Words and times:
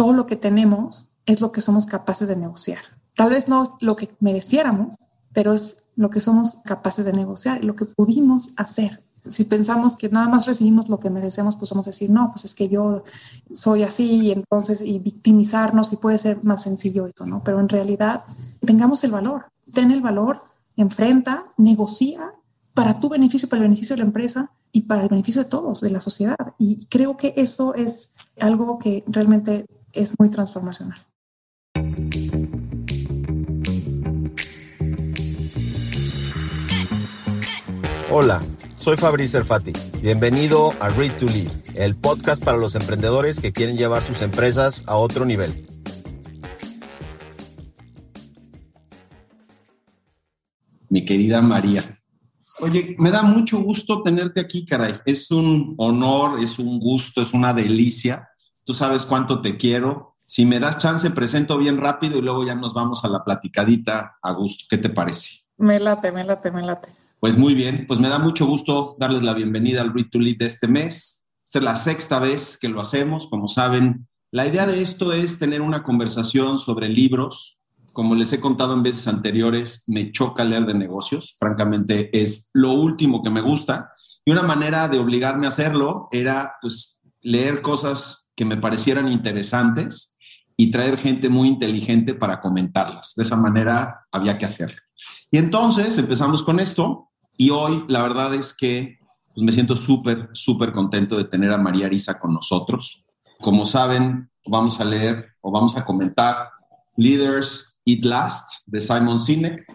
todo 0.00 0.14
lo 0.14 0.24
que 0.24 0.36
tenemos 0.36 1.12
es 1.26 1.42
lo 1.42 1.52
que 1.52 1.60
somos 1.60 1.84
capaces 1.84 2.26
de 2.26 2.34
negociar. 2.34 2.78
Tal 3.16 3.28
vez 3.28 3.48
no 3.48 3.76
lo 3.82 3.96
que 3.96 4.08
mereciéramos, 4.18 4.96
pero 5.34 5.52
es 5.52 5.76
lo 5.94 6.08
que 6.08 6.22
somos 6.22 6.56
capaces 6.64 7.04
de 7.04 7.12
negociar, 7.12 7.62
lo 7.66 7.76
que 7.76 7.84
pudimos 7.84 8.48
hacer. 8.56 9.04
Si 9.28 9.44
pensamos 9.44 9.96
que 9.96 10.08
nada 10.08 10.26
más 10.26 10.46
recibimos 10.46 10.88
lo 10.88 10.98
que 10.98 11.10
merecemos, 11.10 11.54
pues 11.56 11.70
vamos 11.70 11.86
a 11.86 11.90
decir, 11.90 12.08
no, 12.08 12.30
pues 12.32 12.46
es 12.46 12.54
que 12.54 12.70
yo 12.70 13.04
soy 13.52 13.82
así 13.82 14.22
y 14.22 14.32
entonces, 14.32 14.80
y 14.80 14.98
victimizarnos 15.00 15.92
y 15.92 15.96
puede 15.96 16.16
ser 16.16 16.42
más 16.44 16.62
sencillo 16.62 17.06
eso, 17.06 17.26
¿no? 17.26 17.44
Pero 17.44 17.60
en 17.60 17.68
realidad, 17.68 18.24
tengamos 18.62 19.04
el 19.04 19.10
valor, 19.10 19.48
ten 19.74 19.90
el 19.90 20.00
valor, 20.00 20.40
enfrenta, 20.78 21.44
negocia 21.58 22.32
para 22.72 23.00
tu 23.00 23.10
beneficio, 23.10 23.50
para 23.50 23.60
el 23.60 23.68
beneficio 23.68 23.96
de 23.96 23.98
la 23.98 24.06
empresa 24.06 24.50
y 24.72 24.80
para 24.80 25.02
el 25.02 25.10
beneficio 25.10 25.42
de 25.42 25.50
todos, 25.50 25.82
de 25.82 25.90
la 25.90 26.00
sociedad. 26.00 26.54
Y 26.58 26.86
creo 26.86 27.18
que 27.18 27.34
eso 27.36 27.74
es 27.74 28.12
algo 28.38 28.78
que 28.78 29.04
realmente 29.06 29.66
es 29.92 30.18
muy 30.18 30.30
transformacional. 30.30 30.98
Hola, 38.12 38.42
soy 38.76 38.96
Fabrice 38.96 39.36
Erfati. 39.36 39.72
Bienvenido 40.02 40.74
a 40.80 40.88
Read 40.88 41.16
to 41.18 41.26
Lead, 41.26 41.50
el 41.76 41.94
podcast 41.96 42.42
para 42.42 42.58
los 42.58 42.74
emprendedores 42.74 43.38
que 43.38 43.52
quieren 43.52 43.76
llevar 43.76 44.02
sus 44.02 44.20
empresas 44.20 44.82
a 44.88 44.96
otro 44.96 45.24
nivel. 45.24 45.54
Mi 50.88 51.04
querida 51.04 51.40
María. 51.40 52.00
Oye, 52.62 52.96
me 52.98 53.10
da 53.10 53.22
mucho 53.22 53.60
gusto 53.62 54.02
tenerte 54.02 54.40
aquí, 54.40 54.66
caray. 54.66 54.96
Es 55.06 55.30
un 55.30 55.74
honor, 55.78 56.40
es 56.42 56.58
un 56.58 56.80
gusto, 56.80 57.22
es 57.22 57.32
una 57.32 57.54
delicia. 57.54 58.29
Tú 58.70 58.74
sabes 58.74 59.04
cuánto 59.04 59.40
te 59.40 59.56
quiero. 59.56 60.16
Si 60.28 60.46
me 60.46 60.60
das 60.60 60.78
chance, 60.78 61.10
presento 61.10 61.58
bien 61.58 61.78
rápido 61.78 62.18
y 62.18 62.22
luego 62.22 62.46
ya 62.46 62.54
nos 62.54 62.72
vamos 62.72 63.04
a 63.04 63.08
la 63.08 63.24
platicadita 63.24 64.18
a 64.22 64.30
gusto. 64.30 64.66
¿Qué 64.70 64.78
te 64.78 64.90
parece? 64.90 65.40
Me 65.56 65.80
late, 65.80 66.12
me 66.12 66.22
late, 66.22 66.52
me 66.52 66.62
late. 66.62 66.88
Pues 67.18 67.36
muy 67.36 67.54
bien, 67.54 67.84
pues 67.88 67.98
me 67.98 68.08
da 68.08 68.20
mucho 68.20 68.46
gusto 68.46 68.94
darles 69.00 69.24
la 69.24 69.34
bienvenida 69.34 69.80
al 69.80 69.92
Read 69.92 70.06
to 70.12 70.20
Lead 70.20 70.36
de 70.38 70.46
este 70.46 70.68
mes. 70.68 71.26
Esta 71.44 71.58
es 71.58 71.64
la 71.64 71.74
sexta 71.74 72.20
vez 72.20 72.58
que 72.58 72.68
lo 72.68 72.80
hacemos, 72.80 73.26
como 73.26 73.48
saben. 73.48 74.06
La 74.30 74.46
idea 74.46 74.68
de 74.68 74.80
esto 74.80 75.12
es 75.12 75.40
tener 75.40 75.62
una 75.62 75.82
conversación 75.82 76.56
sobre 76.56 76.88
libros. 76.88 77.58
Como 77.92 78.14
les 78.14 78.32
he 78.32 78.38
contado 78.38 78.74
en 78.74 78.84
veces 78.84 79.08
anteriores, 79.08 79.82
me 79.88 80.12
choca 80.12 80.44
leer 80.44 80.64
de 80.64 80.74
negocios. 80.74 81.34
Francamente, 81.40 82.16
es 82.16 82.50
lo 82.52 82.70
último 82.70 83.20
que 83.24 83.30
me 83.30 83.40
gusta. 83.40 83.94
Y 84.24 84.30
una 84.30 84.42
manera 84.42 84.86
de 84.86 85.00
obligarme 85.00 85.46
a 85.46 85.48
hacerlo 85.48 86.06
era, 86.12 86.54
pues, 86.62 87.00
leer 87.20 87.62
cosas 87.62 88.19
que 88.40 88.46
me 88.46 88.56
parecieran 88.56 89.12
interesantes 89.12 90.16
y 90.56 90.70
traer 90.70 90.96
gente 90.96 91.28
muy 91.28 91.46
inteligente 91.46 92.14
para 92.14 92.40
comentarlas. 92.40 93.12
De 93.14 93.22
esa 93.22 93.36
manera 93.36 94.06
había 94.10 94.38
que 94.38 94.46
hacerlo. 94.46 94.80
Y 95.30 95.36
entonces 95.36 95.98
empezamos 95.98 96.42
con 96.42 96.58
esto. 96.58 97.10
Y 97.36 97.50
hoy 97.50 97.84
la 97.88 98.02
verdad 98.02 98.32
es 98.32 98.54
que 98.54 98.98
pues, 99.34 99.44
me 99.44 99.52
siento 99.52 99.76
súper, 99.76 100.30
súper 100.32 100.72
contento 100.72 101.18
de 101.18 101.24
tener 101.24 101.52
a 101.52 101.58
María 101.58 101.84
Arisa 101.84 102.18
con 102.18 102.32
nosotros. 102.32 103.04
Como 103.42 103.66
saben, 103.66 104.30
vamos 104.46 104.80
a 104.80 104.86
leer 104.86 105.34
o 105.42 105.52
vamos 105.52 105.76
a 105.76 105.84
comentar 105.84 106.48
Leaders 106.96 107.76
Eat 107.84 108.06
Last 108.06 108.62
de 108.64 108.80
Simon 108.80 109.20
Sinek. 109.20 109.66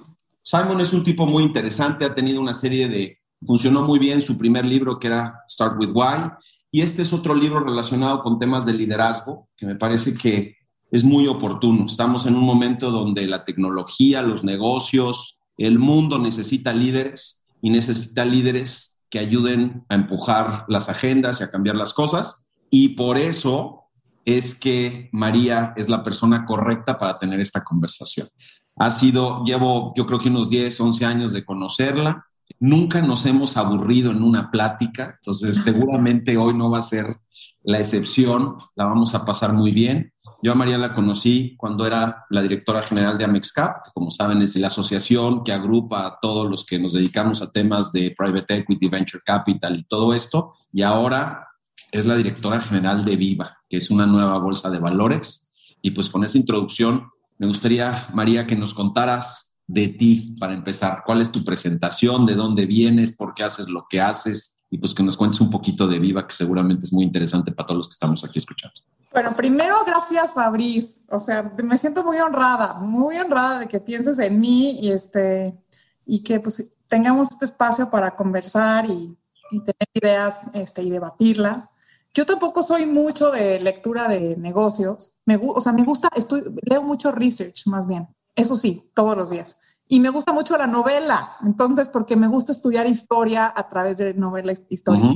Simon 0.41 0.81
es 0.81 0.91
un 0.91 1.03
tipo 1.03 1.27
muy 1.27 1.43
interesante, 1.43 2.03
ha 2.03 2.15
tenido 2.15 2.41
una 2.41 2.55
serie 2.55 2.89
de, 2.89 3.19
funcionó 3.45 3.83
muy 3.83 3.99
bien 3.99 4.23
su 4.23 4.39
primer 4.39 4.65
libro 4.65 4.97
que 4.97 5.05
era 5.05 5.43
Start 5.47 5.77
with 5.79 5.91
Why, 5.93 6.31
y 6.75 6.81
este 6.81 7.03
es 7.03 7.13
otro 7.13 7.33
libro 7.33 7.61
relacionado 7.61 8.21
con 8.21 8.37
temas 8.37 8.65
de 8.65 8.73
liderazgo 8.73 9.47
que 9.55 9.65
me 9.65 9.75
parece 9.75 10.13
que 10.13 10.57
es 10.91 11.05
muy 11.05 11.25
oportuno. 11.25 11.85
Estamos 11.85 12.25
en 12.25 12.35
un 12.35 12.43
momento 12.43 12.91
donde 12.91 13.25
la 13.27 13.45
tecnología, 13.45 14.21
los 14.21 14.43
negocios, 14.43 15.37
el 15.57 15.79
mundo 15.79 16.19
necesita 16.19 16.73
líderes 16.73 17.45
y 17.61 17.69
necesita 17.69 18.25
líderes 18.25 18.99
que 19.09 19.19
ayuden 19.19 19.85
a 19.87 19.95
empujar 19.95 20.65
las 20.67 20.89
agendas 20.89 21.39
y 21.39 21.45
a 21.45 21.49
cambiar 21.49 21.77
las 21.77 21.93
cosas. 21.93 22.49
Y 22.69 22.89
por 22.89 23.17
eso 23.17 23.83
es 24.25 24.53
que 24.53 25.07
María 25.13 25.71
es 25.77 25.87
la 25.87 26.03
persona 26.03 26.43
correcta 26.43 26.97
para 26.97 27.17
tener 27.17 27.39
esta 27.39 27.63
conversación. 27.63 28.27
Ha 28.75 28.91
sido, 28.91 29.45
llevo 29.45 29.93
yo 29.95 30.05
creo 30.05 30.19
que 30.19 30.27
unos 30.27 30.49
10, 30.49 30.77
11 30.77 31.05
años 31.05 31.31
de 31.31 31.45
conocerla. 31.45 32.25
Nunca 32.59 33.01
nos 33.01 33.25
hemos 33.25 33.57
aburrido 33.57 34.11
en 34.11 34.23
una 34.23 34.49
plática, 34.49 35.15
entonces 35.15 35.57
seguramente 35.63 36.37
hoy 36.37 36.53
no 36.53 36.69
va 36.69 36.79
a 36.79 36.81
ser 36.81 37.17
la 37.63 37.79
excepción, 37.79 38.57
la 38.75 38.85
vamos 38.85 39.15
a 39.15 39.25
pasar 39.25 39.53
muy 39.53 39.71
bien. 39.71 40.13
Yo 40.41 40.51
a 40.51 40.55
María 40.55 40.77
la 40.77 40.93
conocí 40.93 41.55
cuando 41.57 41.87
era 41.87 42.25
la 42.29 42.41
directora 42.41 42.83
general 42.83 43.17
de 43.17 43.25
Amexcap, 43.25 43.83
que 43.83 43.91
como 43.93 44.11
saben 44.11 44.41
es 44.41 44.55
la 44.55 44.67
asociación 44.67 45.43
que 45.43 45.51
agrupa 45.51 46.05
a 46.05 46.19
todos 46.21 46.49
los 46.49 46.65
que 46.65 46.77
nos 46.77 46.93
dedicamos 46.93 47.41
a 47.41 47.51
temas 47.51 47.91
de 47.91 48.13
private 48.15 48.57
equity, 48.57 48.87
venture 48.87 49.23
capital 49.25 49.79
y 49.79 49.83
todo 49.85 50.13
esto. 50.13 50.53
Y 50.71 50.83
ahora 50.83 51.47
es 51.91 52.05
la 52.05 52.15
directora 52.15 52.61
general 52.61 53.03
de 53.03 53.15
Viva, 53.15 53.57
que 53.67 53.77
es 53.77 53.89
una 53.89 54.05
nueva 54.05 54.37
bolsa 54.37 54.69
de 54.69 54.79
valores. 54.79 55.51
Y 55.81 55.91
pues 55.91 56.09
con 56.09 56.23
esa 56.23 56.37
introducción 56.37 57.09
me 57.37 57.47
gustaría, 57.47 58.07
María, 58.13 58.45
que 58.47 58.55
nos 58.55 58.73
contaras 58.73 59.44
de 59.67 59.87
ti 59.87 60.35
para 60.39 60.53
empezar. 60.53 61.03
¿Cuál 61.05 61.21
es 61.21 61.31
tu 61.31 61.43
presentación? 61.43 62.25
¿De 62.25 62.35
dónde 62.35 62.65
vienes? 62.65 63.11
¿Por 63.11 63.33
qué 63.33 63.43
haces 63.43 63.67
lo 63.67 63.87
que 63.89 64.01
haces? 64.01 64.57
Y 64.69 64.77
pues 64.77 64.93
que 64.93 65.03
nos 65.03 65.17
cuentes 65.17 65.41
un 65.41 65.49
poquito 65.49 65.87
de 65.87 65.99
Viva, 65.99 66.27
que 66.27 66.35
seguramente 66.35 66.85
es 66.85 66.93
muy 66.93 67.03
interesante 67.03 67.51
para 67.51 67.67
todos 67.67 67.77
los 67.77 67.87
que 67.87 67.93
estamos 67.93 68.23
aquí 68.23 68.39
escuchando. 68.39 68.81
Bueno, 69.11 69.31
primero, 69.33 69.75
gracias, 69.87 70.33
Fabriz. 70.33 71.05
O 71.09 71.19
sea, 71.19 71.53
me 71.63 71.77
siento 71.77 72.03
muy 72.03 72.17
honrada, 72.17 72.73
muy 72.79 73.17
honrada 73.17 73.59
de 73.59 73.67
que 73.67 73.79
pienses 73.79 74.19
en 74.19 74.39
mí 74.39 74.79
y, 74.81 74.91
este, 74.91 75.57
y 76.05 76.19
que 76.21 76.39
pues, 76.39 76.73
tengamos 76.87 77.31
este 77.31 77.45
espacio 77.45 77.89
para 77.89 78.15
conversar 78.15 78.85
y, 78.85 79.17
tener 79.51 79.87
ideas 79.93 80.47
este, 80.53 80.83
y 80.83 80.89
debatirlas. 80.89 81.69
Yo 82.13 82.25
tampoco 82.25 82.61
soy 82.61 82.85
mucho 82.85 83.31
de 83.31 83.59
lectura 83.59 84.09
de 84.09 84.35
negocios. 84.35 85.13
Me, 85.25 85.37
o 85.41 85.61
sea, 85.61 85.71
me 85.71 85.83
gusta, 85.83 86.09
estoy, 86.15 86.43
leo 86.63 86.83
mucho 86.83 87.11
research 87.13 87.67
más 87.67 87.87
bien. 87.87 88.09
Eso 88.35 88.55
sí, 88.55 88.89
todos 88.93 89.15
los 89.15 89.29
días. 89.29 89.57
Y 89.87 89.99
me 89.99 90.09
gusta 90.09 90.33
mucho 90.33 90.57
la 90.57 90.67
novela. 90.67 91.37
Entonces, 91.45 91.89
porque 91.89 92.15
me 92.15 92.27
gusta 92.27 92.51
estudiar 92.51 92.87
historia 92.87 93.51
a 93.55 93.69
través 93.69 93.97
de 93.97 94.13
novelas 94.13 94.63
históricas. 94.69 95.11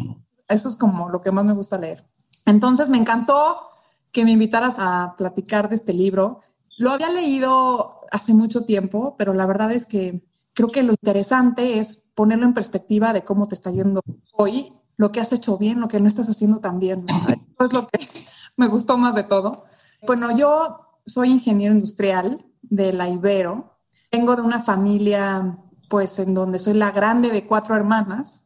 Eso 0.47 0.69
es 0.69 0.77
como 0.77 1.09
lo 1.09 1.21
que 1.21 1.31
más 1.31 1.45
me 1.45 1.53
gusta 1.53 1.77
leer. 1.77 2.07
Entonces, 2.45 2.89
me 2.89 2.97
encantó 2.97 3.69
que 4.11 4.25
me 4.25 4.31
invitaras 4.31 4.77
a 4.79 5.15
platicar 5.17 5.69
de 5.69 5.75
este 5.75 5.93
libro. 5.93 6.41
Lo 6.77 6.91
había 6.91 7.09
leído 7.09 8.01
hace 8.11 8.33
mucho 8.33 8.63
tiempo, 8.63 9.15
pero 9.17 9.33
la 9.33 9.45
verdad 9.45 9.71
es 9.71 9.85
que 9.85 10.23
creo 10.53 10.69
que 10.69 10.83
lo 10.83 10.91
interesante 10.91 11.79
es 11.79 12.09
ponerlo 12.15 12.45
en 12.45 12.53
perspectiva 12.53 13.13
de 13.13 13.23
cómo 13.23 13.45
te 13.45 13.55
está 13.55 13.71
yendo 13.71 14.01
hoy, 14.33 14.73
lo 14.97 15.11
que 15.11 15.21
has 15.21 15.31
hecho 15.31 15.57
bien, 15.57 15.79
lo 15.79 15.87
que 15.87 15.99
no 15.99 16.07
estás 16.07 16.29
haciendo 16.29 16.59
tan 16.59 16.79
bien. 16.79 17.05
Eso 17.07 17.65
es 17.65 17.73
lo 17.73 17.87
que 17.87 17.99
me 18.57 18.67
gustó 18.67 18.97
más 18.97 19.15
de 19.15 19.23
todo. 19.23 19.65
Bueno, 20.05 20.35
yo 20.35 20.99
soy 21.05 21.31
ingeniero 21.31 21.73
industrial 21.73 22.45
de 22.69 22.93
la 22.93 23.09
Ibero. 23.09 23.77
Vengo 24.11 24.35
de 24.35 24.41
una 24.41 24.61
familia, 24.61 25.57
pues, 25.89 26.19
en 26.19 26.33
donde 26.33 26.59
soy 26.59 26.73
la 26.73 26.91
grande 26.91 27.29
de 27.29 27.45
cuatro 27.45 27.75
hermanas. 27.75 28.43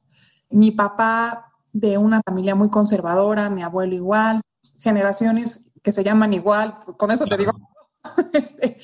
Mi 0.50 0.72
papá 0.72 1.54
de 1.72 1.98
una 1.98 2.22
familia 2.26 2.56
muy 2.56 2.70
conservadora, 2.70 3.50
mi 3.50 3.64
abuelo 3.64 3.96
igual, 3.96 4.42
generaciones 4.80 5.72
que 5.82 5.92
se 5.92 6.04
llaman 6.04 6.34
igual, 6.34 6.80
con 6.98 7.12
eso 7.12 7.26
te 7.26 7.38
digo. 7.38 7.52
Este, 8.34 8.78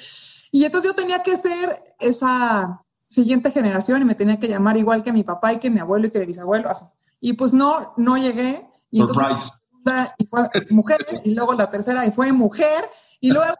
y 0.49 0.63
entonces 0.63 0.91
yo 0.91 0.95
tenía 0.95 1.21
que 1.21 1.35
ser 1.35 1.95
esa 1.99 2.81
siguiente 3.05 3.51
generación 3.51 4.01
y 4.01 4.05
me 4.05 4.15
tenía 4.15 4.39
que 4.39 4.47
llamar 4.47 4.77
igual 4.77 5.03
que 5.03 5.11
mi 5.11 5.23
papá 5.23 5.51
y 5.51 5.57
que 5.57 5.69
mi 5.69 5.79
abuelo 5.79 6.07
y 6.07 6.11
que 6.11 6.19
mi 6.19 6.27
bisabuelo. 6.27 6.69
Así. 6.69 6.85
Y 7.19 7.33
pues 7.33 7.53
no, 7.53 7.93
no 7.97 8.17
llegué. 8.17 8.65
Y 8.91 9.01
entonces, 9.01 9.51
y 10.17 10.25
fue 10.25 10.49
mujer, 10.69 11.05
y 11.23 11.33
luego 11.33 11.53
la 11.53 11.69
tercera 11.69 12.05
y 12.05 12.11
fue 12.11 12.31
mujer, 12.31 12.89
y 13.19 13.31
luego 13.33 13.53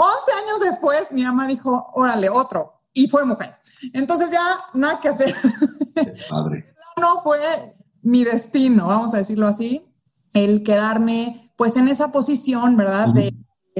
11 0.00 0.32
años 0.44 0.60
después 0.60 1.12
mi 1.12 1.24
mamá 1.24 1.46
dijo, 1.46 1.90
órale, 1.94 2.30
otro, 2.30 2.82
y 2.92 3.08
fue 3.08 3.24
mujer. 3.24 3.54
Entonces 3.92 4.30
ya 4.30 4.42
nada 4.74 5.00
que 5.00 5.08
hacer. 5.08 5.34
Padre. 6.30 6.74
No 6.98 7.22
fue 7.22 7.38
mi 8.02 8.24
destino, 8.24 8.88
vamos 8.88 9.14
a 9.14 9.18
decirlo 9.18 9.46
así 9.46 9.88
el 10.32 10.62
quedarme 10.62 11.52
pues 11.56 11.76
en 11.76 11.88
esa 11.88 12.12
posición, 12.12 12.76
¿verdad? 12.76 13.08
De, 13.08 13.34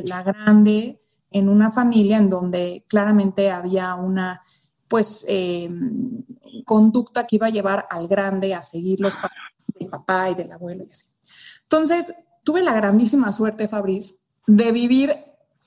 la 0.06 0.22
grande 0.22 1.02
en 1.32 1.48
una 1.48 1.72
familia 1.72 2.18
en 2.18 2.30
donde 2.30 2.84
claramente 2.88 3.50
había 3.50 3.96
una 3.96 4.44
pues 4.86 5.24
em, 5.26 6.24
conducta 6.64 7.26
que 7.26 7.34
iba 7.34 7.48
a 7.48 7.50
llevar 7.50 7.88
al 7.90 8.06
grande 8.06 8.54
a 8.54 8.62
seguir 8.62 9.00
los 9.00 9.16
pasos 9.16 9.30
del 9.74 9.88
papá 9.88 10.30
y 10.30 10.36
del 10.36 10.52
abuelo 10.52 10.84
y 10.84 10.90
así. 10.92 11.06
Entonces, 11.62 12.14
tuve 12.44 12.62
la 12.62 12.74
grandísima 12.74 13.32
suerte, 13.32 13.66
Fabriz, 13.66 14.20
de 14.46 14.70
vivir, 14.70 15.16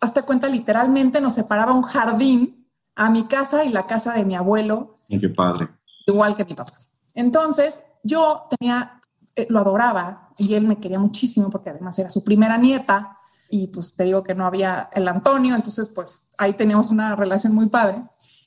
hasta 0.01 0.23
cuenta, 0.23 0.49
literalmente 0.49 1.21
nos 1.21 1.33
separaba 1.33 1.73
un 1.73 1.83
jardín 1.83 2.67
a 2.95 3.09
mi 3.09 3.25
casa 3.25 3.63
y 3.63 3.69
la 3.69 3.87
casa 3.87 4.13
de 4.13 4.25
mi 4.25 4.35
abuelo. 4.35 4.99
Qué 5.07 5.29
padre. 5.29 5.69
Igual 6.07 6.35
que 6.35 6.43
mi 6.43 6.55
papá. 6.55 6.73
Entonces, 7.13 7.83
yo 8.03 8.47
tenía, 8.49 8.99
eh, 9.35 9.45
lo 9.49 9.59
adoraba, 9.59 10.31
y 10.37 10.55
él 10.55 10.65
me 10.65 10.79
quería 10.79 10.99
muchísimo 10.99 11.49
porque 11.49 11.69
además 11.69 11.97
era 11.99 12.09
su 12.09 12.23
primera 12.23 12.57
nieta. 12.57 13.17
y 13.53 13.67
pues 13.67 13.95
te 13.97 14.05
digo 14.05 14.23
que 14.23 14.33
no 14.33 14.45
había 14.45 14.89
el 14.93 15.05
Antonio, 15.09 15.55
entonces 15.55 15.89
pues 15.89 16.29
ahí 16.37 16.53
teníamos 16.53 16.89
una 16.89 17.17
relación 17.17 17.53
muy 17.53 17.67
padre. 17.67 18.01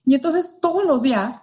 Y 0.07 0.15
entonces 0.15 0.55
todos 0.63 0.83
los 0.85 1.03
días 1.03 1.43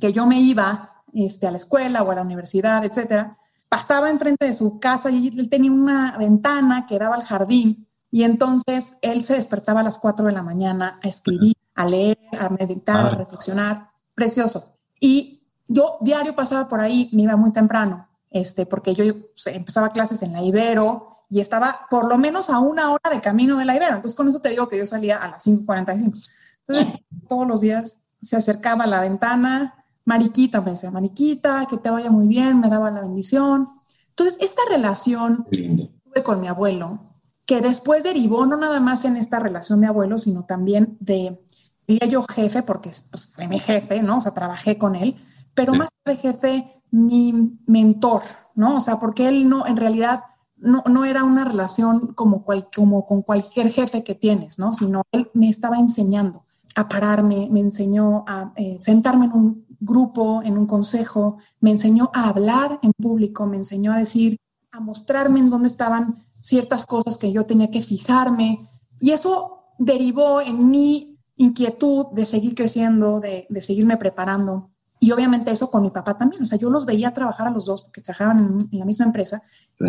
que 0.00 0.14
yo 0.14 0.24
me 0.24 0.40
iba 0.40 1.04
este, 1.12 1.46
a 1.46 1.50
la 1.50 1.58
escuela 1.58 2.02
o 2.02 2.10
a 2.10 2.14
la 2.14 2.22
universidad, 2.22 2.82
etcétera, 2.86 3.36
pasaba 3.68 4.08
enfrente 4.08 4.46
de 4.46 4.54
su 4.54 4.80
casa 4.80 5.10
y 5.10 5.28
él 5.28 5.50
tenía 5.50 5.70
una 5.70 6.16
ventana 6.16 6.86
que 6.86 6.98
daba 6.98 7.16
al 7.16 7.22
jardín 7.22 7.86
y 8.12 8.24
entonces 8.24 8.96
él 9.00 9.24
se 9.24 9.34
despertaba 9.34 9.80
a 9.80 9.82
las 9.82 9.98
4 9.98 10.26
de 10.26 10.32
la 10.32 10.42
mañana 10.42 11.00
a 11.02 11.08
escribir, 11.08 11.54
a 11.74 11.86
leer, 11.86 12.18
a 12.38 12.50
meditar, 12.50 13.06
a 13.06 13.10
reflexionar, 13.16 13.90
precioso. 14.14 14.76
Y 15.00 15.48
yo 15.66 15.96
diario 16.02 16.36
pasaba 16.36 16.68
por 16.68 16.80
ahí, 16.80 17.08
me 17.12 17.22
iba 17.22 17.36
muy 17.36 17.52
temprano, 17.52 18.06
este, 18.28 18.66
porque 18.66 18.94
yo 18.94 19.02
empezaba 19.46 19.92
clases 19.92 20.20
en 20.20 20.34
la 20.34 20.42
Ibero 20.42 21.08
y 21.30 21.40
estaba 21.40 21.86
por 21.88 22.06
lo 22.06 22.18
menos 22.18 22.50
a 22.50 22.58
una 22.58 22.92
hora 22.92 23.10
de 23.10 23.22
camino 23.22 23.56
de 23.56 23.64
la 23.64 23.76
Ibero. 23.76 23.94
Entonces 23.94 24.14
con 24.14 24.28
eso 24.28 24.40
te 24.40 24.50
digo 24.50 24.68
que 24.68 24.76
yo 24.76 24.84
salía 24.84 25.16
a 25.16 25.30
las 25.30 25.46
5.45. 25.46 26.30
Entonces 26.68 26.94
todos 27.28 27.46
los 27.48 27.62
días 27.62 28.02
se 28.20 28.36
acercaba 28.36 28.84
a 28.84 28.88
la 28.88 29.00
ventana, 29.00 29.82
Mariquita, 30.04 30.60
me 30.60 30.72
decía, 30.72 30.90
Mariquita, 30.90 31.66
que 31.66 31.78
te 31.78 31.88
vaya 31.88 32.10
muy 32.10 32.28
bien, 32.28 32.60
me 32.60 32.68
daba 32.68 32.90
la 32.90 33.00
bendición. 33.00 33.68
Entonces, 34.10 34.36
esta 34.40 34.60
relación 34.70 35.46
tuve 35.48 36.22
con 36.22 36.40
mi 36.40 36.48
abuelo, 36.48 37.11
que 37.46 37.60
después 37.60 38.02
derivó 38.02 38.46
no 38.46 38.56
nada 38.56 38.80
más 38.80 39.04
en 39.04 39.16
esta 39.16 39.38
relación 39.38 39.80
de 39.80 39.88
abuelo, 39.88 40.18
sino 40.18 40.44
también 40.44 40.96
de, 41.00 41.44
diría 41.86 42.08
yo, 42.08 42.22
jefe, 42.22 42.62
porque 42.62 42.90
pues, 43.10 43.32
fue 43.34 43.48
mi 43.48 43.58
jefe, 43.58 44.02
¿no? 44.02 44.18
O 44.18 44.20
sea, 44.20 44.34
trabajé 44.34 44.78
con 44.78 44.94
él, 44.94 45.16
pero 45.54 45.74
más 45.74 45.90
de 46.04 46.16
jefe, 46.16 46.82
mi 46.90 47.58
mentor, 47.66 48.22
¿no? 48.54 48.76
O 48.76 48.80
sea, 48.80 49.00
porque 49.00 49.28
él 49.28 49.48
no, 49.48 49.66
en 49.66 49.76
realidad, 49.76 50.24
no, 50.56 50.82
no 50.88 51.04
era 51.04 51.24
una 51.24 51.44
relación 51.44 52.14
como, 52.14 52.44
cual, 52.44 52.68
como 52.74 53.04
con 53.06 53.22
cualquier 53.22 53.70
jefe 53.70 54.04
que 54.04 54.14
tienes, 54.14 54.58
¿no? 54.58 54.72
Sino 54.72 55.02
él 55.10 55.30
me 55.34 55.48
estaba 55.48 55.78
enseñando 55.78 56.44
a 56.76 56.88
pararme, 56.88 57.48
me 57.50 57.60
enseñó 57.60 58.24
a 58.26 58.52
eh, 58.56 58.78
sentarme 58.80 59.26
en 59.26 59.32
un 59.32 59.66
grupo, 59.80 60.42
en 60.44 60.56
un 60.56 60.66
consejo, 60.66 61.38
me 61.60 61.70
enseñó 61.72 62.10
a 62.14 62.28
hablar 62.28 62.78
en 62.82 62.92
público, 62.92 63.46
me 63.46 63.56
enseñó 63.56 63.92
a 63.92 63.98
decir, 63.98 64.38
a 64.70 64.80
mostrarme 64.80 65.40
en 65.40 65.50
dónde 65.50 65.68
estaban 65.68 66.24
ciertas 66.42 66.84
cosas 66.84 67.16
que 67.16 67.32
yo 67.32 67.46
tenía 67.46 67.70
que 67.70 67.80
fijarme. 67.80 68.68
Y 69.00 69.12
eso 69.12 69.64
derivó 69.78 70.42
en 70.42 70.68
mi 70.68 71.18
inquietud 71.36 72.06
de 72.12 72.26
seguir 72.26 72.54
creciendo, 72.54 73.20
de, 73.20 73.46
de 73.48 73.60
seguirme 73.62 73.96
preparando. 73.96 74.70
Y 75.00 75.10
obviamente 75.10 75.50
eso 75.50 75.70
con 75.70 75.82
mi 75.82 75.90
papá 75.90 76.16
también. 76.16 76.42
O 76.42 76.46
sea, 76.46 76.58
yo 76.58 76.70
los 76.70 76.84
veía 76.84 77.14
trabajar 77.14 77.48
a 77.48 77.50
los 77.50 77.66
dos 77.66 77.82
porque 77.82 78.00
trabajaban 78.00 78.58
en, 78.70 78.78
la 78.78 78.84
misma 78.84 79.06
empresa. 79.06 79.42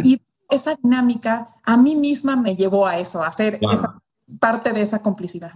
Y 0.03 0.21
esa 0.49 0.75
dinámica 0.75 1.55
a 1.63 1.77
mí 1.77 1.95
misma 1.95 2.35
me 2.35 2.55
llevó 2.55 2.87
a 2.87 2.97
eso, 2.97 3.23
a 3.23 3.31
ser 3.31 3.59
esa 3.61 4.01
parte 4.39 4.73
de 4.73 4.81
esa 4.81 5.01
complicidad. 5.01 5.51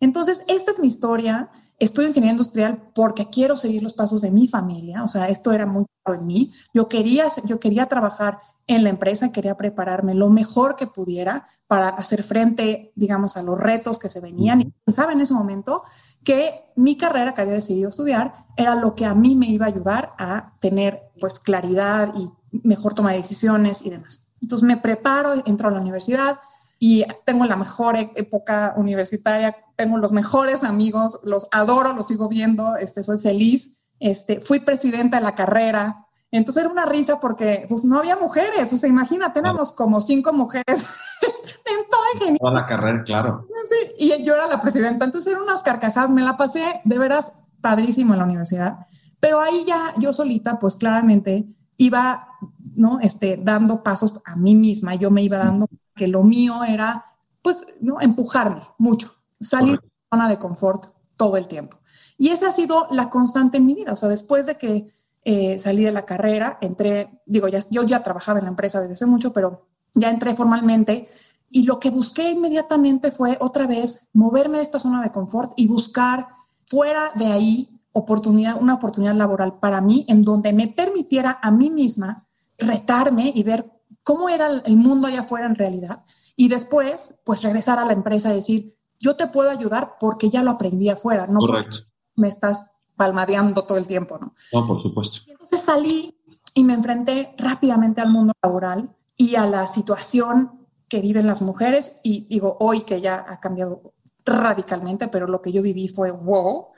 Entonces, 0.00 0.42
esta 0.48 0.72
es 0.72 0.80
mi 0.80 0.88
historia. 0.88 1.50
Estudio 1.78 2.08
ingeniería 2.08 2.32
industrial 2.32 2.90
porque 2.92 3.28
quiero 3.30 3.54
seguir 3.54 3.82
los 3.82 3.92
pasos 3.92 4.20
de 4.20 4.32
mi 4.32 4.48
familia. 4.48 5.04
O 5.04 5.08
sea, 5.08 5.28
esto 5.28 5.52
era 5.52 5.64
muy 5.64 5.84
claro 6.02 6.20
en 6.20 6.26
mí. 6.26 6.52
Yo 6.74 6.88
quería, 6.88 7.26
yo 7.44 7.60
quería 7.60 7.86
trabajar 7.86 8.38
en 8.66 8.82
la 8.82 8.90
empresa, 8.90 9.30
quería 9.30 9.56
prepararme 9.56 10.14
lo 10.14 10.28
mejor 10.28 10.74
que 10.74 10.88
pudiera 10.88 11.46
para 11.68 11.88
hacer 11.88 12.24
frente, 12.24 12.92
digamos, 12.96 13.36
a 13.36 13.42
los 13.42 13.58
retos 13.58 14.00
que 14.00 14.08
se 14.08 14.20
venían. 14.20 14.60
Y 14.60 14.72
pensaba 14.84 15.12
en 15.12 15.20
ese 15.20 15.34
momento 15.34 15.84
que 16.24 16.64
mi 16.74 16.96
carrera 16.96 17.32
que 17.34 17.42
había 17.42 17.54
decidido 17.54 17.88
estudiar 17.88 18.32
era 18.56 18.74
lo 18.74 18.94
que 18.96 19.06
a 19.06 19.14
mí 19.14 19.36
me 19.36 19.46
iba 19.46 19.66
a 19.66 19.68
ayudar 19.68 20.14
a 20.18 20.54
tener 20.60 21.12
pues 21.20 21.38
claridad 21.38 22.12
y 22.16 22.28
mejor 22.64 22.94
toma 22.94 23.12
de 23.12 23.18
decisiones 23.18 23.82
y 23.82 23.90
demás. 23.90 24.26
Entonces 24.40 24.66
me 24.66 24.76
preparo, 24.76 25.34
entro 25.46 25.68
a 25.68 25.70
la 25.70 25.80
universidad, 25.80 26.40
y 26.84 27.04
tengo 27.24 27.46
la 27.46 27.54
mejor 27.54 27.94
e-, 27.94 28.10
época 28.16 28.74
universitaria, 28.76 29.56
tengo 29.76 29.98
los 29.98 30.10
mejores 30.10 30.64
amigos, 30.64 31.20
los 31.22 31.46
adoro, 31.52 31.92
los 31.92 32.08
sigo 32.08 32.28
viendo, 32.28 32.74
este, 32.74 33.04
soy 33.04 33.20
feliz. 33.20 33.78
Este, 34.00 34.40
fui 34.40 34.58
presidenta 34.58 35.18
de 35.18 35.22
la 35.22 35.36
carrera, 35.36 36.08
entonces 36.32 36.64
era 36.64 36.72
una 36.72 36.84
risa 36.84 37.20
porque 37.20 37.66
pues 37.68 37.84
no 37.84 38.00
había 38.00 38.16
mujeres, 38.16 38.72
o 38.72 38.76
sea, 38.76 38.88
imagínate, 38.88 39.38
éramos 39.38 39.70
como 39.70 40.00
cinco 40.00 40.32
mujeres 40.32 40.64
en 41.20 41.88
toda 41.88 42.04
ingeniería. 42.14 42.38
Toda 42.40 42.52
la 42.52 42.66
carrera, 42.66 43.04
claro. 43.04 43.46
Sí, 43.68 43.92
y 43.98 44.24
yo 44.24 44.34
era 44.34 44.48
la 44.48 44.60
presidenta, 44.60 45.04
entonces 45.04 45.30
eran 45.30 45.44
unas 45.44 45.62
carcajadas, 45.62 46.10
me 46.10 46.22
la 46.22 46.36
pasé 46.36 46.80
de 46.84 46.98
veras 46.98 47.34
padrísimo 47.60 48.14
en 48.14 48.18
la 48.18 48.24
universidad, 48.24 48.88
pero 49.20 49.40
ahí 49.40 49.64
ya 49.68 49.94
yo 49.98 50.12
solita, 50.12 50.58
pues 50.58 50.74
claramente 50.74 51.46
iba, 51.76 52.26
¿no? 52.74 52.98
Este, 52.98 53.38
dando 53.40 53.84
pasos 53.84 54.20
a 54.24 54.34
mí 54.34 54.56
misma, 54.56 54.96
yo 54.96 55.12
me 55.12 55.22
iba 55.22 55.38
dando 55.38 55.68
que 55.94 56.08
lo 56.08 56.22
mío 56.22 56.64
era, 56.64 57.04
pues, 57.42 57.66
¿no? 57.80 58.00
empujarme 58.00 58.62
mucho, 58.78 59.14
salir 59.40 59.80
de 59.80 59.86
la 59.86 60.16
zona 60.16 60.28
de 60.28 60.38
confort 60.38 60.86
todo 61.16 61.36
el 61.36 61.46
tiempo. 61.46 61.78
Y 62.18 62.28
esa 62.28 62.48
ha 62.48 62.52
sido 62.52 62.88
la 62.90 63.10
constante 63.10 63.58
en 63.58 63.66
mi 63.66 63.74
vida. 63.74 63.92
O 63.92 63.96
sea, 63.96 64.08
después 64.08 64.46
de 64.46 64.56
que 64.56 64.86
eh, 65.24 65.58
salí 65.58 65.84
de 65.84 65.92
la 65.92 66.04
carrera, 66.04 66.58
entré, 66.60 67.22
digo, 67.26 67.48
ya, 67.48 67.60
yo 67.70 67.84
ya 67.84 68.02
trabajaba 68.02 68.38
en 68.38 68.46
la 68.46 68.50
empresa 68.50 68.80
desde 68.80 68.94
hace 68.94 69.06
mucho, 69.06 69.32
pero 69.32 69.68
ya 69.94 70.10
entré 70.10 70.34
formalmente 70.34 71.08
y 71.50 71.64
lo 71.64 71.78
que 71.78 71.90
busqué 71.90 72.30
inmediatamente 72.30 73.10
fue 73.10 73.36
otra 73.38 73.66
vez 73.66 74.08
moverme 74.14 74.56
de 74.56 74.62
esta 74.64 74.80
zona 74.80 75.02
de 75.02 75.12
confort 75.12 75.52
y 75.56 75.66
buscar 75.66 76.28
fuera 76.66 77.10
de 77.14 77.26
ahí 77.26 77.80
oportunidad, 77.92 78.60
una 78.60 78.74
oportunidad 78.74 79.14
laboral 79.14 79.58
para 79.58 79.82
mí 79.82 80.06
en 80.08 80.22
donde 80.22 80.54
me 80.54 80.68
permitiera 80.68 81.38
a 81.42 81.50
mí 81.50 81.68
misma 81.68 82.26
retarme 82.56 83.30
y 83.34 83.42
ver 83.42 83.70
cómo 84.02 84.28
era 84.28 84.48
el 84.64 84.76
mundo 84.76 85.06
allá 85.06 85.20
afuera 85.20 85.46
en 85.46 85.54
realidad. 85.54 86.04
Y 86.36 86.48
después, 86.48 87.20
pues 87.24 87.42
regresar 87.42 87.78
a 87.78 87.84
la 87.84 87.92
empresa 87.92 88.32
y 88.32 88.36
decir, 88.36 88.76
yo 88.98 89.16
te 89.16 89.26
puedo 89.26 89.50
ayudar 89.50 89.96
porque 89.98 90.30
ya 90.30 90.42
lo 90.42 90.52
aprendí 90.52 90.88
afuera, 90.88 91.26
no 91.26 91.40
Correcto. 91.40 91.76
me 92.14 92.28
estás 92.28 92.70
palmadeando 92.96 93.64
todo 93.64 93.78
el 93.78 93.86
tiempo, 93.86 94.18
¿no? 94.18 94.34
No, 94.52 94.66
por 94.66 94.82
supuesto. 94.82 95.20
entonces 95.28 95.60
salí 95.60 96.16
y 96.54 96.64
me 96.64 96.74
enfrenté 96.74 97.34
rápidamente 97.38 98.00
al 98.00 98.10
mundo 98.10 98.32
laboral 98.42 98.94
y 99.16 99.34
a 99.34 99.46
la 99.46 99.66
situación 99.66 100.66
que 100.88 101.00
viven 101.00 101.26
las 101.26 101.42
mujeres 101.42 101.96
y 102.02 102.26
digo, 102.28 102.56
hoy 102.60 102.82
que 102.82 103.00
ya 103.00 103.24
ha 103.26 103.40
cambiado 103.40 103.94
radicalmente, 104.24 105.08
pero 105.08 105.26
lo 105.26 105.40
que 105.42 105.52
yo 105.52 105.62
viví 105.62 105.88
fue 105.88 106.10
wow. 106.10 106.68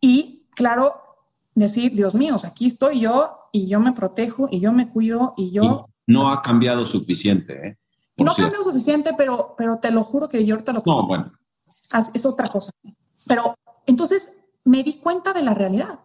Y 0.00 0.46
claro, 0.54 0.94
decir, 1.54 1.94
Dios 1.94 2.14
mío, 2.14 2.36
aquí 2.44 2.66
estoy 2.66 3.00
yo 3.00 3.48
y 3.52 3.68
yo 3.68 3.80
me 3.80 3.92
protejo 3.92 4.48
y 4.50 4.60
yo 4.60 4.72
me 4.72 4.88
cuido 4.90 5.34
y 5.36 5.50
yo 5.50 5.82
no 6.06 6.28
ha 6.28 6.42
cambiado 6.42 6.84
suficiente. 6.84 7.66
¿eh? 7.66 7.78
No 8.16 8.32
ha 8.32 8.36
cambiado 8.36 8.64
suficiente, 8.64 9.12
pero, 9.16 9.54
pero 9.56 9.78
te 9.78 9.90
lo 9.90 10.04
juro 10.04 10.28
que 10.28 10.44
yo 10.44 10.54
ahorita 10.54 10.72
lo... 10.72 10.82
No, 10.86 11.06
bueno. 11.06 11.32
Es 12.12 12.26
otra 12.26 12.48
cosa. 12.48 12.70
Pero 13.26 13.54
entonces 13.86 14.34
me 14.64 14.82
di 14.82 14.94
cuenta 14.94 15.32
de 15.32 15.42
la 15.42 15.54
realidad 15.54 16.00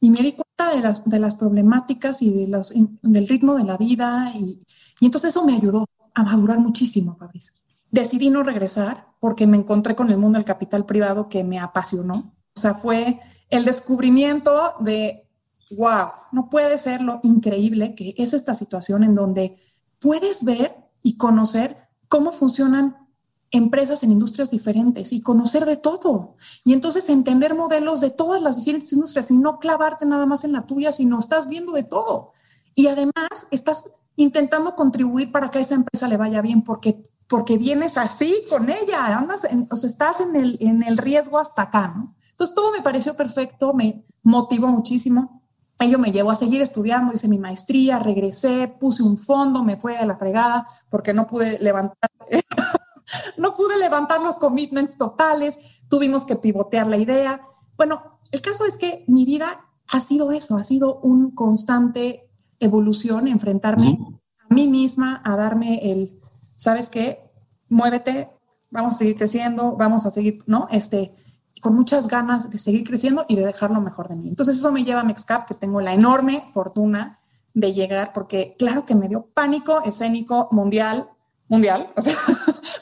y 0.00 0.10
me 0.10 0.20
di 0.20 0.32
cuenta 0.32 0.74
de 0.74 0.80
las, 0.80 1.04
de 1.04 1.18
las 1.18 1.36
problemáticas 1.36 2.22
y 2.22 2.30
de 2.30 2.48
los, 2.48 2.72
del 2.74 3.28
ritmo 3.28 3.54
de 3.54 3.64
la 3.64 3.76
vida 3.76 4.32
y, 4.34 4.60
y 5.00 5.06
entonces 5.06 5.30
eso 5.30 5.44
me 5.44 5.54
ayudó 5.54 5.86
a 6.14 6.22
madurar 6.24 6.58
muchísimo, 6.58 7.16
Fabricio. 7.16 7.54
Decidí 7.90 8.30
no 8.30 8.42
regresar 8.42 9.08
porque 9.20 9.46
me 9.46 9.56
encontré 9.56 9.94
con 9.94 10.10
el 10.10 10.18
mundo 10.18 10.38
del 10.38 10.46
capital 10.46 10.84
privado 10.84 11.28
que 11.28 11.44
me 11.44 11.58
apasionó. 11.58 12.34
O 12.54 12.60
sea, 12.60 12.74
fue 12.74 13.18
el 13.50 13.64
descubrimiento 13.64 14.74
de 14.80 15.27
wow, 15.70 16.10
no 16.32 16.48
puede 16.48 16.78
ser 16.78 17.00
lo 17.00 17.20
increíble 17.22 17.94
que 17.94 18.14
es 18.16 18.32
esta 18.32 18.54
situación 18.54 19.04
en 19.04 19.14
donde 19.14 19.58
puedes 19.98 20.44
ver 20.44 20.76
y 21.02 21.16
conocer 21.16 21.76
cómo 22.08 22.32
funcionan 22.32 23.08
empresas 23.50 24.02
en 24.02 24.12
industrias 24.12 24.50
diferentes 24.50 25.12
y 25.12 25.20
conocer 25.20 25.64
de 25.64 25.76
todo. 25.76 26.36
Y 26.64 26.72
entonces 26.72 27.08
entender 27.08 27.54
modelos 27.54 28.00
de 28.00 28.10
todas 28.10 28.42
las 28.42 28.58
diferentes 28.58 28.92
industrias 28.92 29.30
y 29.30 29.36
no 29.36 29.58
clavarte 29.58 30.04
nada 30.04 30.26
más 30.26 30.44
en 30.44 30.52
la 30.52 30.66
tuya, 30.66 30.92
sino 30.92 31.18
estás 31.18 31.48
viendo 31.48 31.72
de 31.72 31.82
todo. 31.82 32.32
Y 32.74 32.88
además 32.88 33.46
estás 33.50 33.90
intentando 34.16 34.74
contribuir 34.74 35.32
para 35.32 35.50
que 35.50 35.58
a 35.58 35.60
esa 35.62 35.76
empresa 35.76 36.08
le 36.08 36.16
vaya 36.16 36.42
bien 36.42 36.62
porque, 36.62 37.02
porque 37.26 37.56
vienes 37.56 37.96
así 37.96 38.34
con 38.50 38.68
ella, 38.68 39.16
andas, 39.16 39.46
o 39.70 39.76
sea, 39.76 39.88
estás 39.88 40.20
en 40.20 40.36
el, 40.36 40.58
en 40.60 40.82
el 40.82 40.98
riesgo 40.98 41.38
hasta 41.38 41.62
acá, 41.62 41.94
¿no? 41.96 42.16
Entonces 42.30 42.54
todo 42.54 42.70
me 42.72 42.82
pareció 42.82 43.16
perfecto, 43.16 43.72
me 43.72 44.04
motivó 44.22 44.68
muchísimo 44.68 45.42
ello 45.80 45.98
me 45.98 46.10
llevó 46.10 46.30
a 46.30 46.36
seguir 46.36 46.60
estudiando, 46.60 47.14
hice 47.14 47.28
mi 47.28 47.38
maestría, 47.38 47.98
regresé, 47.98 48.68
puse 48.80 49.02
un 49.02 49.16
fondo, 49.16 49.62
me 49.62 49.76
fue 49.76 49.96
de 49.96 50.06
la 50.06 50.16
fregada 50.16 50.66
porque 50.90 51.14
no 51.14 51.26
pude 51.26 51.58
levantar, 51.60 52.10
no 53.36 53.54
pude 53.54 53.78
levantar 53.78 54.20
los 54.20 54.36
commitments 54.36 54.98
totales, 54.98 55.58
tuvimos 55.88 56.24
que 56.24 56.36
pivotear 56.36 56.86
la 56.86 56.96
idea. 56.96 57.40
Bueno, 57.76 58.18
el 58.32 58.40
caso 58.40 58.64
es 58.64 58.76
que 58.76 59.04
mi 59.06 59.24
vida 59.24 59.46
ha 59.88 60.00
sido 60.00 60.32
eso, 60.32 60.56
ha 60.56 60.64
sido 60.64 60.98
un 61.00 61.30
constante 61.30 62.28
evolución, 62.60 63.28
enfrentarme 63.28 63.98
a 64.38 64.54
mí 64.54 64.66
misma, 64.66 65.22
a 65.24 65.36
darme 65.36 65.90
el, 65.90 66.20
¿sabes 66.56 66.90
qué? 66.90 67.30
Muévete, 67.68 68.30
vamos 68.70 68.96
a 68.96 68.98
seguir 68.98 69.16
creciendo, 69.16 69.76
vamos 69.76 70.06
a 70.06 70.10
seguir, 70.10 70.42
¿no? 70.46 70.66
Este, 70.70 71.14
con 71.60 71.74
muchas 71.74 72.08
ganas 72.08 72.50
de 72.50 72.58
seguir 72.58 72.84
creciendo 72.84 73.24
y 73.28 73.36
de 73.36 73.44
dejar 73.44 73.70
lo 73.70 73.80
mejor 73.80 74.08
de 74.08 74.16
mí. 74.16 74.28
Entonces 74.28 74.56
eso 74.56 74.72
me 74.72 74.84
lleva 74.84 75.00
a 75.00 75.04
Mexcap, 75.04 75.46
que 75.46 75.54
tengo 75.54 75.80
la 75.80 75.92
enorme 75.92 76.44
fortuna 76.52 77.16
de 77.54 77.72
llegar, 77.72 78.12
porque 78.12 78.54
claro 78.58 78.84
que 78.84 78.94
me 78.94 79.08
dio 79.08 79.26
pánico 79.34 79.82
escénico 79.84 80.48
mundial 80.52 81.08
mundial, 81.48 81.88
o 81.96 82.00
sea, 82.00 82.16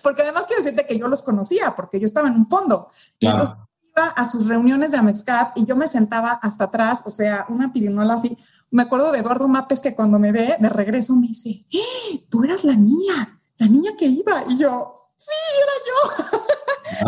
porque 0.03 0.23
además 0.23 0.47
quiero 0.47 0.63
decirte 0.63 0.87
que 0.87 0.99
yo 0.99 1.09
los 1.09 1.23
conocía, 1.23 1.75
porque 1.75 1.99
yo 1.99 2.05
estaba 2.05 2.29
en 2.29 2.35
un 2.35 2.49
fondo. 2.49 2.89
Y 3.19 3.29
entonces 3.29 3.57
iba 3.97 4.09
a 4.09 4.25
sus 4.25 4.47
reuniones 4.47 4.93
de 4.93 4.99
Amexcap 4.99 5.57
y 5.57 5.65
yo 5.65 5.77
me 5.77 5.89
sentaba 5.89 6.33
hasta 6.43 6.65
atrás, 6.65 7.03
o 7.07 7.11
sea, 7.11 7.47
una 7.49 7.73
pirinola 7.73 8.15
así. 8.15 8.37
Me 8.71 8.83
acuerdo 8.83 9.13
de 9.13 9.21
Eduardo 9.21 9.47
Mapes 9.49 9.81
que 9.81 9.95
cuando 9.95 10.19
me 10.19 10.33
ve 10.33 10.57
de 10.59 10.69
regreso 10.69 11.15
me 11.15 11.29
dice, 11.29 11.65
¡Eh, 11.71 12.27
tú 12.29 12.45
eras 12.45 12.65
la 12.65 12.75
niña, 12.75 13.41
la 13.59 13.69
niña 13.69 13.93
que 13.97 14.07
iba. 14.07 14.43
Y 14.49 14.59
yo, 14.59 14.93
sí, 15.17 15.31
era 15.63 15.73
yo. 15.87 17.05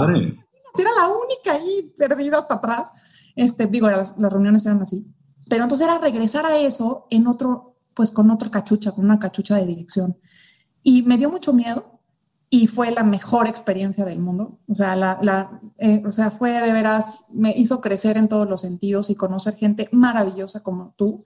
Era 0.78 0.90
la 0.97 1.08
única 1.08 1.52
ahí 1.52 1.92
perdida 1.97 2.38
hasta 2.38 2.54
atrás. 2.54 2.92
Este, 3.37 3.66
digo, 3.66 3.88
las, 3.88 4.16
reuniones 4.16 4.64
eran 4.66 4.82
así. 4.82 5.06
Pero 5.49 5.64
entonces 5.64 5.87
era 5.87 5.99
regresar 5.99 6.47
a 6.47 6.58
eso 6.58 7.06
en 7.11 7.26
otro, 7.26 7.76
pues 7.94 8.11
con 8.11 8.30
otra 8.30 8.50
cachucha, 8.50 8.92
con 8.92 9.04
una 9.04 9.18
cachucha 9.18 9.56
de 9.56 9.66
dirección. 9.66 10.18
Y 10.82 11.02
me 11.02 11.18
dio 11.18 11.30
mucho 11.30 11.52
miedo 11.52 12.00
y 12.50 12.66
fue 12.66 12.90
la 12.90 13.02
mejor 13.02 13.47
experiencia 13.47 14.04
del 14.04 14.20
mundo. 14.20 14.58
O 14.68 14.75
sea, 14.75 14.97
la 14.97 15.61
eh, 15.78 16.02
o 16.04 16.11
sea, 16.11 16.30
fue 16.30 16.52
de 16.61 16.73
veras, 16.73 17.25
me 17.30 17.50
hizo 17.56 17.80
crecer 17.80 18.16
en 18.16 18.28
todos 18.28 18.49
los 18.49 18.62
sentidos 18.62 19.11
y 19.11 19.14
conocer 19.14 19.54
gente 19.54 19.88
maravillosa 19.92 20.62
como 20.62 20.94
tú 20.97 21.25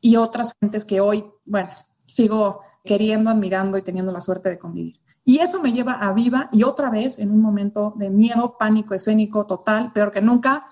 y 0.00 0.16
otras 0.16 0.54
gentes 0.60 0.84
que 0.84 1.00
hoy, 1.00 1.24
bueno, 1.44 1.70
sigo 2.04 2.60
queriendo, 2.84 3.30
admirando 3.30 3.78
y 3.78 3.82
teniendo 3.82 4.12
la 4.12 4.20
suerte 4.20 4.50
de 4.50 4.58
convivir. 4.58 5.00
Y 5.28 5.40
eso 5.40 5.60
me 5.60 5.72
lleva 5.72 5.94
a 5.94 6.12
Viva 6.12 6.48
y 6.52 6.62
otra 6.62 6.88
vez 6.88 7.18
en 7.18 7.32
un 7.32 7.40
momento 7.40 7.92
de 7.96 8.10
miedo, 8.10 8.56
pánico 8.56 8.94
escénico 8.94 9.44
total, 9.44 9.92
peor 9.92 10.12
que 10.12 10.20
nunca, 10.20 10.64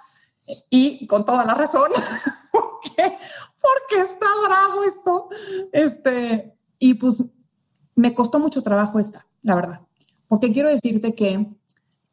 y 0.70 1.08
con 1.08 1.24
toda 1.24 1.44
la 1.44 1.54
razón, 1.54 1.90
porque, 2.52 3.02
porque 3.60 4.00
está 4.00 4.26
bravo 4.46 4.84
esto. 4.84 5.28
Este, 5.72 6.56
y 6.78 6.94
pues 6.94 7.24
me 7.96 8.14
costó 8.14 8.38
mucho 8.38 8.62
trabajo 8.62 9.00
esta, 9.00 9.26
la 9.42 9.56
verdad, 9.56 9.80
porque 10.28 10.52
quiero 10.52 10.68
decirte 10.68 11.16
que 11.16 11.52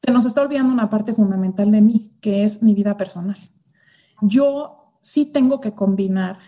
se 0.04 0.12
nos 0.12 0.26
está 0.26 0.42
olvidando 0.42 0.74
una 0.74 0.90
parte 0.90 1.14
fundamental 1.14 1.70
de 1.70 1.82
mí, 1.82 2.12
que 2.22 2.44
es 2.44 2.64
mi 2.64 2.74
vida 2.74 2.98
personal. 2.98 3.38
Yo 4.24 4.96
sí 5.00 5.28
tengo 5.28 5.62
que 5.62 5.76
combinar, 5.76 6.40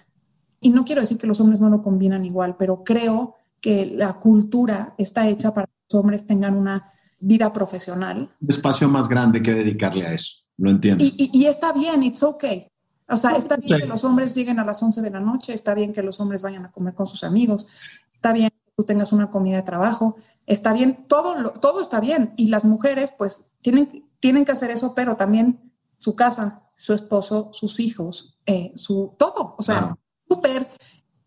y 0.59 0.71
no 0.71 0.85
quiero 0.85 1.01
decir 1.01 1.19
que 1.19 1.27
los 1.27 1.39
hombres 1.39 1.61
no 1.61 1.69
lo 1.69 1.83
combinan 1.83 2.25
igual, 2.25 2.55
pero 2.57 2.83
creo 2.83 3.35
que 3.61 3.85
la 3.85 4.13
cultura 4.13 4.95
está 4.97 5.27
hecha 5.27 5.53
para 5.53 5.69
hombres 5.93 6.25
tengan 6.25 6.55
una 6.55 6.85
vida 7.19 7.51
profesional. 7.53 8.35
Un 8.41 8.51
espacio 8.51 8.89
más 8.89 9.07
grande 9.07 9.41
que 9.41 9.53
dedicarle 9.53 10.05
a 10.05 10.13
eso, 10.13 10.43
lo 10.57 10.71
entiendo. 10.71 11.03
Y, 11.03 11.13
y, 11.17 11.29
y 11.33 11.45
está 11.45 11.73
bien, 11.73 12.03
it's 12.03 12.23
okay. 12.23 12.67
O 13.07 13.17
sea, 13.17 13.31
está 13.31 13.57
bien 13.57 13.79
que 13.79 13.85
los 13.85 14.03
hombres 14.03 14.33
lleguen 14.33 14.59
a 14.59 14.65
las 14.65 14.81
11 14.81 15.01
de 15.01 15.09
la 15.09 15.19
noche, 15.19 15.53
está 15.53 15.73
bien 15.73 15.93
que 15.93 16.01
los 16.01 16.19
hombres 16.19 16.41
vayan 16.41 16.65
a 16.65 16.71
comer 16.71 16.93
con 16.93 17.05
sus 17.05 17.23
amigos, 17.23 17.67
está 18.13 18.33
bien 18.33 18.49
tú 18.75 18.83
tengas 18.83 19.11
una 19.11 19.29
comida 19.29 19.57
de 19.57 19.63
trabajo, 19.63 20.15
está 20.45 20.73
bien, 20.73 21.05
todo, 21.07 21.51
todo 21.51 21.81
está 21.81 21.99
bien. 21.99 22.33
Y 22.37 22.47
las 22.47 22.65
mujeres 22.65 23.13
pues 23.17 23.53
tienen, 23.61 24.09
tienen 24.19 24.45
que 24.45 24.51
hacer 24.51 24.71
eso, 24.71 24.93
pero 24.95 25.15
también 25.15 25.71
su 25.97 26.15
casa, 26.15 26.63
su 26.75 26.93
esposo, 26.93 27.49
sus 27.53 27.79
hijos, 27.79 28.39
eh, 28.45 28.73
su 28.75 29.15
todo, 29.17 29.55
o 29.57 29.61
sea, 29.61 29.95
súper, 30.27 30.67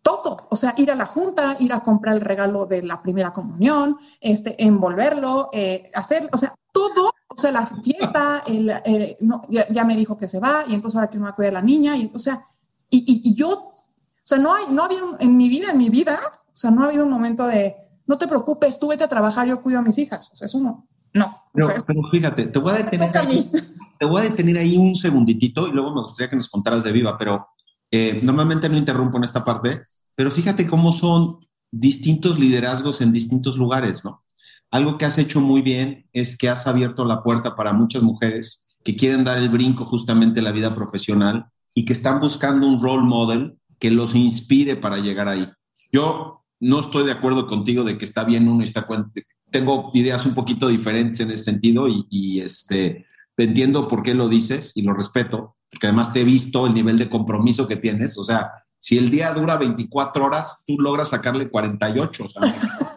todo, 0.07 0.47
o 0.49 0.55
sea, 0.55 0.73
ir 0.77 0.93
a 0.93 0.95
la 0.95 1.05
junta, 1.05 1.57
ir 1.59 1.73
a 1.73 1.81
comprar 1.81 2.15
el 2.15 2.21
regalo 2.21 2.65
de 2.65 2.81
la 2.85 3.03
primera 3.03 3.33
comunión, 3.33 3.97
este, 4.21 4.55
envolverlo, 4.65 5.51
eh, 5.53 5.91
hacer, 5.95 6.31
o 6.33 6.39
sea, 6.39 6.55
todo, 6.71 7.11
o 7.27 7.37
sea, 7.37 7.51
la 7.51 7.67
fiesta, 7.67 8.45
el, 8.47 8.71
eh, 8.85 9.17
no, 9.23 9.43
ya, 9.49 9.67
ya, 9.69 9.85
me 9.85 9.97
dijo 9.97 10.17
que 10.17 10.29
se 10.29 10.39
va 10.39 10.63
y 10.69 10.75
entonces 10.75 10.97
ahora 10.97 11.11
que 11.11 11.19
no 11.19 11.25
va 11.25 11.31
a 11.31 11.35
cuidar 11.35 11.55
la 11.55 11.63
niña, 11.63 11.97
y, 11.97 12.09
o 12.15 12.21
sea, 12.21 12.41
y, 12.89 12.99
y, 12.99 13.31
y 13.31 13.35
yo, 13.35 13.51
o 13.51 13.75
sea, 14.23 14.39
no, 14.39 14.55
hay, 14.55 14.67
no 14.71 14.85
había 14.85 15.01
en 15.19 15.37
mi 15.37 15.49
vida, 15.49 15.73
en 15.73 15.79
mi 15.79 15.89
vida, 15.89 16.17
o 16.25 16.57
sea, 16.57 16.71
no 16.71 16.85
ha 16.85 16.87
habido 16.87 17.03
un 17.03 17.11
momento 17.11 17.45
de, 17.49 17.75
no 18.07 18.17
te 18.17 18.29
preocupes, 18.29 18.79
tú 18.79 18.87
vete 18.87 19.03
a 19.03 19.09
trabajar, 19.09 19.49
yo 19.49 19.61
cuido 19.61 19.81
a 19.81 19.83
mis 19.83 19.99
hijas. 19.99 20.31
O 20.33 20.37
sea, 20.37 20.47
eso 20.47 20.61
no. 20.61 20.87
No. 21.15 21.35
Pero, 21.53 21.67
o 21.67 21.71
sea, 21.71 21.79
pero 21.85 22.01
fíjate, 22.13 22.47
te 22.47 22.59
voy, 22.61 22.71
a 22.71 22.77
detener 22.77 23.17
ahí, 23.17 23.51
te 23.99 24.05
voy 24.05 24.21
a 24.21 24.25
detener 24.25 24.59
ahí 24.59 24.77
un 24.77 24.95
segunditito 24.95 25.67
y 25.67 25.73
luego 25.73 25.93
me 25.93 26.03
gustaría 26.03 26.31
que 26.31 26.37
nos 26.37 26.49
contaras 26.49 26.85
de 26.85 26.93
viva, 26.93 27.17
pero 27.19 27.49
eh, 27.91 28.21
normalmente 28.23 28.69
no 28.69 28.77
interrumpo 28.77 29.17
en 29.17 29.25
esta 29.25 29.45
parte, 29.45 29.83
pero 30.17 30.31
fíjate 30.31 30.67
cómo 30.67 30.91
son 30.91 31.47
distintos 31.71 32.39
liderazgos 32.39 33.01
en 33.01 33.13
distintos 33.13 33.57
lugares, 33.57 34.05
¿no? 34.05 34.25
Algo 34.71 34.99
que 34.99 35.05
has 35.05 35.19
hecho 35.19 35.41
muy 35.41 35.63
bien 35.63 36.09
es 36.13 36.37
que 36.37 36.49
has 36.49 36.67
abierto 36.67 37.05
la 37.05 37.23
puerta 37.23 37.55
para 37.55 37.73
muchas 37.73 38.03
mujeres 38.03 38.67
que 38.83 38.97
quieren 38.97 39.25
dar 39.25 39.39
el 39.39 39.49
brinco 39.49 39.85
justamente 39.85 40.41
a 40.41 40.43
la 40.43 40.53
vida 40.53 40.75
profesional 40.75 41.47
y 41.75 41.85
que 41.85 41.93
están 41.93 42.21
buscando 42.21 42.67
un 42.67 42.83
role 42.83 43.07
model 43.07 43.59
que 43.79 43.91
los 43.91 44.15
inspire 44.15 44.77
para 44.77 44.99
llegar 44.99 45.29
ahí. 45.29 45.47
Yo 45.93 46.45
no 46.59 46.81
estoy 46.81 47.05
de 47.05 47.13
acuerdo 47.13 47.47
contigo 47.47 47.85
de 47.85 47.99
que 47.99 48.05
está 48.05 48.25
bien 48.25 48.49
uno 48.49 48.63
y 48.63 48.65
está 48.65 48.87
tengo 49.51 49.91
ideas 49.95 50.27
un 50.27 50.35
poquito 50.35 50.69
diferentes 50.69 51.21
en 51.21 51.31
ese 51.31 51.45
sentido 51.45 51.87
y, 51.89 52.07
y, 52.11 52.41
este 52.41 53.07
entiendo 53.37 53.87
por 53.87 54.03
qué 54.03 54.15
lo 54.15 54.29
dices 54.29 54.73
y 54.75 54.83
lo 54.83 54.95
respeto, 54.95 55.57
porque 55.71 55.89
además 55.89 56.13
te 56.13 56.23
he 56.23 56.25
visto 56.25 56.67
el 56.67 56.73
nivel 56.73 56.97
de 56.97 57.11
compromiso 57.11 57.69
que 57.69 57.77
tienes, 57.77 58.17
o 58.17 58.25
sea, 58.25 58.51
si 58.79 58.99
el 58.99 59.11
día 59.11 59.33
dura 59.33 59.57
24 59.57 60.25
horas, 60.25 60.63
tú 60.67 60.79
logras 60.79 61.09
sacarle 61.09 61.49
48, 61.49 62.25
o 62.25 62.29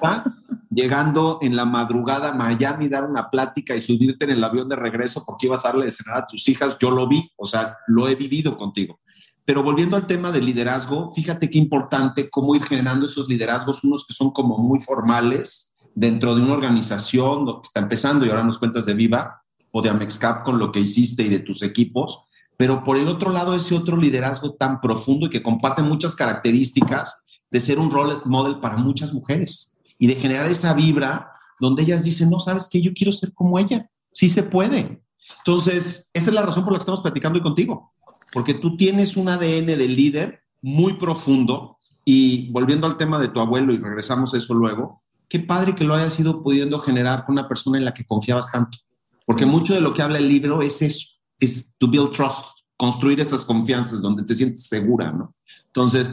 sea, 0.01 0.23
llegando 0.69 1.39
en 1.41 1.55
la 1.55 1.65
madrugada 1.65 2.29
a 2.29 2.35
Miami, 2.35 2.87
dar 2.87 3.05
una 3.05 3.29
plática 3.29 3.75
y 3.75 3.81
subirte 3.81 4.25
en 4.25 4.31
el 4.31 4.43
avión 4.43 4.69
de 4.69 4.75
regreso 4.75 5.23
porque 5.25 5.47
ibas 5.47 5.65
a 5.65 5.69
darle 5.69 5.85
de 5.85 5.91
cenar 5.91 6.17
a 6.17 6.27
tus 6.27 6.47
hijas, 6.47 6.77
yo 6.79 6.91
lo 6.91 7.07
vi, 7.07 7.31
o 7.37 7.45
sea, 7.45 7.77
lo 7.87 8.07
he 8.07 8.15
vivido 8.15 8.57
contigo. 8.57 8.99
Pero 9.45 9.63
volviendo 9.63 9.97
al 9.97 10.05
tema 10.05 10.31
del 10.31 10.45
liderazgo, 10.45 11.11
fíjate 11.11 11.49
qué 11.49 11.57
importante 11.57 12.29
cómo 12.29 12.55
ir 12.55 12.63
generando 12.63 13.07
esos 13.07 13.27
liderazgos, 13.27 13.83
unos 13.83 14.05
que 14.05 14.13
son 14.13 14.29
como 14.29 14.59
muy 14.59 14.79
formales 14.79 15.73
dentro 15.95 16.35
de 16.35 16.41
una 16.41 16.53
organización 16.53 17.45
que 17.45 17.65
está 17.65 17.79
empezando 17.79 18.25
y 18.25 18.29
ahora 18.29 18.43
nos 18.43 18.59
cuentas 18.59 18.85
de 18.85 18.93
Viva 18.93 19.41
o 19.71 19.81
de 19.81 19.89
Amexcap 19.89 20.43
con 20.43 20.59
lo 20.59 20.71
que 20.71 20.79
hiciste 20.79 21.23
y 21.23 21.29
de 21.29 21.39
tus 21.39 21.63
equipos, 21.63 22.25
pero 22.59 22.83
por 22.83 22.97
el 22.97 23.07
otro 23.07 23.31
lado 23.31 23.55
ese 23.55 23.73
otro 23.73 23.95
liderazgo 23.95 24.55
tan 24.55 24.81
profundo 24.81 25.27
y 25.27 25.29
que 25.29 25.41
comparte 25.41 25.81
muchas 25.81 26.13
características 26.13 27.23
de 27.49 27.61
ser 27.61 27.79
un 27.79 27.89
role 27.89 28.17
model 28.25 28.59
para 28.59 28.75
muchas 28.75 29.13
mujeres 29.13 29.73
y 29.97 30.07
de 30.07 30.15
generar 30.15 30.51
esa 30.51 30.73
vibra 30.73 31.31
donde 31.57 31.83
ellas 31.83 32.03
dicen, 32.03 32.29
no, 32.29 32.41
sabes 32.41 32.67
que 32.69 32.81
yo 32.81 32.91
quiero 32.93 33.13
ser 33.13 33.33
como 33.33 33.57
ella, 33.57 33.89
sí 34.11 34.27
se 34.27 34.43
puede. 34.43 35.01
Entonces, 35.37 36.09
esa 36.13 36.29
es 36.29 36.33
la 36.33 36.41
razón 36.41 36.65
por 36.65 36.73
la 36.73 36.79
que 36.79 36.83
estamos 36.83 36.99
platicando 36.99 37.37
hoy 37.37 37.43
contigo 37.43 37.93
porque 38.33 38.53
tú 38.53 38.75
tienes 38.75 39.17
un 39.17 39.29
ADN 39.29 39.67
de 39.67 39.87
líder 39.87 40.43
muy 40.61 40.93
profundo 40.93 41.77
y 42.05 42.51
volviendo 42.51 42.87
al 42.87 42.97
tema 42.97 43.19
de 43.19 43.29
tu 43.29 43.39
abuelo 43.39 43.73
y 43.73 43.77
regresamos 43.77 44.33
a 44.33 44.37
eso 44.37 44.53
luego, 44.53 45.01
qué 45.27 45.39
padre 45.39 45.75
que 45.75 45.83
lo 45.83 45.95
hayas 45.95 46.19
ido 46.19 46.43
pudiendo 46.43 46.79
generar 46.79 47.25
con 47.25 47.33
una 47.33 47.47
persona 47.47 47.77
en 47.77 47.85
la 47.85 47.93
que 47.93 48.05
confiabas 48.05 48.51
tanto, 48.51 48.77
porque 49.25 49.45
mucho 49.45 49.73
de 49.73 49.81
lo 49.81 49.93
que 49.93 50.01
habla 50.01 50.17
el 50.17 50.27
libro 50.27 50.61
es 50.61 50.81
eso, 50.81 51.07
es 51.39 51.77
to 51.77 51.89
build 51.89 52.11
trust, 52.11 52.47
construir 52.77 53.19
esas 53.19 53.45
confianzas 53.45 54.01
donde 54.01 54.23
te 54.23 54.35
sientes 54.35 54.63
segura, 54.63 55.11
¿no? 55.11 55.35
Entonces, 55.67 56.09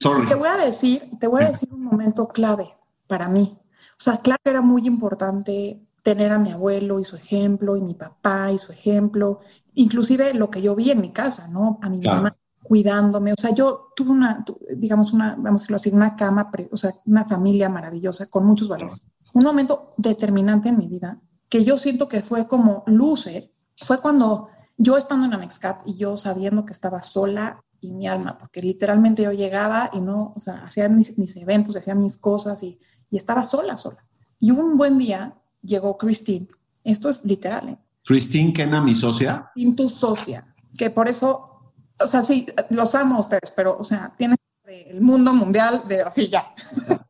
sorry. 0.00 0.28
Te 0.28 0.34
voy 0.34 0.48
a 0.48 0.56
decir, 0.56 1.10
te 1.18 1.26
voy 1.26 1.42
a 1.42 1.48
decir 1.48 1.68
un 1.72 1.84
momento 1.84 2.28
clave 2.28 2.68
para 3.06 3.28
mí. 3.28 3.56
O 3.98 4.02
sea, 4.02 4.18
claro 4.18 4.40
que 4.42 4.50
era 4.50 4.62
muy 4.62 4.86
importante 4.86 5.80
tener 6.02 6.32
a 6.32 6.38
mi 6.38 6.50
abuelo 6.50 6.98
y 7.00 7.04
su 7.04 7.16
ejemplo, 7.16 7.76
y 7.76 7.82
mi 7.82 7.94
papá 7.94 8.50
y 8.52 8.58
su 8.58 8.72
ejemplo, 8.72 9.40
inclusive 9.74 10.32
lo 10.34 10.50
que 10.50 10.62
yo 10.62 10.74
vi 10.74 10.90
en 10.90 11.00
mi 11.00 11.10
casa, 11.10 11.48
¿no? 11.48 11.78
A 11.82 11.88
mi 11.88 12.00
claro. 12.00 12.18
mamá 12.18 12.36
cuidándome, 12.62 13.32
o 13.32 13.36
sea, 13.40 13.52
yo 13.52 13.88
tuve 13.96 14.10
una, 14.10 14.44
digamos, 14.76 15.12
una, 15.12 15.34
vamos 15.34 15.62
a 15.62 15.62
decirlo 15.62 15.76
así, 15.76 15.90
una 15.90 16.14
cama, 16.14 16.50
o 16.70 16.76
sea, 16.76 16.94
una 17.06 17.24
familia 17.24 17.68
maravillosa 17.68 18.26
con 18.26 18.44
muchos 18.46 18.68
valores. 18.68 19.06
Un 19.32 19.44
momento 19.44 19.94
determinante 19.96 20.68
en 20.68 20.78
mi 20.78 20.86
vida 20.86 21.20
que 21.48 21.64
yo 21.64 21.76
siento 21.76 22.08
que 22.08 22.22
fue 22.22 22.46
como 22.46 22.84
luce, 22.86 23.52
fue 23.76 23.98
cuando 23.98 24.48
yo 24.82 24.96
estando 24.96 25.26
en 25.26 25.34
Amexcap 25.34 25.86
y 25.86 25.98
yo 25.98 26.16
sabiendo 26.16 26.64
que 26.64 26.72
estaba 26.72 27.02
sola 27.02 27.62
y 27.82 27.92
mi 27.92 28.08
alma, 28.08 28.38
porque 28.38 28.62
literalmente 28.62 29.22
yo 29.22 29.32
llegaba 29.32 29.90
y 29.92 30.00
no, 30.00 30.32
o 30.34 30.40
sea, 30.40 30.64
hacía 30.64 30.88
mis, 30.88 31.18
mis 31.18 31.36
eventos, 31.36 31.76
hacía 31.76 31.94
mis 31.94 32.16
cosas 32.16 32.62
y, 32.62 32.78
y 33.10 33.16
estaba 33.18 33.42
sola, 33.42 33.76
sola. 33.76 34.06
Y 34.38 34.52
un 34.52 34.78
buen 34.78 34.96
día 34.96 35.34
llegó 35.62 35.98
Christine. 35.98 36.48
Esto 36.82 37.10
es 37.10 37.22
literal. 37.26 37.68
¿eh? 37.68 37.78
Christine 38.04 38.54
Kena, 38.54 38.80
mi 38.80 38.94
socia. 38.94 39.50
Christine, 39.52 39.76
tu 39.76 39.88
socia. 39.88 40.54
Que 40.78 40.88
por 40.88 41.08
eso, 41.08 41.74
o 41.98 42.06
sea, 42.06 42.22
sí, 42.22 42.46
los 42.70 42.94
amo 42.94 43.16
a 43.16 43.20
ustedes, 43.20 43.52
pero, 43.54 43.76
o 43.78 43.84
sea, 43.84 44.14
tienes 44.16 44.38
el 44.64 45.02
mundo 45.02 45.34
mundial 45.34 45.82
de 45.88 46.02
así 46.02 46.28
ya. 46.28 46.44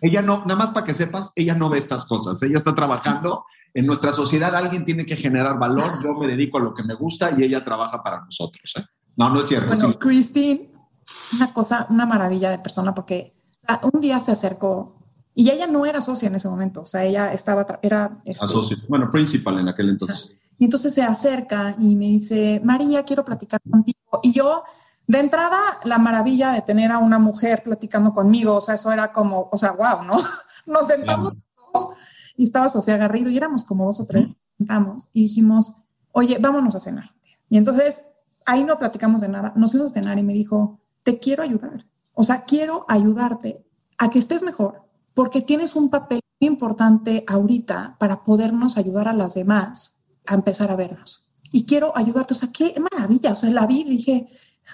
ella 0.00 0.22
no, 0.22 0.38
nada 0.40 0.56
más 0.56 0.70
para 0.70 0.86
que 0.86 0.94
sepas, 0.94 1.32
ella 1.34 1.54
no 1.54 1.68
ve 1.68 1.78
estas 1.78 2.06
cosas. 2.06 2.42
Ella 2.42 2.56
está 2.56 2.74
trabajando. 2.74 3.44
En 3.74 3.86
nuestra 3.86 4.12
sociedad 4.12 4.54
alguien 4.54 4.84
tiene 4.84 5.04
que 5.04 5.16
generar 5.16 5.58
valor. 5.58 6.02
Yo 6.02 6.14
me 6.14 6.26
dedico 6.26 6.58
a 6.58 6.60
lo 6.60 6.72
que 6.72 6.82
me 6.82 6.94
gusta 6.94 7.32
y 7.36 7.42
ella 7.42 7.64
trabaja 7.64 8.02
para 8.02 8.24
nosotros. 8.24 8.72
¿eh? 8.78 8.84
No, 9.16 9.30
no 9.30 9.40
es 9.40 9.46
cierto. 9.46 9.68
Bueno, 9.68 9.90
sí. 9.90 9.96
Christine, 9.98 10.72
una 11.34 11.52
cosa, 11.52 11.86
una 11.90 12.06
maravilla 12.06 12.50
de 12.50 12.58
persona, 12.58 12.94
porque 12.94 13.34
o 13.56 13.58
sea, 13.60 13.80
un 13.92 14.00
día 14.00 14.18
se 14.20 14.32
acercó 14.32 14.96
y 15.38 15.50
ella 15.50 15.66
no 15.66 15.84
era 15.84 16.00
socia 16.00 16.28
en 16.28 16.34
ese 16.34 16.48
momento, 16.48 16.80
o 16.80 16.86
sea, 16.86 17.04
ella 17.04 17.30
estaba, 17.30 17.66
era... 17.82 18.22
Este, 18.24 18.46
bueno, 18.88 19.10
principal 19.10 19.58
en 19.58 19.68
aquel 19.68 19.90
entonces. 19.90 20.34
Y 20.58 20.64
entonces 20.64 20.94
se 20.94 21.02
acerca 21.02 21.76
y 21.78 21.94
me 21.94 22.06
dice, 22.06 22.62
María, 22.64 23.02
quiero 23.02 23.22
platicar 23.22 23.60
contigo. 23.70 23.98
Y 24.22 24.32
yo, 24.32 24.62
de 25.06 25.18
entrada, 25.20 25.58
la 25.84 25.98
maravilla 25.98 26.52
de 26.52 26.62
tener 26.62 26.90
a 26.90 26.98
una 26.98 27.18
mujer 27.18 27.62
platicando 27.62 28.12
conmigo, 28.12 28.56
o 28.56 28.60
sea, 28.60 28.74
eso 28.74 28.90
era 28.90 29.12
como, 29.12 29.48
o 29.52 29.58
sea, 29.58 29.72
wow, 29.72 30.02
¿no? 30.04 30.18
nos 30.66 30.86
sentamos 30.86 31.32
y 32.36 32.44
estaba 32.44 32.68
Sofía 32.68 32.96
Garrido 32.96 33.30
y 33.30 33.36
éramos 33.36 33.64
como 33.64 33.86
dos 33.86 34.00
o 34.00 34.06
tres, 34.06 34.28
sentamos 34.58 35.08
y 35.12 35.22
dijimos, 35.22 35.72
oye, 36.12 36.38
vámonos 36.38 36.74
a 36.74 36.80
cenar. 36.80 37.14
Y 37.48 37.56
entonces 37.56 38.02
ahí 38.44 38.64
no 38.64 38.78
platicamos 38.78 39.20
de 39.20 39.28
nada, 39.28 39.52
nos 39.56 39.72
fuimos 39.72 39.92
a 39.92 39.94
cenar 39.94 40.18
y 40.18 40.22
me 40.22 40.32
dijo, 40.32 40.80
te 41.02 41.18
quiero 41.18 41.42
ayudar. 41.42 41.86
O 42.12 42.22
sea, 42.22 42.44
quiero 42.44 42.84
ayudarte 42.88 43.64
a 43.98 44.10
que 44.10 44.18
estés 44.18 44.42
mejor, 44.42 44.82
porque 45.14 45.40
tienes 45.40 45.74
un 45.76 45.88
papel 45.88 46.20
muy 46.40 46.48
importante 46.48 47.24
ahorita 47.26 47.96
para 47.98 48.22
podernos 48.22 48.76
ayudar 48.76 49.08
a 49.08 49.12
las 49.12 49.34
demás 49.34 50.00
a 50.26 50.34
empezar 50.34 50.70
a 50.70 50.76
vernos. 50.76 51.26
Y 51.52 51.64
quiero 51.64 51.96
ayudarte, 51.96 52.34
o 52.34 52.36
sea, 52.36 52.50
qué 52.52 52.74
maravilla, 52.90 53.32
o 53.32 53.36
sea, 53.36 53.50
la 53.50 53.66
vi 53.66 53.80
y 53.80 53.84
dije, 53.84 54.28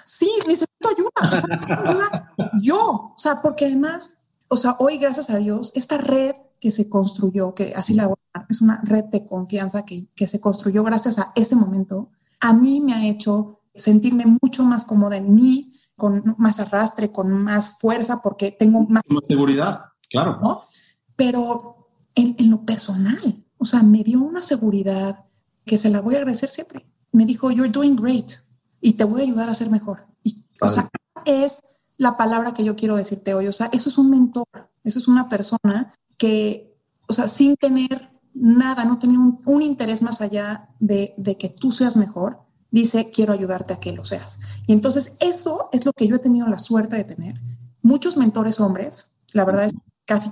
sí, 0.04 0.30
necesito 0.46 0.88
ayuda, 0.88 1.10
o 1.16 1.36
sea, 1.36 1.56
necesito 1.56 1.88
ayuda 1.88 2.34
yo, 2.60 3.12
o 3.14 3.18
sea, 3.18 3.40
porque 3.42 3.66
además, 3.66 4.18
o 4.48 4.56
sea, 4.56 4.76
hoy 4.78 4.98
gracias 4.98 5.30
a 5.30 5.38
Dios, 5.38 5.72
esta 5.74 5.98
red 5.98 6.34
que 6.60 6.70
se 6.70 6.88
construyó, 6.88 7.54
que 7.54 7.72
así 7.74 7.94
la 7.94 8.06
voy 8.06 8.16
a 8.16 8.38
llamar, 8.38 8.46
es 8.50 8.60
una 8.60 8.80
red 8.84 9.04
de 9.04 9.26
confianza 9.26 9.84
que, 9.84 10.08
que 10.14 10.26
se 10.28 10.40
construyó 10.40 10.84
gracias 10.84 11.18
a 11.18 11.32
ese 11.34 11.56
momento, 11.56 12.10
a 12.40 12.52
mí 12.52 12.80
me 12.80 12.94
ha 12.94 13.06
hecho 13.06 13.60
sentirme 13.74 14.24
mucho 14.26 14.64
más 14.64 14.84
cómoda 14.84 15.16
en 15.16 15.34
mí, 15.34 15.72
con 15.96 16.34
más 16.38 16.58
arrastre, 16.58 17.12
con 17.12 17.30
más 17.30 17.78
fuerza, 17.78 18.20
porque 18.22 18.52
tengo 18.52 18.80
más, 18.88 19.02
Más 19.06 19.24
seguridad, 19.26 19.82
claro. 20.10 20.38
¿no? 20.42 20.62
Pero 21.16 21.88
en, 22.14 22.34
en 22.38 22.50
lo 22.50 22.64
personal, 22.64 23.44
o 23.58 23.64
sea, 23.64 23.82
me 23.82 24.02
dio 24.02 24.20
una 24.20 24.42
seguridad 24.42 25.24
que 25.64 25.78
se 25.78 25.90
la 25.90 26.00
voy 26.00 26.16
a 26.16 26.18
agradecer 26.18 26.48
siempre. 26.48 26.86
Me 27.12 27.24
dijo, 27.24 27.50
you're 27.50 27.70
doing 27.70 27.94
great 27.94 28.32
y 28.82 28.94
te 28.94 29.04
voy 29.04 29.22
a 29.22 29.24
ayudar 29.24 29.48
a 29.48 29.54
ser 29.54 29.70
mejor. 29.70 30.06
Y, 30.22 30.44
o 30.60 30.68
sea, 30.68 30.90
es 31.24 31.62
la 31.96 32.16
palabra 32.18 32.52
que 32.52 32.64
yo 32.64 32.76
quiero 32.76 32.96
decirte 32.96 33.32
hoy. 33.32 33.46
O 33.46 33.52
sea, 33.52 33.70
eso 33.72 33.88
es 33.88 33.96
un 33.96 34.10
mentor, 34.10 34.68
eso 34.84 34.98
es 34.98 35.08
una 35.08 35.28
persona 35.28 35.94
que, 36.18 36.76
o 37.08 37.14
sea, 37.14 37.28
sin 37.28 37.56
tener 37.56 38.10
nada, 38.34 38.84
no 38.84 38.98
tener 38.98 39.16
un, 39.16 39.38
un 39.46 39.62
interés 39.62 40.02
más 40.02 40.20
allá 40.20 40.68
de, 40.80 41.14
de 41.16 41.38
que 41.38 41.48
tú 41.48 41.70
seas 41.70 41.96
mejor, 41.96 42.42
dice, 42.70 43.10
quiero 43.10 43.32
ayudarte 43.32 43.72
a 43.72 43.80
que 43.80 43.92
lo 43.92 44.04
seas. 44.04 44.40
Y 44.66 44.72
entonces 44.72 45.12
eso 45.20 45.68
es 45.72 45.86
lo 45.86 45.92
que 45.92 46.08
yo 46.08 46.16
he 46.16 46.18
tenido 46.18 46.48
la 46.48 46.58
suerte 46.58 46.96
de 46.96 47.04
tener. 47.04 47.40
Muchos 47.82 48.16
mentores 48.16 48.58
hombres, 48.58 49.14
la 49.32 49.44
verdad 49.44 49.66
es 49.66 49.74
casi 50.04 50.30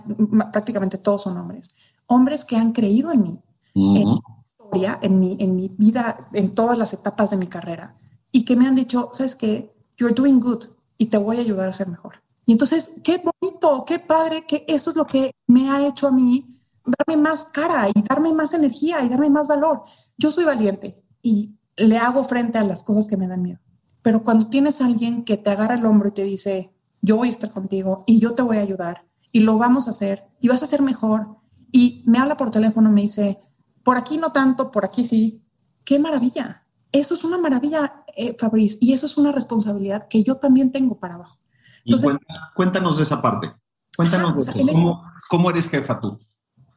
prácticamente 0.52 0.98
todos 0.98 1.22
son 1.22 1.36
hombres, 1.36 1.74
hombres 2.06 2.44
que 2.44 2.56
han 2.56 2.72
creído 2.72 3.12
en 3.12 3.22
mí, 3.22 3.40
en 3.74 3.92
mi 3.92 4.20
historia, 4.44 4.98
en 5.00 5.20
mi, 5.20 5.36
en 5.38 5.54
mi 5.54 5.68
vida, 5.68 6.28
en 6.32 6.52
todas 6.52 6.76
las 6.76 6.92
etapas 6.92 7.30
de 7.30 7.36
mi 7.36 7.46
carrera, 7.46 7.96
y 8.32 8.44
que 8.44 8.56
me 8.56 8.66
han 8.66 8.74
dicho, 8.74 9.08
sabes 9.12 9.36
qué, 9.36 9.74
you're 9.96 10.14
doing 10.14 10.40
good 10.40 10.64
y 10.98 11.06
te 11.06 11.18
voy 11.18 11.38
a 11.38 11.40
ayudar 11.40 11.68
a 11.68 11.72
ser 11.72 11.88
mejor. 11.88 12.22
Y 12.46 12.52
entonces, 12.52 12.90
qué 13.04 13.22
bonito, 13.40 13.84
qué 13.86 13.98
padre, 13.98 14.44
que 14.46 14.64
eso 14.66 14.90
es 14.90 14.96
lo 14.96 15.06
que 15.06 15.32
me 15.46 15.70
ha 15.70 15.86
hecho 15.86 16.08
a 16.08 16.12
mí 16.12 16.60
darme 16.84 17.22
más 17.22 17.44
cara 17.44 17.88
y 17.88 18.02
darme 18.08 18.32
más 18.32 18.54
energía 18.54 19.04
y 19.04 19.08
darme 19.08 19.30
más 19.30 19.48
valor. 19.48 19.82
Yo 20.18 20.30
soy 20.30 20.44
valiente 20.44 21.02
y 21.22 21.54
le 21.76 21.98
hago 21.98 22.24
frente 22.24 22.58
a 22.58 22.64
las 22.64 22.82
cosas 22.82 23.06
que 23.06 23.16
me 23.16 23.28
dan 23.28 23.42
miedo. 23.42 23.60
Pero 24.02 24.24
cuando 24.24 24.48
tienes 24.48 24.80
a 24.80 24.86
alguien 24.86 25.24
que 25.24 25.36
te 25.36 25.50
agarra 25.50 25.74
el 25.74 25.86
hombro 25.86 26.08
y 26.08 26.12
te 26.12 26.24
dice, 26.24 26.72
yo 27.02 27.16
voy 27.16 27.28
a 27.28 27.32
estar 27.32 27.50
contigo 27.50 28.04
y 28.06 28.18
yo 28.18 28.34
te 28.34 28.42
voy 28.42 28.56
a 28.56 28.62
ayudar 28.62 29.06
y 29.32 29.40
lo 29.40 29.58
vamos 29.58 29.86
a 29.86 29.90
hacer 29.90 30.26
y 30.40 30.48
vas 30.48 30.62
a 30.62 30.66
ser 30.66 30.82
mejor 30.82 31.36
y 31.72 32.02
me 32.06 32.18
habla 32.18 32.36
por 32.36 32.50
teléfono 32.50 32.90
me 32.90 33.02
dice, 33.02 33.40
por 33.84 33.96
aquí 33.96 34.18
no 34.18 34.30
tanto, 34.30 34.70
por 34.70 34.84
aquí 34.84 35.04
sí, 35.04 35.44
qué 35.84 35.98
maravilla. 35.98 36.66
Eso 36.92 37.14
es 37.14 37.22
una 37.22 37.38
maravilla, 37.38 37.99
eh, 38.16 38.36
Fabriz, 38.38 38.78
y 38.80 38.92
eso 38.92 39.06
es 39.06 39.16
una 39.16 39.32
responsabilidad 39.32 40.06
que 40.08 40.22
yo 40.22 40.36
también 40.36 40.72
tengo 40.72 40.98
para 40.98 41.14
abajo. 41.14 41.38
Entonces- 41.84 42.16
cuéntanos 42.54 42.96
de 42.98 43.02
esa 43.04 43.20
parte. 43.22 43.52
Cuéntanos 43.96 44.30
Ajá, 44.30 44.38
o 44.38 44.40
sea, 44.42 44.52
de 44.54 44.62
eso. 44.62 44.72
¿Cómo, 44.72 45.02
cómo 45.28 45.50
eres 45.50 45.68
jefa 45.68 46.00
tú? 46.00 46.16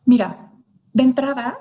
Mira, 0.05 0.51
de 0.93 1.03
entrada, 1.03 1.57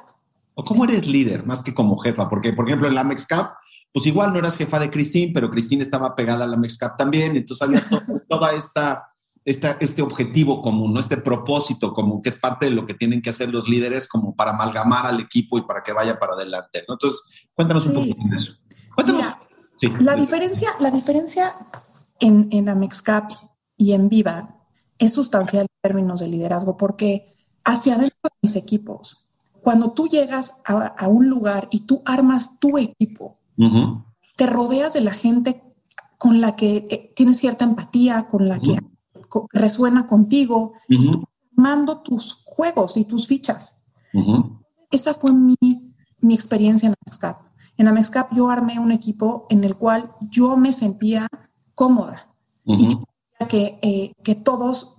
¿O 0.54 0.64
cómo 0.64 0.84
eres 0.84 1.06
líder 1.06 1.46
más 1.46 1.62
que 1.62 1.72
como 1.72 1.96
jefa? 1.96 2.28
Porque, 2.28 2.52
por 2.52 2.66
ejemplo, 2.66 2.86
en 2.86 2.94
la 2.94 3.04
MEXCAP, 3.04 3.54
pues 3.92 4.06
igual 4.06 4.32
no 4.32 4.38
eras 4.38 4.56
jefa 4.56 4.78
de 4.78 4.90
Christine, 4.90 5.32
pero 5.32 5.50
Christine 5.50 5.82
estaba 5.82 6.14
pegada 6.14 6.44
a 6.44 6.48
la 6.48 6.56
MEXCAP 6.56 6.98
también. 6.98 7.36
Entonces 7.36 7.66
había 7.66 7.80
to- 7.88 8.00
toda 8.28 8.52
esta, 8.52 9.08
esta, 9.44 9.78
este 9.80 10.02
objetivo 10.02 10.60
común, 10.60 10.92
¿no? 10.92 11.00
este 11.00 11.16
propósito 11.16 11.92
común, 11.94 12.20
que 12.22 12.28
es 12.28 12.36
parte 12.36 12.66
de 12.66 12.72
lo 12.72 12.84
que 12.84 12.94
tienen 12.94 13.22
que 13.22 13.30
hacer 13.30 13.48
los 13.50 13.66
líderes 13.66 14.06
como 14.06 14.34
para 14.34 14.50
amalgamar 14.52 15.06
al 15.06 15.20
equipo 15.20 15.56
y 15.58 15.62
para 15.62 15.82
que 15.82 15.92
vaya 15.94 16.18
para 16.18 16.34
adelante. 16.34 16.84
¿no? 16.86 16.94
Entonces, 16.94 17.22
cuéntanos 17.54 17.86
un 17.86 17.94
poquito 17.94 18.22
de 18.30 18.36
eso. 18.42 18.52
Cuéntanos. 18.94 19.22
Mira, 19.24 19.40
Sí. 19.82 19.92
La 19.98 20.14
diferencia, 20.14 20.70
la 20.78 20.92
diferencia 20.92 21.54
en, 22.20 22.48
en 22.52 22.68
Amexcap 22.68 23.32
y 23.76 23.94
en 23.94 24.08
Viva 24.08 24.54
es 24.96 25.12
sustancial 25.12 25.62
en 25.62 25.90
términos 25.90 26.20
de 26.20 26.28
liderazgo, 26.28 26.76
porque 26.76 27.34
hacia 27.64 27.96
adentro 27.96 28.20
de 28.22 28.38
mis 28.42 28.54
equipos, 28.54 29.26
cuando 29.60 29.90
tú 29.90 30.06
llegas 30.06 30.54
a, 30.64 30.86
a 30.86 31.08
un 31.08 31.28
lugar 31.28 31.66
y 31.72 31.80
tú 31.80 32.00
armas 32.04 32.60
tu 32.60 32.78
equipo, 32.78 33.38
te 34.36 34.46
rodeas 34.46 34.92
de 34.92 35.00
la 35.00 35.12
gente 35.12 35.62
con 36.16 36.40
la 36.40 36.54
que 36.54 36.86
eh, 36.88 37.12
tienes 37.16 37.38
cierta 37.38 37.64
empatía, 37.64 38.28
con 38.28 38.48
la 38.48 38.60
que 38.60 38.78
resuena 39.52 40.06
contigo, 40.06 40.74
tú 40.86 41.24
armando 41.56 42.02
tus 42.02 42.42
juegos 42.44 42.96
y 42.96 43.04
tus 43.04 43.26
fichas. 43.26 43.82
Esa 44.92 45.14
fue 45.14 45.32
mi, 45.32 45.56
mi 46.20 46.34
experiencia 46.34 46.86
en 46.88 46.94
Amexcap. 47.04 47.51
En 47.82 47.88
Amexcap 47.88 48.32
yo 48.32 48.48
armé 48.48 48.78
un 48.78 48.92
equipo 48.92 49.44
en 49.50 49.64
el 49.64 49.74
cual 49.74 50.12
yo 50.20 50.56
me 50.56 50.72
sentía 50.72 51.26
cómoda 51.74 52.32
y 52.64 52.74
Ujú. 52.74 52.84
yo 52.84 53.04
sentía 53.40 53.48
que, 53.48 53.78
eh, 53.82 54.12
que 54.22 54.36
todos 54.36 54.98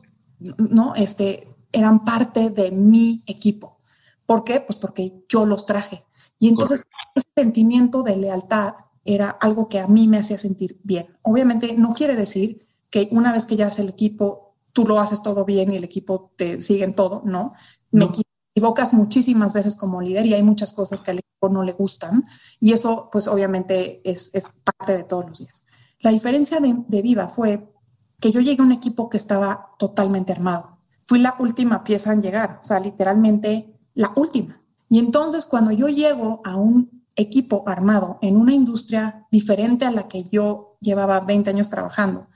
¿no? 0.57 0.93
este, 0.93 1.47
eran 1.71 2.03
parte 2.03 2.49
de 2.49 2.71
mi 2.71 3.23
equipo. 3.25 3.79
¿Por 4.25 4.43
qué? 4.43 4.59
Pues 4.59 4.75
porque 4.75 5.23
yo 5.29 5.45
los 5.45 5.65
traje. 5.65 6.03
Y 6.39 6.49
entonces 6.49 6.83
ese 7.15 7.25
sentimiento 7.37 8.03
de 8.03 8.17
lealtad 8.17 8.73
era 9.05 9.29
algo 9.29 9.69
que 9.69 9.79
a 9.79 9.87
mí 9.87 10.09
me 10.09 10.17
hacía 10.17 10.37
sentir 10.37 10.77
bien. 10.83 11.07
Obviamente 11.21 11.75
no 11.77 11.93
quiere 11.93 12.17
decir 12.17 12.67
que 12.89 13.07
una 13.11 13.31
vez 13.31 13.45
que 13.45 13.55
ya 13.55 13.67
haces 13.67 13.79
el 13.79 13.89
equipo, 13.91 14.57
tú 14.73 14.85
lo 14.85 14.99
haces 14.99 15.23
todo 15.23 15.45
bien 15.45 15.71
y 15.71 15.77
el 15.77 15.85
equipo 15.85 16.33
te 16.35 16.59
sigue 16.59 16.83
en 16.83 16.95
todo, 16.95 17.21
¿no? 17.23 17.53
Me 17.91 18.07
No. 18.07 18.11
Equivocas 18.55 18.93
muchísimas 18.93 19.53
veces 19.53 19.75
como 19.75 20.01
líder 20.01 20.25
y 20.25 20.33
hay 20.33 20.43
muchas 20.43 20.73
cosas 20.73 21.01
que 21.01 21.11
al 21.11 21.19
equipo 21.19 21.49
no 21.49 21.63
le 21.63 21.73
gustan 21.73 22.23
y 22.59 22.73
eso 22.73 23.09
pues 23.11 23.27
obviamente 23.27 24.01
es, 24.03 24.31
parte 24.63 24.95
de 24.95 25.03
todos 25.03 25.25
los 25.27 25.39
días. 25.39 25.65
La 25.99 26.11
diferencia 26.11 26.59
de, 26.59 26.75
de 26.87 27.01
Viva 27.01 27.29
fue 27.29 27.73
que 28.19 28.31
yo 28.31 28.41
llegué 28.41 28.61
a 28.61 28.65
un 28.65 28.71
equipo 28.71 29.09
que 29.09 29.17
estaba 29.17 29.71
totalmente 29.79 30.31
armado. 30.31 30.77
Fui 31.05 31.19
la 31.19 31.35
última 31.39 31.83
pieza 31.83 32.13
en 32.13 32.21
llegar, 32.21 32.59
o 32.61 32.63
sea, 32.63 32.79
literalmente 32.79 33.75
la 33.95 34.11
última. 34.15 34.61
Y 34.87 34.99
entonces 34.99 35.45
cuando 35.45 35.71
yo 35.71 35.87
llego 35.87 36.41
a 36.45 36.55
un 36.55 37.03
equipo 37.15 37.63
armado 37.67 38.19
en 38.21 38.37
una 38.37 38.53
industria 38.53 39.27
diferente 39.31 39.85
a 39.85 39.91
la 39.91 40.07
que 40.07 40.23
yo 40.25 40.77
llevaba 40.79 41.19
20 41.21 41.49
años 41.49 41.69
trabajando, 41.69 42.27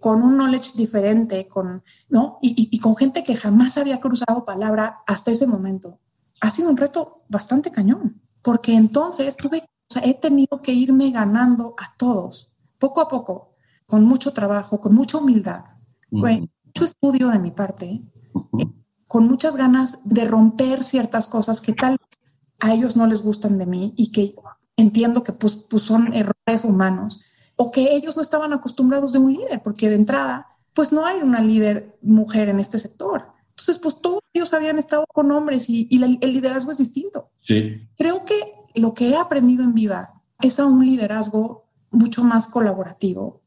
con 0.00 0.22
un 0.22 0.36
knowledge 0.36 0.72
diferente, 0.76 1.48
con, 1.48 1.82
¿no? 2.08 2.38
Y, 2.42 2.50
y- 2.50 2.68
y 2.76 2.78
con 2.80 2.96
gente 2.96 3.24
que 3.24 3.34
jamás 3.36 3.76
había 3.78 4.00
cruzado 4.00 4.44
palabra 4.44 4.98
hasta 5.06 5.30
ese 5.30 5.46
momento, 5.46 5.98
ha 6.40 6.50
sido 6.50 6.68
un 6.70 6.76
reto 6.76 7.22
bastante 7.28 7.70
cañón, 7.70 8.20
porque 8.42 8.74
entonces 8.74 9.36
tuve, 9.36 9.58
o 9.62 9.92
sea, 9.92 10.02
he 10.04 10.14
tenido 10.14 10.60
que 10.62 10.72
irme 10.72 11.10
ganando 11.10 11.74
a 11.78 11.96
todos, 11.96 12.52
poco 12.78 13.00
a 13.00 13.08
poco, 13.08 13.54
con 13.86 14.04
mucho 14.04 14.32
trabajo, 14.32 14.80
con 14.80 14.94
mucha 14.94 15.18
humildad, 15.18 15.64
con 16.10 16.20
mucho 16.64 16.84
estudio 16.84 17.28
de 17.28 17.38
mi 17.38 17.50
parte, 17.52 18.02
Ujú. 18.34 18.74
con 19.06 19.26
muchas 19.26 19.56
ganas 19.56 19.98
de 20.04 20.24
romper 20.26 20.84
ciertas 20.84 21.26
cosas 21.26 21.60
que 21.60 21.72
tal 21.72 21.92
vez 21.98 22.36
a 22.60 22.74
ellos 22.74 22.96
no 22.96 23.06
les 23.06 23.22
gustan 23.22 23.56
de 23.58 23.66
mí 23.66 23.94
y 23.96 24.12
que 24.12 24.34
entiendo 24.76 25.22
que 25.22 25.32
pues, 25.32 25.56
pues 25.56 25.82
son 25.82 26.12
errores 26.12 26.64
humanos 26.64 27.20
o 27.56 27.70
que 27.70 27.94
ellos 27.94 28.16
no 28.16 28.22
estaban 28.22 28.52
acostumbrados 28.52 29.12
de 29.12 29.18
un 29.18 29.32
líder, 29.32 29.62
porque 29.62 29.88
de 29.88 29.96
entrada, 29.96 30.46
pues 30.74 30.92
no 30.92 31.04
hay 31.06 31.20
una 31.22 31.40
líder 31.40 31.98
mujer 32.02 32.48
en 32.48 32.60
este 32.60 32.78
sector. 32.78 33.28
Entonces, 33.50 33.78
pues 33.78 34.00
todos 34.00 34.20
ellos 34.34 34.52
habían 34.52 34.78
estado 34.78 35.04
con 35.12 35.30
hombres 35.32 35.68
y, 35.70 35.88
y 35.90 35.98
la- 35.98 36.18
el 36.20 36.32
liderazgo 36.32 36.70
es 36.72 36.78
distinto. 36.78 37.30
Sí. 37.46 37.88
Creo 37.96 38.24
que 38.24 38.34
lo 38.74 38.92
que 38.92 39.08
he 39.10 39.16
aprendido 39.16 39.64
en 39.64 39.72
Viva 39.72 40.22
es 40.42 40.60
a 40.60 40.66
un 40.66 40.84
liderazgo 40.84 41.64
mucho 41.90 42.22
más 42.22 42.46
colaborativo, 42.48 43.42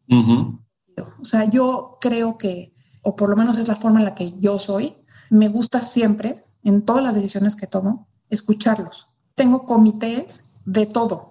o 1.22 1.24
sea, 1.26 1.46
yo 1.46 1.98
creo 2.02 2.38
que, 2.38 2.74
o 3.04 3.16
por 3.16 3.30
lo 3.30 3.36
menos 3.36 3.58
es 3.58 3.68
la 3.68 3.76
forma 3.76 4.00
en 4.00 4.06
la 4.06 4.16
que 4.16 4.38
yo 4.40 4.58
soy, 4.58 4.96
me 5.30 5.48
gusta 5.48 5.84
siempre, 5.84 6.44
en 6.64 6.82
todas 6.84 7.04
las 7.04 7.14
decisiones 7.14 7.56
que 7.56 7.68
tomo, 7.68 8.08
escucharlos. 8.30 9.08
Tengo 9.36 9.66
comités 9.66 10.44
de 10.66 10.88
todo 10.88 11.29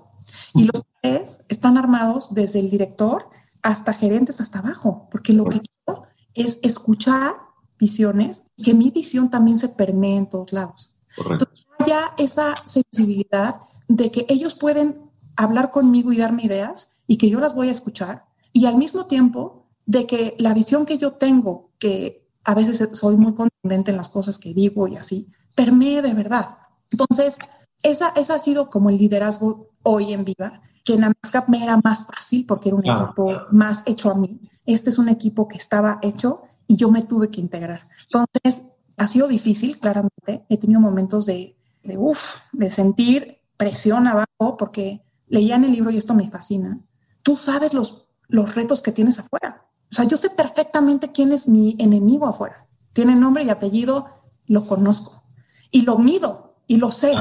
y 0.54 0.64
los 0.64 0.82
comités 0.82 1.40
están 1.48 1.78
armados 1.78 2.34
desde 2.34 2.60
el 2.60 2.70
director 2.70 3.28
hasta 3.62 3.92
gerentes 3.92 4.40
hasta 4.40 4.60
abajo, 4.60 5.08
porque 5.10 5.32
lo 5.32 5.44
que 5.44 5.60
quiero 5.60 6.04
es 6.34 6.58
escuchar 6.62 7.34
visiones 7.78 8.42
y 8.56 8.64
que 8.64 8.74
mi 8.74 8.90
visión 8.90 9.30
también 9.30 9.56
se 9.56 9.68
permee 9.68 10.16
en 10.16 10.28
todos 10.28 10.52
lados 10.52 10.96
Correcto. 11.16 11.48
haya 11.78 12.00
esa 12.18 12.54
sensibilidad 12.66 13.60
de 13.86 14.10
que 14.10 14.26
ellos 14.28 14.54
pueden 14.54 15.10
hablar 15.36 15.70
conmigo 15.70 16.12
y 16.12 16.18
darme 16.18 16.44
ideas 16.44 16.96
y 17.06 17.16
que 17.16 17.30
yo 17.30 17.40
las 17.40 17.54
voy 17.54 17.68
a 17.68 17.72
escuchar 17.72 18.26
y 18.52 18.66
al 18.66 18.76
mismo 18.76 19.06
tiempo 19.06 19.68
de 19.86 20.06
que 20.06 20.34
la 20.38 20.54
visión 20.54 20.84
que 20.84 20.98
yo 20.98 21.12
tengo 21.12 21.70
que 21.78 22.28
a 22.44 22.54
veces 22.54 22.88
soy 22.92 23.16
muy 23.16 23.34
contundente 23.34 23.90
en 23.90 23.96
las 23.96 24.08
cosas 24.08 24.38
que 24.38 24.54
digo 24.54 24.88
y 24.88 24.96
así, 24.96 25.28
permee 25.54 26.00
de 26.00 26.14
verdad. 26.14 26.58
Entonces, 26.90 27.36
esa, 27.82 28.08
esa 28.16 28.34
ha 28.34 28.38
sido 28.38 28.70
como 28.70 28.90
el 28.90 28.98
liderazgo 28.98 29.70
hoy 29.82 30.12
en 30.12 30.24
Viva, 30.24 30.60
que 30.84 30.94
en 30.94 31.04
Amazcap 31.04 31.48
me 31.48 31.62
era 31.62 31.78
más 31.84 32.06
fácil 32.06 32.46
porque 32.46 32.70
era 32.70 32.76
un 32.76 32.86
equipo 32.86 33.32
más 33.50 33.82
hecho 33.86 34.10
a 34.10 34.14
mí. 34.14 34.40
Este 34.66 34.90
es 34.90 34.98
un 34.98 35.08
equipo 35.08 35.48
que 35.48 35.56
estaba 35.56 35.98
hecho 36.02 36.42
y 36.66 36.76
yo 36.76 36.90
me 36.90 37.02
tuve 37.02 37.30
que 37.30 37.40
integrar. 37.40 37.82
Entonces, 38.10 38.62
ha 38.96 39.06
sido 39.06 39.28
difícil, 39.28 39.78
claramente. 39.78 40.44
He 40.48 40.56
tenido 40.56 40.80
momentos 40.80 41.26
de, 41.26 41.56
de 41.82 41.96
uff, 41.96 42.36
de 42.52 42.70
sentir 42.70 43.38
presión 43.56 44.06
abajo 44.06 44.56
porque 44.58 45.04
leía 45.26 45.56
en 45.56 45.64
el 45.64 45.72
libro 45.72 45.90
y 45.90 45.96
esto 45.96 46.14
me 46.14 46.28
fascina. 46.28 46.80
Tú 47.22 47.36
sabes 47.36 47.74
los, 47.74 48.06
los 48.28 48.54
retos 48.54 48.82
que 48.82 48.92
tienes 48.92 49.18
afuera. 49.18 49.66
O 49.90 49.94
sea, 49.94 50.04
yo 50.04 50.16
sé 50.16 50.30
perfectamente 50.30 51.12
quién 51.12 51.32
es 51.32 51.48
mi 51.48 51.76
enemigo 51.78 52.26
afuera. 52.26 52.66
Tiene 52.92 53.14
nombre 53.14 53.44
y 53.44 53.50
apellido, 53.50 54.06
lo 54.46 54.66
conozco 54.66 55.22
y 55.70 55.82
lo 55.82 55.98
mido 55.98 56.56
y 56.66 56.76
lo 56.76 56.90
sé. 56.90 57.12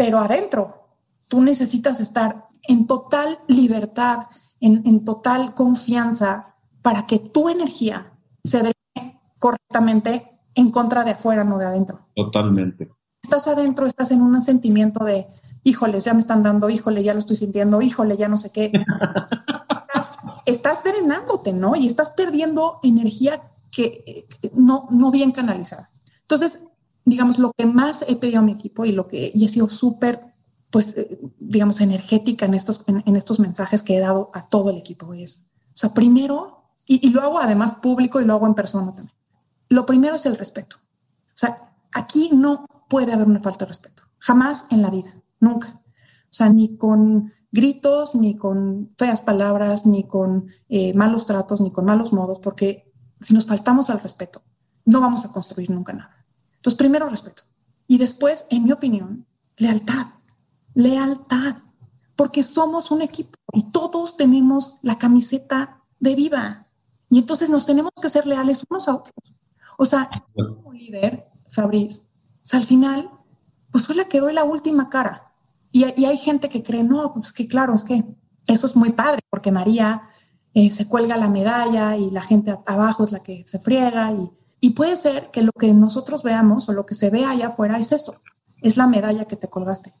Pero 0.00 0.18
adentro, 0.18 0.96
tú 1.28 1.42
necesitas 1.42 2.00
estar 2.00 2.48
en 2.62 2.86
total 2.86 3.36
libertad, 3.48 4.28
en, 4.58 4.80
en 4.86 5.04
total 5.04 5.52
confianza 5.52 6.54
para 6.80 7.06
que 7.06 7.18
tu 7.18 7.50
energía 7.50 8.10
se 8.42 8.62
dé 8.62 8.72
correctamente 9.38 10.40
en 10.54 10.70
contra 10.70 11.04
de 11.04 11.10
afuera, 11.10 11.44
no 11.44 11.58
de 11.58 11.66
adentro. 11.66 12.06
Totalmente. 12.16 12.90
Estás 13.22 13.46
adentro, 13.46 13.84
estás 13.84 14.10
en 14.10 14.22
un 14.22 14.40
sentimiento 14.40 15.04
de, 15.04 15.26
híjoles, 15.64 16.04
ya 16.04 16.14
me 16.14 16.20
están 16.20 16.42
dando, 16.42 16.70
híjole, 16.70 17.02
ya 17.02 17.12
lo 17.12 17.18
estoy 17.18 17.36
sintiendo, 17.36 17.82
híjole, 17.82 18.16
ya 18.16 18.28
no 18.28 18.38
sé 18.38 18.50
qué. 18.52 18.72
estás, 20.46 20.82
drenándote, 20.82 21.52
¿no? 21.52 21.76
Y 21.76 21.86
estás 21.86 22.12
perdiendo 22.12 22.80
energía 22.82 23.42
que 23.70 24.26
no, 24.54 24.86
no 24.90 25.10
bien 25.10 25.32
canalizada. 25.32 25.90
Entonces, 26.22 26.60
digamos, 27.04 27.38
lo 27.38 27.52
que 27.56 27.66
más 27.66 28.04
he 28.08 28.16
pedido 28.16 28.40
a 28.40 28.42
mi 28.42 28.52
equipo 28.52 28.84
y 28.84 28.92
lo 28.92 29.08
que 29.08 29.30
y 29.34 29.44
he 29.44 29.48
sido 29.48 29.68
súper, 29.68 30.34
pues, 30.70 30.94
eh, 30.96 31.20
digamos, 31.38 31.80
energética 31.80 32.46
en 32.46 32.54
estos, 32.54 32.84
en, 32.86 33.16
estos 33.16 33.40
mensajes 33.40 33.82
que 33.82 33.96
he 33.96 34.00
dado 34.00 34.30
a 34.34 34.48
todo 34.48 34.70
el 34.70 34.76
equipo 34.76 35.14
es, 35.14 35.48
o 35.68 35.76
sea, 35.76 35.94
primero, 35.94 36.64
y, 36.86 37.06
y 37.06 37.10
lo 37.10 37.20
hago 37.20 37.40
además 37.40 37.74
público 37.74 38.20
y 38.20 38.24
lo 38.24 38.34
hago 38.34 38.46
en 38.46 38.54
persona 38.54 38.92
también. 38.94 39.14
Lo 39.68 39.86
primero 39.86 40.16
es 40.16 40.26
el 40.26 40.36
respeto. 40.36 40.76
O 40.80 41.36
sea, 41.40 41.74
aquí 41.92 42.30
no 42.32 42.66
puede 42.88 43.12
haber 43.12 43.26
una 43.26 43.40
falta 43.40 43.64
de 43.64 43.68
respeto. 43.68 44.02
Jamás 44.18 44.66
en 44.70 44.82
la 44.82 44.90
vida, 44.90 45.14
nunca. 45.38 45.68
O 45.68 46.32
sea, 46.32 46.48
ni 46.48 46.76
con 46.76 47.32
gritos, 47.50 48.14
ni 48.14 48.36
con 48.36 48.90
feas 48.96 49.22
palabras, 49.22 49.86
ni 49.86 50.04
con 50.04 50.48
eh, 50.68 50.94
malos 50.94 51.26
tratos, 51.26 51.60
ni 51.60 51.72
con 51.72 51.84
malos 51.84 52.12
modos, 52.12 52.38
porque 52.38 52.92
si 53.20 53.34
nos 53.34 53.46
faltamos 53.46 53.90
al 53.90 54.00
respeto, 54.00 54.42
no 54.84 55.00
vamos 55.00 55.24
a 55.24 55.32
construir 55.32 55.70
nunca 55.70 55.92
nada. 55.92 56.19
Entonces, 56.60 56.78
primero 56.78 57.08
respeto. 57.08 57.42
Y 57.86 57.98
después, 57.98 58.46
en 58.50 58.64
mi 58.64 58.72
opinión, 58.72 59.26
lealtad. 59.56 60.06
Lealtad. 60.74 61.56
Porque 62.14 62.42
somos 62.42 62.90
un 62.90 63.02
equipo 63.02 63.38
y 63.52 63.70
todos 63.70 64.16
tenemos 64.16 64.76
la 64.82 64.98
camiseta 64.98 65.82
de 65.98 66.14
viva. 66.14 66.66
Y 67.08 67.18
entonces 67.18 67.50
nos 67.50 67.66
tenemos 67.66 67.92
que 68.00 68.08
ser 68.08 68.26
leales 68.26 68.62
unos 68.68 68.86
a 68.88 68.94
otros. 68.94 69.34
O 69.78 69.84
sea, 69.84 70.08
como 70.34 70.72
líder, 70.72 71.28
Fabriz, 71.48 72.06
al 72.52 72.64
final, 72.64 73.10
pues 73.70 73.84
soy 73.84 73.96
la 73.96 74.04
que 74.04 74.20
doy 74.20 74.34
la 74.34 74.44
última 74.44 74.88
cara 74.90 75.30
y, 75.72 75.84
hay 75.84 76.18
gente 76.18 76.48
que 76.48 76.62
cree, 76.62 76.82
no, 76.82 77.12
pues 77.12 77.26
es 77.26 77.32
que 77.32 77.46
claro, 77.46 77.74
es 77.74 77.84
que 77.84 78.04
eso 78.46 78.66
es 78.66 78.74
muy 78.74 78.92
padre, 78.92 79.20
porque 79.30 79.52
María 79.52 80.02
eh, 80.54 80.70
se 80.70 80.86
cuelga 80.86 81.16
la 81.16 81.28
medalla 81.28 81.96
y 81.96 82.10
la 82.10 82.22
gente 82.22 82.58
abajo 82.66 83.04
es 83.04 83.12
la 83.12 83.22
que 83.22 83.44
se 83.46 83.60
friega. 83.60 84.12
Y, 84.12 84.30
y 84.60 84.70
puede 84.70 84.96
ser 84.96 85.30
que 85.30 85.42
lo 85.42 85.52
que 85.52 85.72
nosotros 85.72 86.22
veamos 86.22 86.68
o 86.68 86.72
lo 86.72 86.86
que 86.86 86.94
se 86.94 87.10
ve 87.10 87.24
allá 87.24 87.48
afuera 87.48 87.78
es 87.78 87.92
eso, 87.92 88.20
es 88.60 88.76
la 88.76 88.86
medalla 88.86 89.24
que 89.24 89.36
te 89.36 89.48
colgaste. 89.48 89.94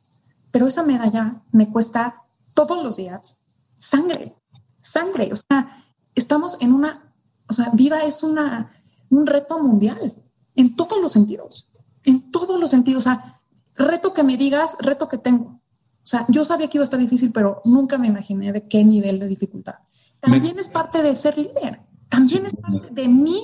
Pero 0.50 0.66
esa 0.66 0.82
medalla 0.82 1.42
me 1.52 1.70
cuesta 1.70 2.24
todos 2.54 2.82
los 2.82 2.96
días 2.96 3.40
sangre, 3.80 4.36
sangre. 4.80 5.32
O 5.32 5.36
sea, 5.36 5.84
estamos 6.14 6.56
en 6.60 6.72
una, 6.72 7.14
o 7.48 7.52
sea, 7.52 7.70
Viva 7.72 7.98
es 8.04 8.22
una, 8.22 8.72
un 9.08 9.26
reto 9.26 9.58
mundial 9.62 10.14
en 10.54 10.76
todos 10.76 11.00
los 11.00 11.12
sentidos, 11.12 11.68
en 12.04 12.30
todos 12.30 12.60
los 12.60 12.70
sentidos. 12.70 13.06
O 13.06 13.08
sea, 13.08 13.40
reto 13.74 14.12
que 14.12 14.22
me 14.22 14.36
digas, 14.36 14.76
reto 14.80 15.08
que 15.08 15.18
tengo. 15.18 15.60
O 16.02 16.06
sea, 16.10 16.24
yo 16.28 16.44
sabía 16.44 16.68
que 16.68 16.78
iba 16.78 16.82
a 16.82 16.84
estar 16.84 17.00
difícil, 17.00 17.32
pero 17.32 17.62
nunca 17.64 17.98
me 17.98 18.08
imaginé 18.08 18.52
de 18.52 18.66
qué 18.68 18.84
nivel 18.84 19.18
de 19.18 19.28
dificultad. 19.28 19.76
También 20.20 20.58
es 20.58 20.68
parte 20.68 21.02
de 21.02 21.16
ser 21.16 21.38
líder. 21.38 21.80
También 22.08 22.44
es 22.44 22.56
parte 22.56 22.88
de 22.90 23.08
mí, 23.08 23.42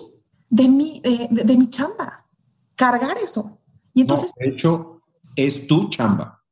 de 0.49 0.69
mi, 0.69 1.01
de, 1.01 1.57
mi 1.57 1.69
chamba. 1.69 2.27
Cargar 2.75 3.17
eso. 3.23 3.59
Y 3.95 4.03
entonces. 4.03 4.33
de 4.37 4.49
hecho, 4.49 5.01
es 5.35 5.67
tu 5.67 5.89
chamba. 5.91 6.43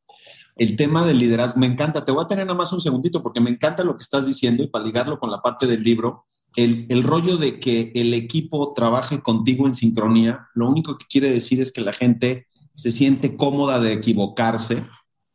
El 0.57 0.77
tema 0.77 1.05
del 1.05 1.19
liderazgo 1.19 1.59
me 1.59 1.67
encanta. 1.67 2.05
Te 2.05 2.13
voy 2.13 2.25
a 2.25 2.29
tener 2.29 2.47
nada 2.47 2.57
más 2.57 2.73
un 2.73 2.81
segundito 2.81 3.23
porque 3.23 3.41
me 3.41 3.51
encanta 3.51 3.85
lo 3.85 3.97
que 3.97 4.03
estás 4.03 4.27
diciendo 4.27 4.63
y 4.63 4.69
para 4.69 4.85
ligarlo 4.85 5.19
con 5.19 5.31
la 5.31 5.43
parte 5.43 5.67
del 5.67 5.83
libro. 5.83 6.27
El, 6.57 6.87
el, 6.89 7.03
rollo 7.03 7.37
de 7.37 7.59
que 7.59 7.91
el 7.97 8.15
equipo 8.15 8.73
trabaje 8.75 9.21
contigo 9.21 9.67
en 9.67 9.75
sincronía, 9.75 10.49
lo 10.55 10.69
único 10.69 10.97
que 10.97 11.07
quiere 11.07 11.31
decir 11.31 11.61
es 11.61 11.73
que 11.73 11.81
la 11.81 11.93
gente 11.93 12.47
se 12.77 12.93
siente 12.93 13.37
cómoda 13.37 13.81
de 13.81 13.93
equivocarse 13.93 14.85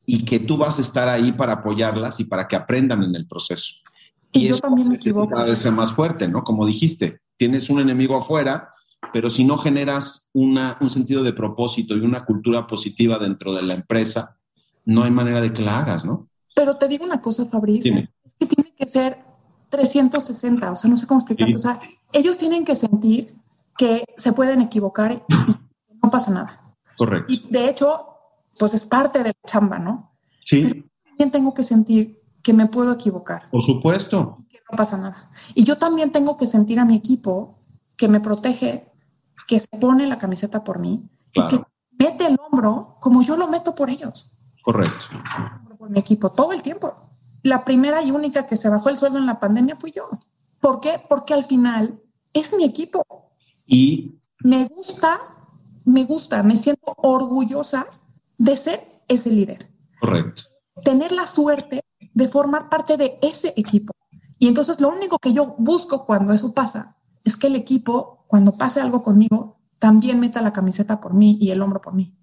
y 0.05 0.25
que 0.25 0.39
tú 0.39 0.57
vas 0.57 0.79
a 0.79 0.81
estar 0.81 1.07
ahí 1.07 1.31
para 1.31 1.53
apoyarlas 1.53 2.19
y 2.19 2.23
para 2.23 2.47
que 2.47 2.55
aprendan 2.55 3.03
en 3.03 3.15
el 3.15 3.27
proceso. 3.27 3.75
Y, 4.31 4.47
yo 4.47 4.57
también 4.57 4.87
me 4.87 4.95
equivoco. 4.95 5.29
Cada 5.29 5.45
vez 5.45 5.71
más 5.71 5.91
fuerte, 5.91 6.27
¿no? 6.27 6.43
Como 6.43 6.65
dijiste, 6.65 7.19
tienes 7.39 7.69
un 7.69 7.80
enemigo 7.80 8.17
afuera, 8.17 8.73
pero 9.13 9.30
si 9.30 9.45
no 9.45 9.58
generas 9.58 10.30
una, 10.34 10.78
un 10.82 10.91
sentido 10.91 11.23
de 11.23 11.32
propósito 11.32 11.95
y 11.95 12.02
una 12.02 12.25
cultura 12.25 12.67
positiva 12.67 13.17
dentro 13.17 13.54
de 13.54 13.62
la 13.62 13.73
empresa, 13.73 14.38
no 14.86 15.04
hay 15.04 15.12
manera 15.12 15.41
de 15.41 15.54
que 15.54 15.63
la 15.63 15.80
hagas, 15.80 16.04
¿no? 16.04 16.28
Pero 16.54 16.73
te 16.75 16.89
digo 16.89 17.06
una 17.06 17.21
cosa, 17.21 17.45
Fabricio, 17.45 17.97
es 18.25 18.36
que 18.38 18.45
tiene 18.45 18.73
que 18.75 18.88
ser 18.88 19.19
360, 19.69 20.71
o 20.71 20.75
sea, 20.75 20.89
no 20.89 20.97
sé 20.97 21.08
cómo 21.08 21.21
explicarte, 21.21 21.56
o 21.56 21.60
sea, 21.60 21.80
ellos 22.12 22.38
tienen 22.38 22.65
que 22.65 22.75
sentir 22.75 23.34
que 23.78 24.04
se 24.17 24.34
pueden 24.34 24.60
equivocar 24.60 25.13
y 25.13 25.23
no 25.30 26.12
pasa 26.12 26.32
nada. 26.32 26.75
Correcto. 26.97 27.32
Y 27.32 27.47
de 27.49 27.69
hecho, 27.69 28.06
pues 28.58 28.73
es 28.73 28.84
parte 28.84 29.19
de 29.19 29.30
la 29.30 29.34
chamba, 29.47 29.80
¿no? 29.80 30.12
Sí. 30.43 30.84
también 31.06 31.32
tengo 31.32 31.54
que 31.54 31.63
sentir 31.63 32.19
que 32.43 32.52
me 32.52 32.65
puedo 32.65 32.91
equivocar. 32.91 33.49
Por 33.49 33.63
supuesto. 33.63 34.38
No 34.71 34.75
pasa 34.75 34.97
nada. 34.97 35.32
Y 35.55 35.63
yo 35.63 35.77
también 35.77 36.12
tengo 36.12 36.38
que 36.38 36.47
sentir 36.47 36.79
a 36.79 36.86
mi 36.86 36.95
equipo 36.95 37.60
que 37.97 38.08
me 38.08 38.19
protege, 38.19 38.91
que 39.47 39.60
se 39.60 39.67
pone 39.79 40.05
la 40.05 40.17
camiseta 40.17 40.63
por 40.63 40.79
mí 40.79 41.10
y 41.34 41.47
que 41.47 41.62
mete 41.97 42.27
el 42.27 42.38
hombro 42.39 42.97
como 42.99 43.21
yo 43.21 43.36
lo 43.36 43.47
meto 43.47 43.75
por 43.75 43.89
ellos. 43.89 44.38
Correcto. 44.63 45.08
Por 45.77 45.89
mi 45.89 45.99
equipo, 45.99 46.32
todo 46.32 46.53
el 46.53 46.62
tiempo. 46.62 46.95
La 47.43 47.63
primera 47.65 48.01
y 48.03 48.12
única 48.12 48.45
que 48.45 48.55
se 48.55 48.69
bajó 48.69 48.89
el 48.89 48.97
sueldo 48.97 49.17
en 49.17 49.25
la 49.25 49.39
pandemia 49.39 49.75
fui 49.75 49.91
yo. 49.91 50.10
¿Por 50.60 50.79
qué? 50.82 51.01
Porque 51.08 51.34
al 51.34 51.43
final 51.43 52.01
es 52.34 52.53
mi 52.55 52.65
equipo. 52.65 53.03
Y 53.65 54.19
me 54.43 54.65
gusta, 54.65 55.19
me 55.86 56.03
gusta, 56.05 56.43
me 56.43 56.55
siento 56.55 56.93
orgullosa 56.97 57.88
de 58.38 58.58
ser 58.58 59.01
ese 59.08 59.32
líder. 59.32 59.71
Correcto. 59.99 60.43
Tener 60.84 61.12
la 61.12 61.27
suerte 61.27 61.82
de 62.13 62.27
formar 62.27 62.69
parte 62.69 62.97
de 62.97 63.19
ese 63.21 63.53
equipo. 63.55 63.93
Y 64.39 64.47
entonces 64.47 64.80
lo 64.80 64.89
único 64.89 65.19
que 65.19 65.34
yo 65.34 65.56
busco 65.58 66.06
cuando 66.06 66.34
eso 66.34 66.54
pasa 66.54 66.95
es 67.23 67.36
que 67.36 67.47
el 67.47 67.56
equipo, 67.56 68.23
cuando 68.28 68.58
pase 68.58 68.80
algo 68.80 69.04
conmigo, 69.04 69.60
también 69.78 70.19
meta 70.19 70.41
la 70.41 70.54
camiseta 70.54 70.99
por 70.99 71.13
mí 71.13 71.38
y 71.39 71.52
el 71.52 71.62
hombro 71.62 71.82
por 71.82 71.93
mí. 71.93 72.13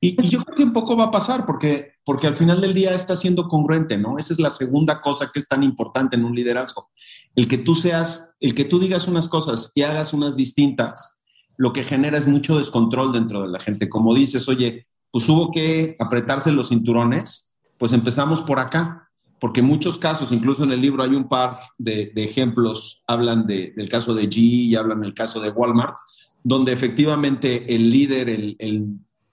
Y, 0.00 0.16
yo 0.28 0.42
creo 0.44 0.56
que 0.56 0.64
un 0.64 0.72
poco 0.72 0.96
va 0.96 1.04
a 1.04 1.10
pasar 1.10 1.44
porque, 1.44 1.92
porque 2.04 2.26
al 2.26 2.34
final 2.34 2.60
del 2.60 2.74
día 2.74 2.92
está 2.92 3.16
siendo 3.16 3.48
congruente, 3.48 3.98
¿no? 3.98 4.18
Esa 4.18 4.32
es 4.32 4.40
la 4.40 4.50
segunda 4.50 5.00
cosa 5.00 5.30
que 5.32 5.38
es 5.38 5.48
tan 5.48 5.62
importante 5.62 6.16
en 6.16 6.24
un 6.24 6.34
liderazgo. 6.34 6.90
El 7.34 7.48
que 7.48 7.58
tú 7.58 7.74
seas, 7.74 8.36
el 8.40 8.54
que 8.54 8.64
tú 8.64 8.78
digas 8.78 9.08
unas 9.08 9.28
cosas 9.28 9.72
y 9.74 9.82
hagas 9.82 10.12
unas 10.12 10.36
distintas, 10.36 11.20
lo 11.56 11.72
que 11.72 11.82
genera 11.82 12.16
es 12.16 12.26
mucho 12.26 12.58
descontrol 12.58 13.12
dentro 13.12 13.42
de 13.42 13.48
la 13.48 13.58
gente. 13.58 13.88
Como 13.88 14.14
dices, 14.14 14.48
oye, 14.48 14.86
pues 15.10 15.28
hubo 15.28 15.50
que 15.50 15.96
apretarse 15.98 16.52
los 16.52 16.68
cinturones, 16.68 17.56
pues 17.78 17.92
empezamos 17.92 18.42
por 18.42 18.60
acá, 18.60 19.07
porque 19.40 19.62
muchos 19.62 19.98
casos, 19.98 20.32
incluso 20.32 20.64
en 20.64 20.72
el 20.72 20.80
libro 20.80 21.02
hay 21.02 21.14
un 21.14 21.28
par 21.28 21.60
de, 21.78 22.12
ejemplos, 22.16 23.02
hablan 23.06 23.46
del 23.46 23.88
caso 23.88 24.14
de 24.14 24.28
G 24.28 24.36
y 24.36 24.76
hablan 24.76 25.00
del 25.00 25.14
caso 25.14 25.40
de 25.40 25.50
Walmart, 25.50 25.96
donde 26.42 26.72
efectivamente 26.72 27.74
el 27.74 27.90
líder, 27.90 28.28
el, 28.28 28.56
el 28.58 28.86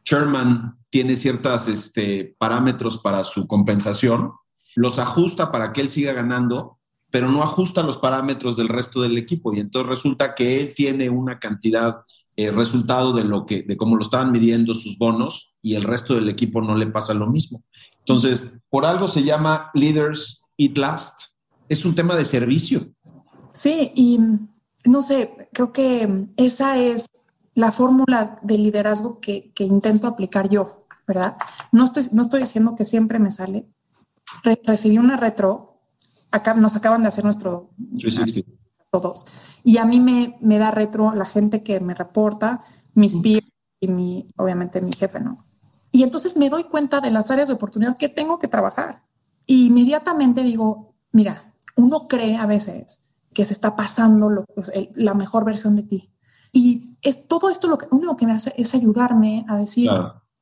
chairman, 0.03 0.77
tiene 0.89 1.15
ciertos 1.15 1.67
este, 1.67 2.35
parámetros 2.37 2.97
para 2.97 3.23
su 3.23 3.47
compensación, 3.47 4.31
los 4.75 4.99
ajusta 4.99 5.51
para 5.51 5.73
que 5.73 5.81
él 5.81 5.89
siga 5.89 6.13
ganando, 6.13 6.77
pero 7.11 7.29
no 7.29 7.43
ajusta 7.43 7.83
los 7.83 7.97
parámetros 7.97 8.57
del 8.57 8.69
resto 8.69 9.01
del 9.01 9.17
equipo 9.17 9.53
y 9.53 9.59
entonces 9.59 9.89
resulta 9.89 10.35
que 10.35 10.61
él 10.61 10.73
tiene 10.73 11.09
una 11.09 11.39
cantidad 11.39 12.01
eh, 12.37 12.51
resultado 12.51 13.13
de 13.13 13.23
lo 13.23 13.45
que, 13.45 13.63
de 13.63 13.77
cómo 13.77 13.95
lo 13.95 14.01
estaban 14.01 14.31
midiendo 14.31 14.73
sus 14.73 14.97
bonos 14.97 15.53
y 15.61 15.75
el 15.75 15.83
resto 15.83 16.15
del 16.15 16.29
equipo 16.29 16.61
no 16.61 16.75
le 16.75 16.87
pasa 16.87 17.13
lo 17.13 17.27
mismo. 17.27 17.63
Entonces, 18.07 18.51
por 18.69 18.85
algo 18.85 19.07
se 19.07 19.23
llama 19.23 19.71
Leaders 19.73 20.43
Eat 20.57 20.77
Last. 20.77 21.19
Es 21.67 21.85
un 21.85 21.95
tema 21.95 22.15
de 22.15 22.23
servicio. 22.23 22.93
Sí, 23.51 23.91
y 23.95 24.19
no 24.85 25.01
sé, 25.01 25.49
creo 25.51 25.73
que 25.73 26.27
esa 26.37 26.77
es 26.77 27.09
la 27.55 27.71
fórmula 27.71 28.37
de 28.43 28.57
liderazgo 28.59 29.19
que, 29.19 29.51
que, 29.55 29.63
intento 29.63 30.07
aplicar 30.07 30.49
yo, 30.49 30.85
¿verdad? 31.07 31.37
No 31.71 31.85
estoy, 31.85 32.03
no 32.11 32.21
estoy 32.21 32.41
diciendo 32.41 32.75
que 32.75 32.85
siempre 32.85 33.17
me 33.17 33.31
sale. 33.31 33.65
recibí 34.63 34.99
una 34.99 35.17
retro, 35.17 35.81
acá 36.31 36.53
nos 36.53 36.75
acaban 36.75 37.01
de 37.01 37.07
hacer 37.07 37.23
nuestro... 37.23 37.71
360. 37.97 38.51
Todos. 38.91 39.25
Y 39.63 39.77
a 39.77 39.85
mí 39.85 39.99
me, 39.99 40.37
me 40.41 40.59
da 40.59 40.69
retro 40.69 41.15
la 41.15 41.25
gente 41.25 41.63
que 41.63 41.79
me 41.79 41.95
reporta, 41.95 42.61
mis 42.93 43.17
peers 43.17 43.47
y 43.79 43.87
mi, 43.87 44.27
obviamente 44.37 44.79
mi 44.81 44.91
jefe, 44.93 45.19
¿no? 45.19 45.45
Y 45.95 46.03
entonces 46.03 46.35
me 46.35 46.49
doy 46.49 46.65
cuenta 46.65 46.99
de 46.99 47.09
las 47.09 47.31
áreas 47.31 47.47
de 47.47 47.53
oportunidad 47.53 47.95
que 47.97 48.09
tengo 48.09 48.37
que 48.37 48.49
trabajar. 48.49 49.05
Y 49.45 49.67
inmediatamente 49.67 50.43
digo, 50.43 50.93
mira, 51.13 51.53
uno 51.77 52.09
cree 52.09 52.35
a 52.35 52.45
veces 52.45 53.05
que 53.33 53.45
se 53.45 53.53
está 53.53 53.77
pasando 53.77 54.29
lo, 54.29 54.45
la 54.95 55.13
mejor 55.13 55.45
versión 55.45 55.77
de 55.77 55.83
ti. 55.83 56.13
Y 56.51 56.97
es 57.01 57.29
todo 57.29 57.49
esto 57.49 57.69
lo 57.69 57.77
que 57.77 57.87
único 57.91 58.17
que 58.17 58.25
me 58.25 58.33
hace 58.33 58.53
es 58.57 58.75
ayudarme 58.75 59.45
a 59.47 59.55
decir, 59.55 59.89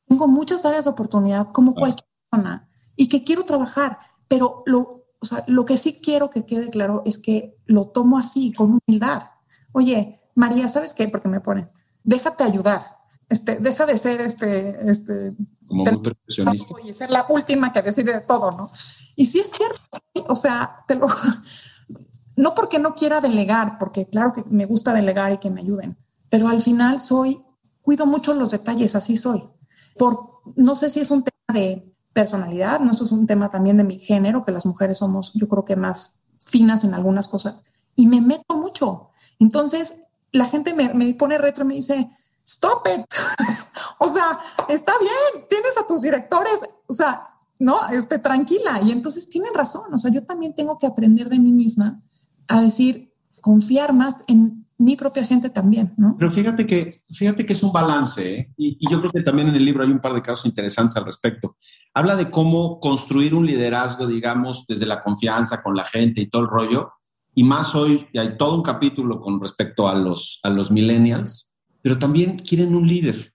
tengo 0.08 0.28
muchas 0.28 0.66
áreas 0.66 0.86
de 0.86 0.90
oportunidad 0.90 1.52
como 1.52 1.76
cualquier 1.76 2.10
persona 2.32 2.68
y 2.96 3.08
que 3.08 3.24
quiero 3.24 3.44
trabajar, 3.44 4.00
pero 4.28 4.64
lo, 4.66 5.06
o 5.20 5.26
sea, 5.26 5.44
lo 5.46 5.66
que 5.66 5.78
sí 5.78 6.00
quiero 6.02 6.32
que 6.32 6.48
quede 6.48 6.72
claro 6.72 7.04
es 7.06 7.20
que 7.20 7.60
lo 7.68 7.90
tomo 7.90 8.18
así, 8.18 8.54
con 8.54 8.80
humildad. 8.88 9.22
Oye, 9.72 10.20
María, 10.34 10.68
¿sabes 10.68 10.96
qué? 10.96 11.08
Porque 11.10 11.28
me 11.28 11.42
pone, 11.42 11.70
déjate 12.04 12.44
ayudar. 12.44 13.03
Este, 13.30 13.56
deja 13.56 13.86
de 13.86 13.98
ser 13.98 14.22
este, 14.22 14.90
este 14.90 15.30
como 15.68 15.84
muy 15.86 15.98
perfeccionista 15.98 16.76
y 16.84 16.94
ser 16.94 17.10
la 17.10 17.26
última 17.30 17.72
que 17.72 17.82
decide 17.82 18.22
todo, 18.22 18.52
¿no? 18.52 18.70
Y 19.16 19.26
sí 19.26 19.40
es 19.40 19.52
cierto, 19.52 19.80
o 20.28 20.36
sea, 20.36 20.84
te 20.88 20.96
lo, 20.96 21.08
no 22.36 22.56
porque 22.56 22.80
no 22.80 22.96
quiera 22.96 23.22
delegar, 23.22 23.78
porque 23.78 24.08
claro 24.08 24.34
que 24.34 24.44
me 24.50 24.66
gusta 24.66 24.94
delegar 24.94 25.32
y 25.32 25.38
que 25.38 25.50
me 25.50 25.62
ayuden, 25.62 25.98
pero 26.30 26.48
al 26.48 26.62
final 26.62 27.00
soy, 27.00 27.44
cuido 27.82 28.06
mucho 28.06 28.34
los 28.34 28.52
detalles, 28.52 28.96
así 28.96 29.18
soy. 29.18 29.44
Por, 29.98 30.42
no 30.56 30.76
sé 30.76 30.90
si 30.90 31.00
es 31.00 31.12
un 31.12 31.24
tema 31.24 31.60
de 31.60 31.94
personalidad, 32.12 32.80
no 32.80 32.92
eso 32.92 33.06
es 33.06 33.12
un 33.12 33.28
tema 33.28 33.50
también 33.50 33.78
de 33.78 33.84
mi 33.84 34.00
género, 34.00 34.46
que 34.46 34.52
las 34.52 34.66
mujeres 34.66 34.98
somos, 34.98 35.32
yo 35.34 35.48
creo 35.48 35.66
que 35.66 35.76
más 35.76 36.24
finas 36.46 36.84
en 36.84 36.94
algunas 36.94 37.28
cosas, 37.28 37.64
y 37.96 38.08
me 38.08 38.22
meto 38.22 38.56
mucho. 38.56 39.12
Entonces, 39.40 39.96
la 40.32 40.46
gente 40.46 40.74
me, 40.74 40.94
me 40.94 41.14
pone 41.14 41.38
retro 41.38 41.64
y 41.64 41.68
me 41.68 41.74
dice, 41.76 42.10
stop 42.46 42.88
it. 42.88 43.06
o 44.00 44.08
sea, 44.08 44.40
está 44.70 44.94
bien, 45.00 45.46
tienes 45.50 45.78
a 45.78 45.88
tus 45.88 46.02
directores, 46.02 46.62
o 46.88 46.94
sea, 46.94 47.24
no, 47.60 47.78
esté 47.92 48.20
tranquila. 48.20 48.80
Y 48.84 48.92
entonces 48.92 49.30
tienen 49.30 49.54
razón, 49.54 49.94
o 49.94 49.98
sea, 49.98 50.12
yo 50.12 50.24
también 50.24 50.54
tengo 50.56 50.78
que 50.78 50.88
aprender 50.88 51.30
de 51.30 51.40
mí 51.40 51.52
misma 51.52 52.02
a 52.48 52.62
decir, 52.62 53.14
confiar 53.42 53.94
más 53.94 54.24
en 54.28 54.64
mi 54.78 54.96
propia 54.96 55.24
gente 55.24 55.50
también, 55.50 55.94
¿no? 55.98 56.16
Pero 56.18 56.32
fíjate 56.32 56.68
que, 56.68 57.04
fíjate 57.10 57.46
que 57.46 57.54
es 57.54 57.64
un 57.64 57.72
balance, 57.72 58.40
¿eh? 58.40 58.54
y, 58.58 58.78
yo 58.90 59.00
creo 59.00 59.12
que 59.12 59.22
también 59.22 59.48
en 59.48 59.56
el 59.56 59.64
libro 59.64 59.84
hay 59.84 59.92
un 59.92 60.02
par 60.02 60.14
de 60.14 60.22
casos 60.22 60.46
interesantes 60.46 60.98
al 60.98 61.06
respecto. 61.06 61.56
Habla 61.94 62.16
de 62.16 62.30
cómo 62.30 62.80
construir 62.80 63.34
un 63.34 63.46
liderazgo, 63.46 64.08
digamos, 64.08 64.66
desde 64.68 64.86
la 64.86 65.02
confianza 65.02 65.62
con 65.62 65.76
la 65.76 65.86
gente 65.86 66.22
y 66.22 66.30
todo 66.30 66.42
el 66.42 66.50
rollo, 66.50 66.92
y 67.36 67.44
más 67.44 67.74
hoy, 67.74 68.08
hay 68.16 68.38
todo 68.38 68.56
un 68.56 68.64
capítulo 68.64 69.20
con 69.20 69.42
respecto 69.42 69.88
a 69.88 69.96
los, 69.96 70.40
a 70.44 70.50
los 70.50 70.70
millennials, 70.70 71.53
pero 71.84 72.00
también 72.00 72.40
quieren 72.40 72.74
un 72.74 72.88
líder. 72.88 73.34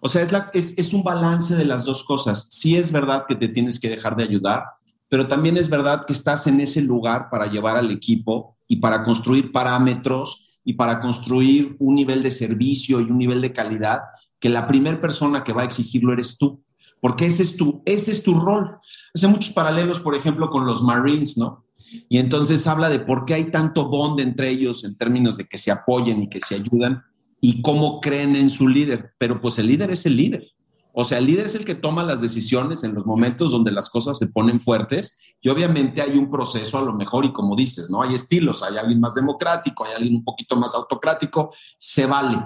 O 0.00 0.08
sea, 0.08 0.20
es, 0.52 0.74
es 0.76 0.92
un 0.92 1.02
balance 1.02 1.54
de 1.54 1.64
las 1.64 1.84
dos 1.84 2.04
cosas. 2.04 2.48
Sí 2.50 2.76
es 2.76 2.92
verdad 2.92 3.24
que 3.26 3.36
te 3.36 3.48
tienes 3.48 3.80
que 3.80 3.88
dejar 3.88 4.16
de 4.16 4.24
ayudar, 4.24 4.64
pero 5.08 5.26
también 5.26 5.56
es 5.56 5.70
verdad 5.70 6.04
que 6.04 6.12
estás 6.12 6.46
en 6.46 6.60
ese 6.60 6.82
lugar 6.82 7.28
para 7.30 7.46
llevar 7.46 7.78
al 7.78 7.90
equipo 7.90 8.58
y 8.68 8.76
para 8.76 9.02
construir 9.04 9.52
parámetros 9.52 10.58
y 10.64 10.74
para 10.74 11.00
construir 11.00 11.76
un 11.78 11.94
nivel 11.94 12.22
de 12.22 12.30
servicio 12.30 13.00
y 13.00 13.04
un 13.04 13.16
nivel 13.16 13.40
de 13.40 13.52
calidad 13.52 14.00
que 14.40 14.48
la 14.48 14.66
primera 14.66 15.00
persona 15.00 15.44
que 15.44 15.52
va 15.52 15.62
a 15.62 15.66
exigirlo 15.66 16.12
eres 16.12 16.36
tú, 16.36 16.62
porque 17.00 17.26
ese 17.26 17.44
es 17.44 17.56
tu, 17.56 17.80
ese 17.86 18.10
es 18.10 18.22
tu 18.22 18.38
rol. 18.38 18.76
Hace 19.14 19.28
muchos 19.28 19.52
paralelos, 19.52 20.00
por 20.00 20.14
ejemplo, 20.14 20.50
con 20.50 20.66
los 20.66 20.82
Marines, 20.82 21.38
¿no? 21.38 21.64
Y 22.08 22.18
entonces 22.18 22.66
habla 22.66 22.90
de 22.90 22.98
por 22.98 23.24
qué 23.24 23.34
hay 23.34 23.44
tanto 23.44 23.88
bond 23.88 24.20
entre 24.20 24.50
ellos 24.50 24.84
en 24.84 24.96
términos 24.96 25.36
de 25.36 25.44
que 25.44 25.58
se 25.58 25.70
apoyen 25.70 26.22
y 26.22 26.26
que 26.26 26.40
se 26.40 26.56
ayudan 26.56 27.04
y 27.40 27.62
cómo 27.62 28.00
creen 28.00 28.36
en 28.36 28.50
su 28.50 28.68
líder. 28.68 29.12
Pero 29.18 29.40
pues 29.40 29.58
el 29.58 29.66
líder 29.66 29.90
es 29.90 30.06
el 30.06 30.16
líder. 30.16 30.54
O 30.96 31.02
sea, 31.02 31.18
el 31.18 31.26
líder 31.26 31.46
es 31.46 31.56
el 31.56 31.64
que 31.64 31.74
toma 31.74 32.04
las 32.04 32.22
decisiones 32.22 32.84
en 32.84 32.94
los 32.94 33.04
momentos 33.04 33.50
donde 33.50 33.72
las 33.72 33.90
cosas 33.90 34.16
se 34.16 34.28
ponen 34.28 34.60
fuertes 34.60 35.18
y 35.40 35.48
obviamente 35.48 36.00
hay 36.00 36.16
un 36.16 36.30
proceso 36.30 36.78
a 36.78 36.82
lo 36.82 36.92
mejor 36.92 37.24
y 37.24 37.32
como 37.32 37.56
dices, 37.56 37.90
¿no? 37.90 38.00
Hay 38.00 38.14
estilos, 38.14 38.62
hay 38.62 38.76
alguien 38.76 39.00
más 39.00 39.14
democrático, 39.14 39.84
hay 39.84 39.94
alguien 39.94 40.14
un 40.14 40.24
poquito 40.24 40.54
más 40.54 40.72
autocrático, 40.72 41.52
se 41.76 42.06
vale. 42.06 42.38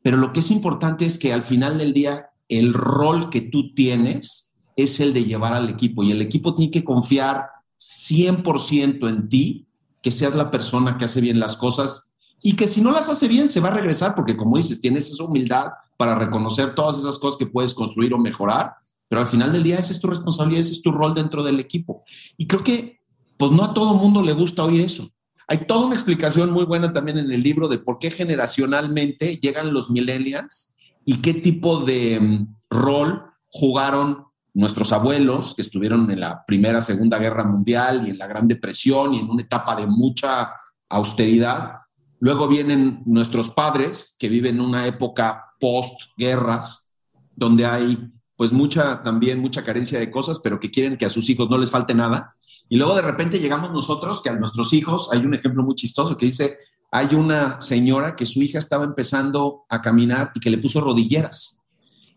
Pero 0.00 0.16
lo 0.16 0.32
que 0.32 0.40
es 0.40 0.50
importante 0.52 1.04
es 1.06 1.18
que 1.18 1.32
al 1.32 1.42
final 1.42 1.78
del 1.78 1.92
día 1.92 2.30
el 2.48 2.72
rol 2.72 3.30
que 3.30 3.40
tú 3.40 3.74
tienes 3.74 4.54
es 4.76 5.00
el 5.00 5.12
de 5.12 5.24
llevar 5.24 5.52
al 5.52 5.68
equipo 5.68 6.04
y 6.04 6.12
el 6.12 6.22
equipo 6.22 6.54
tiene 6.54 6.70
que 6.70 6.84
confiar 6.84 7.46
100% 7.78 9.08
en 9.08 9.28
ti, 9.28 9.66
que 10.00 10.12
seas 10.12 10.36
la 10.36 10.52
persona 10.52 10.96
que 10.96 11.04
hace 11.04 11.20
bien 11.20 11.40
las 11.40 11.56
cosas 11.56 12.07
y 12.40 12.54
que 12.54 12.66
si 12.66 12.80
no 12.80 12.92
las 12.92 13.08
hace 13.08 13.28
bien 13.28 13.48
se 13.48 13.60
va 13.60 13.68
a 13.68 13.74
regresar 13.74 14.14
porque 14.14 14.36
como 14.36 14.56
dices, 14.56 14.80
tienes 14.80 15.10
esa 15.10 15.24
humildad 15.24 15.68
para 15.96 16.14
reconocer 16.14 16.74
todas 16.74 16.98
esas 16.98 17.18
cosas 17.18 17.38
que 17.38 17.46
puedes 17.46 17.74
construir 17.74 18.14
o 18.14 18.18
mejorar, 18.18 18.74
pero 19.08 19.20
al 19.20 19.26
final 19.26 19.52
del 19.52 19.62
día 19.62 19.78
esa 19.78 19.92
es 19.92 20.00
tu 20.00 20.06
responsabilidad, 20.06 20.60
ese 20.60 20.74
es 20.74 20.82
tu 20.82 20.92
rol 20.92 21.14
dentro 21.14 21.42
del 21.42 21.58
equipo. 21.60 22.04
Y 22.36 22.46
creo 22.46 22.62
que 22.62 23.00
pues 23.36 23.52
no 23.52 23.64
a 23.64 23.72
todo 23.72 23.94
mundo 23.94 24.22
le 24.22 24.32
gusta 24.32 24.64
oír 24.64 24.82
eso. 24.82 25.08
Hay 25.46 25.66
toda 25.66 25.86
una 25.86 25.94
explicación 25.94 26.50
muy 26.50 26.66
buena 26.66 26.92
también 26.92 27.18
en 27.18 27.32
el 27.32 27.42
libro 27.42 27.68
de 27.68 27.78
por 27.78 27.98
qué 27.98 28.10
generacionalmente 28.10 29.38
llegan 29.38 29.72
los 29.72 29.90
millennials 29.90 30.74
y 31.04 31.22
qué 31.22 31.34
tipo 31.34 31.84
de 31.84 32.20
mm, 32.20 32.56
rol 32.68 33.24
jugaron 33.50 34.26
nuestros 34.52 34.92
abuelos 34.92 35.54
que 35.54 35.62
estuvieron 35.62 36.10
en 36.10 36.20
la 36.20 36.44
Primera, 36.44 36.80
Segunda 36.80 37.18
Guerra 37.18 37.44
Mundial 37.44 38.06
y 38.06 38.10
en 38.10 38.18
la 38.18 38.26
Gran 38.26 38.46
Depresión 38.46 39.14
y 39.14 39.20
en 39.20 39.30
una 39.30 39.42
etapa 39.42 39.74
de 39.74 39.86
mucha 39.86 40.52
austeridad. 40.88 41.78
Luego 42.20 42.48
vienen 42.48 43.02
nuestros 43.06 43.50
padres 43.50 44.16
que 44.18 44.28
viven 44.28 44.60
una 44.60 44.86
época 44.86 45.54
post-guerras, 45.60 46.92
donde 47.36 47.66
hay 47.66 48.10
pues 48.36 48.52
mucha 48.52 49.02
también 49.02 49.40
mucha 49.40 49.64
carencia 49.64 49.98
de 49.98 50.10
cosas, 50.10 50.38
pero 50.38 50.60
que 50.60 50.70
quieren 50.70 50.96
que 50.96 51.06
a 51.06 51.10
sus 51.10 51.28
hijos 51.28 51.50
no 51.50 51.58
les 51.58 51.70
falte 51.70 51.94
nada. 51.94 52.36
Y 52.68 52.76
luego 52.76 52.94
de 52.94 53.02
repente 53.02 53.40
llegamos 53.40 53.72
nosotros, 53.72 54.22
que 54.22 54.28
a 54.28 54.36
nuestros 54.36 54.72
hijos, 54.72 55.08
hay 55.12 55.24
un 55.26 55.34
ejemplo 55.34 55.62
muy 55.62 55.74
chistoso 55.74 56.16
que 56.16 56.26
dice, 56.26 56.58
hay 56.90 57.14
una 57.14 57.60
señora 57.60 58.14
que 58.14 58.26
su 58.26 58.40
hija 58.40 58.58
estaba 58.58 58.84
empezando 58.84 59.64
a 59.68 59.82
caminar 59.82 60.30
y 60.34 60.40
que 60.40 60.50
le 60.50 60.58
puso 60.58 60.80
rodilleras. 60.80 61.64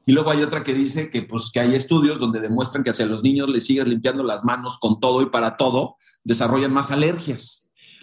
Y 0.05 0.13
luego 0.13 0.31
hay 0.31 0.41
otra 0.41 0.63
que 0.63 0.73
dice 0.73 1.09
que, 1.09 1.23
pues, 1.23 1.51
que 1.51 1.59
hay 1.59 1.75
estudios 1.75 2.19
donde 2.19 2.39
demuestran 2.39 2.83
que 2.83 2.89
hacia 2.89 3.05
los 3.05 3.23
niños 3.23 3.49
les 3.49 3.65
sigues 3.65 3.87
limpiando 3.87 4.23
las 4.23 4.43
manos 4.43 4.77
con 4.79 4.99
todo 4.99 5.21
y 5.21 5.27
para 5.27 5.57
todo, 5.57 5.95
desarrollan 6.23 6.73
más 6.73 6.91
alergias. 6.91 7.60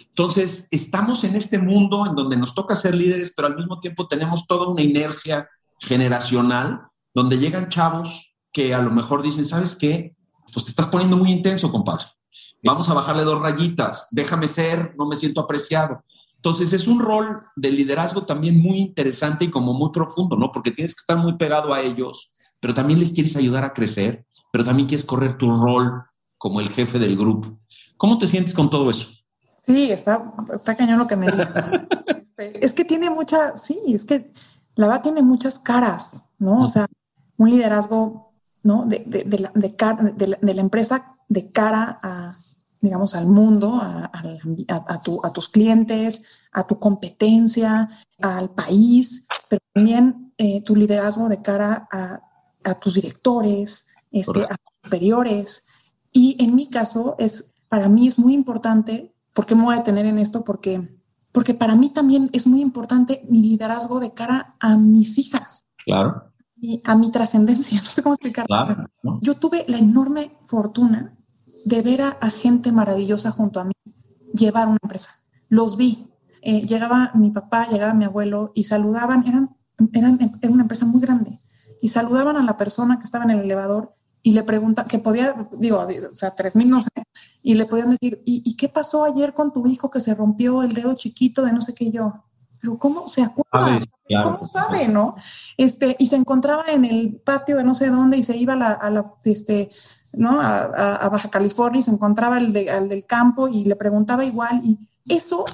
Entonces, 0.09 0.67
estamos 0.71 1.23
en 1.23 1.35
este 1.35 1.57
mundo 1.57 2.05
en 2.05 2.15
donde 2.15 2.35
nos 2.37 2.53
toca 2.53 2.75
ser 2.75 2.95
líderes, 2.95 3.33
pero 3.35 3.47
al 3.47 3.55
mismo 3.55 3.79
tiempo 3.79 4.07
tenemos 4.07 4.45
toda 4.47 4.67
una 4.67 4.81
inercia 4.81 5.47
generacional 5.79 6.81
donde 7.13 7.37
llegan 7.37 7.69
chavos 7.69 8.35
que 8.51 8.73
a 8.73 8.81
lo 8.81 8.91
mejor 8.91 9.21
dicen, 9.21 9.45
¿sabes 9.45 9.75
qué? 9.75 10.15
Pues 10.53 10.65
te 10.65 10.71
estás 10.71 10.87
poniendo 10.87 11.17
muy 11.17 11.31
intenso, 11.31 11.71
compadre. 11.71 12.05
Vamos 12.63 12.89
a 12.89 12.93
bajarle 12.93 13.23
dos 13.23 13.39
rayitas, 13.39 14.07
déjame 14.11 14.47
ser, 14.47 14.93
no 14.97 15.05
me 15.05 15.15
siento 15.15 15.41
apreciado. 15.41 16.03
Entonces 16.35 16.73
es 16.73 16.87
un 16.87 16.99
rol 16.99 17.41
de 17.55 17.71
liderazgo 17.71 18.25
también 18.25 18.59
muy 18.59 18.77
interesante 18.79 19.45
y 19.45 19.49
como 19.49 19.73
muy 19.73 19.91
profundo, 19.91 20.35
¿no? 20.35 20.51
Porque 20.51 20.71
tienes 20.71 20.95
que 20.95 21.01
estar 21.01 21.17
muy 21.17 21.37
pegado 21.37 21.73
a 21.73 21.81
ellos, 21.81 22.31
pero 22.59 22.73
también 22.73 22.99
les 22.99 23.11
quieres 23.11 23.35
ayudar 23.35 23.63
a 23.63 23.73
crecer, 23.73 24.25
pero 24.51 24.63
también 24.63 24.87
quieres 24.87 25.05
correr 25.05 25.37
tu 25.37 25.53
rol 25.53 26.03
como 26.37 26.59
el 26.59 26.69
jefe 26.69 26.99
del 26.99 27.17
grupo. 27.17 27.59
¿Cómo 27.97 28.17
te 28.17 28.27
sientes 28.27 28.53
con 28.53 28.69
todo 28.69 28.89
eso? 28.89 29.09
Sí, 29.65 29.91
está, 29.91 30.33
está 30.53 30.75
cañón 30.75 30.99
lo 30.99 31.07
que 31.07 31.15
me 31.15 31.27
dice. 31.27 31.51
Este, 32.39 32.65
es 32.65 32.73
que 32.73 32.85
tiene 32.85 33.09
mucha, 33.09 33.57
sí, 33.57 33.77
es 33.87 34.05
que 34.05 34.31
la 34.75 34.87
verdad 34.87 35.01
tiene 35.01 35.21
muchas 35.21 35.59
caras, 35.59 36.29
¿no? 36.37 36.63
O 36.63 36.67
sea, 36.67 36.87
un 37.37 37.49
liderazgo, 37.49 38.33
¿no? 38.63 38.85
De, 38.85 39.03
de, 39.05 39.23
de, 39.23 39.39
la, 39.39 39.51
de, 39.51 40.53
la, 40.53 40.61
empresa 40.61 41.11
de 41.27 41.51
cara 41.51 41.99
a, 42.01 42.37
digamos, 42.79 43.13
al 43.13 43.27
mundo, 43.27 43.75
a, 43.81 44.09
a, 44.69 45.01
tu, 45.01 45.19
a, 45.23 45.33
tus 45.33 45.49
clientes, 45.49 46.23
a 46.51 46.65
tu 46.65 46.79
competencia, 46.79 47.89
al 48.21 48.51
país, 48.51 49.27
pero 49.49 49.61
también 49.73 50.33
eh, 50.37 50.61
tu 50.63 50.75
liderazgo 50.75 51.27
de 51.27 51.41
cara 51.41 51.87
a, 51.91 52.21
tus 52.75 52.93
directores, 52.93 53.87
este, 54.11 54.43
a 54.43 54.55
tus 54.55 54.83
superiores. 54.83 55.65
Y 56.11 56.41
en 56.43 56.55
mi 56.55 56.69
caso, 56.69 57.15
es, 57.17 57.53
para 57.67 57.89
mí 57.89 58.07
es 58.07 58.17
muy 58.17 58.33
importante 58.33 59.13
¿Por 59.33 59.45
qué 59.45 59.55
me 59.55 59.63
voy 59.63 59.75
a 59.75 59.77
detener 59.77 60.05
en 60.05 60.19
esto? 60.19 60.43
Porque, 60.43 60.99
porque 61.31 61.53
para 61.53 61.75
mí 61.75 61.89
también 61.89 62.29
es 62.33 62.47
muy 62.47 62.61
importante 62.61 63.21
mi 63.29 63.41
liderazgo 63.41 63.99
de 63.99 64.13
cara 64.13 64.55
a 64.59 64.77
mis 64.77 65.17
hijas. 65.17 65.65
Claro. 65.85 66.31
Y 66.57 66.81
a 66.85 66.95
mi 66.95 67.11
trascendencia. 67.11 67.81
No 67.83 67.89
sé 67.89 68.03
cómo 68.03 68.15
explicarlo. 68.15 68.57
Yo 69.21 69.35
tuve 69.35 69.65
la 69.67 69.77
enorme 69.77 70.31
fortuna 70.45 71.17
de 71.65 71.81
ver 71.81 72.01
a, 72.01 72.29
gente 72.29 72.71
maravillosa 72.71 73.31
junto 73.31 73.59
a 73.59 73.65
mí 73.65 73.73
llevar 74.33 74.67
una 74.67 74.77
empresa. 74.81 75.21
Los 75.49 75.77
vi. 75.77 76.07
eh, 76.41 76.61
llegaba 76.65 77.11
mi 77.15 77.31
papá, 77.31 77.67
llegaba 77.69 77.93
mi 77.93 78.05
abuelo 78.05 78.51
y 78.55 78.63
saludaban, 78.63 79.27
eran, 79.27 79.57
eran, 79.93 80.19
era 80.41 80.53
una 80.53 80.61
empresa 80.61 80.85
muy 80.85 81.01
grande, 81.01 81.41
y 81.81 81.89
saludaban 81.89 82.37
a 82.37 82.43
la 82.43 82.55
persona 82.55 82.97
que 82.97 83.03
estaba 83.03 83.25
en 83.25 83.31
el 83.31 83.41
elevador 83.41 83.95
y 84.21 84.33
le 84.33 84.43
pregunta 84.43 84.85
que 84.85 84.99
podía, 84.99 85.47
digo, 85.53 85.79
o 85.79 86.15
sea, 86.15 86.35
tres 86.35 86.55
mil 86.55 86.69
no 86.69 86.81
sé, 86.81 86.89
y 87.41 87.53
le 87.53 87.65
podían 87.65 87.91
decir, 87.91 88.21
¿y, 88.25 88.55
qué 88.55 88.67
pasó 88.67 89.03
ayer 89.03 89.33
con 89.33 89.53
tu 89.53 89.65
hijo 89.67 89.89
que 89.89 90.01
se 90.01 90.13
rompió 90.13 90.61
el 90.61 90.73
dedo 90.73 90.93
chiquito 90.93 91.43
de 91.43 91.53
no 91.53 91.61
sé 91.61 91.73
qué 91.73 91.91
yo? 91.91 92.25
Pero 92.59 92.77
¿cómo 92.77 93.07
se 93.07 93.21
acuerda? 93.21 93.79
¿Cómo 94.23 94.45
sabe, 94.45 94.89
no? 94.89 95.15
Este, 95.55 95.95
y 95.97 96.07
se 96.07 96.17
encontraba 96.17 96.65
en 96.67 96.83
el 96.83 97.15
patio 97.23 97.55
de 97.55 97.63
no 97.63 97.73
sé 97.73 97.89
dónde 97.89 98.17
y 98.17 98.23
se 98.23 98.35
iba 98.35 98.53
a 98.53 98.89
la, 98.89 99.13
este, 99.23 99.69
¿no? 100.13 100.41
A, 100.41 101.07
Baja 101.09 101.29
California 101.29 101.79
y 101.79 101.83
se 101.83 101.91
encontraba 101.91 102.37
el, 102.37 102.67
al 102.67 102.89
del 102.89 103.05
campo 103.05 103.47
y 103.47 103.63
le 103.63 103.77
preguntaba 103.77 104.25
igual. 104.25 104.61
Y 104.65 104.77
eso 105.07 105.45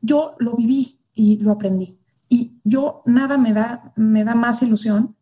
yo 0.00 0.36
lo 0.38 0.54
viví 0.54 1.00
y 1.14 1.38
lo 1.38 1.50
aprendí. 1.50 1.98
Y 2.28 2.60
yo 2.62 3.02
nada 3.06 3.38
me 3.38 3.52
da, 3.52 3.92
me 3.96 4.22
da 4.22 4.36
más 4.36 4.62
ilusión 4.62 5.16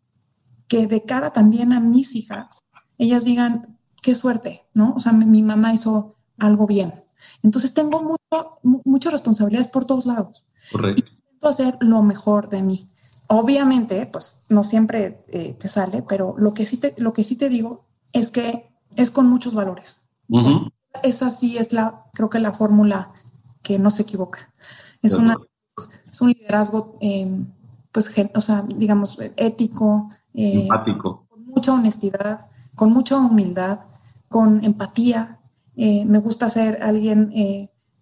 que 0.69 0.87
de 0.87 1.05
cara 1.05 1.33
también 1.33 1.73
a 1.73 1.81
mis 1.81 2.15
hijas, 2.15 2.63
ellas 3.01 3.25
digan, 3.25 3.79
qué 4.03 4.15
suerte, 4.15 4.67
¿no? 4.75 4.95
O 4.95 5.01
sea, 5.01 5.13
mi, 5.13 5.43
mamá 5.43 5.73
hizo 5.73 6.17
algo 6.39 6.67
bien. 6.67 7.05
Entonces 7.43 7.73
tengo 7.73 8.03
mucho, 8.03 8.59
muchas 8.63 9.13
responsabilidades 9.13 9.69
por 9.69 9.87
todos 9.87 10.07
lados. 10.07 10.47
Correcto. 10.71 11.03
Y 11.07 11.09
intento 11.09 11.49
hacer 11.49 11.79
lo 11.81 12.03
mejor 12.03 12.49
de 12.51 12.63
mí. 12.63 12.91
Obviamente, 13.29 14.07
pues 14.07 14.43
no 14.49 14.65
siempre 14.65 15.25
eh, 15.29 15.55
te 15.55 15.69
sale, 15.69 16.03
pero 16.03 16.35
lo 16.37 16.53
que, 16.53 16.67
sí 16.67 16.77
te, 16.77 16.95
lo 16.99 17.13
que 17.13 17.25
sí 17.25 17.37
te 17.37 17.49
digo 17.49 17.87
es 18.13 18.31
que 18.31 18.71
es 18.97 19.11
con 19.11 19.29
muchos 19.29 19.55
valores. 19.55 20.07
Esa 21.03 21.31
sí 21.31 21.57
es 21.57 21.73
la, 21.73 22.05
creo 22.13 22.29
que 22.29 22.39
la 22.39 22.53
fórmula 22.53 23.13
que 23.63 23.79
no 23.79 23.91
se 23.91 24.03
equivoca. 24.03 24.53
Es, 25.01 25.15
una, 25.15 25.37
es 26.11 26.21
un 26.21 26.31
liderazgo, 26.31 26.99
eh, 27.01 27.45
pues, 27.93 28.11
o 28.35 28.41
sea, 28.41 28.65
digamos, 28.77 29.19
ético, 29.37 30.09
eh, 30.35 30.63
empático. 30.63 31.27
Con 31.29 31.47
mucha 31.47 31.73
honestidad, 31.73 32.50
con 32.75 32.93
mucha 32.93 33.17
humildad, 33.17 33.81
con 34.29 34.65
empatía. 34.65 35.41
Eh, 35.77 36.05
me 36.05 36.19
gusta 36.19 36.51
ser 36.51 36.83
alguien 36.83 37.31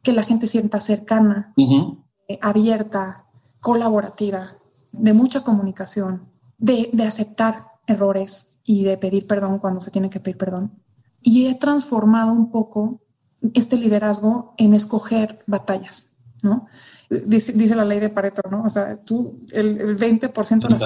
que 0.03 0.13
la 0.13 0.23
gente 0.23 0.47
sienta 0.47 0.81
cercana, 0.81 1.55
abierta, 2.41 3.27
colaborativa, 3.61 4.51
de 4.93 5.13
mucha 5.13 5.43
comunicación, 5.43 6.29
de, 6.57 6.91
de 6.93 7.05
aceptar 7.05 7.67
errores 7.87 8.61
y 8.65 8.85
de 8.85 8.97
pedir 8.99 9.27
perdón 9.27 9.59
cuando 9.59 9.81
se 9.81 9.91
tiene 9.91 10.11
que 10.11 10.21
pedir 10.21 10.37
perdón. 10.37 10.83
Y 11.23 11.47
he 11.47 11.55
transformado 11.55 12.33
un 12.33 12.51
poco 12.51 13.01
este 13.55 13.77
liderazgo 13.77 14.55
en 14.59 14.75
escoger 14.75 15.43
batallas, 15.47 16.11
¿no? 16.43 16.67
Dice, 17.09 17.53
dice, 17.53 17.75
la 17.75 17.87
ley 17.87 18.01
de 18.01 18.11
Pareto, 18.11 18.43
¿no? 18.51 18.65
O 18.65 18.69
sea, 18.69 19.01
tú, 19.01 19.41
el, 19.53 19.97
20% 19.97 20.61
de 20.61 20.69
las 20.69 20.83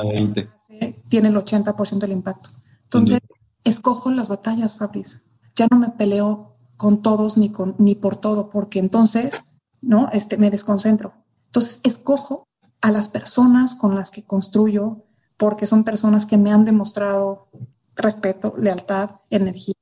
tiene 1.08 1.28
el 1.28 1.34
80% 1.34 1.98
del 1.98 2.12
impacto. 2.12 2.50
Entonces, 2.84 3.18
escojo 3.64 4.10
las 4.10 4.28
batallas, 4.28 4.76
Fabriz. 4.76 5.24
Ya 5.56 5.66
no 5.70 5.78
me 5.78 5.88
peleo 5.90 6.56
con 6.76 7.02
todos 7.02 7.36
ni, 7.36 7.50
con, 7.50 7.76
ni 7.78 7.94
por 7.94 8.16
todo, 8.16 8.50
porque 8.50 8.78
entonces, 8.78 9.44
¿no? 9.80 10.08
Este, 10.12 10.36
me 10.36 10.50
desconcentro. 10.50 11.12
Entonces, 11.46 11.80
escojo 11.82 12.48
a 12.80 12.90
las 12.90 13.08
personas 13.08 13.74
con 13.74 13.94
las 13.94 14.10
que 14.10 14.24
construyo, 14.24 15.04
porque 15.36 15.66
son 15.66 15.84
personas 15.84 16.26
que 16.26 16.36
me 16.36 16.52
han 16.52 16.64
demostrado 16.64 17.48
respeto, 17.94 18.54
lealtad, 18.56 19.20
energía, 19.30 19.74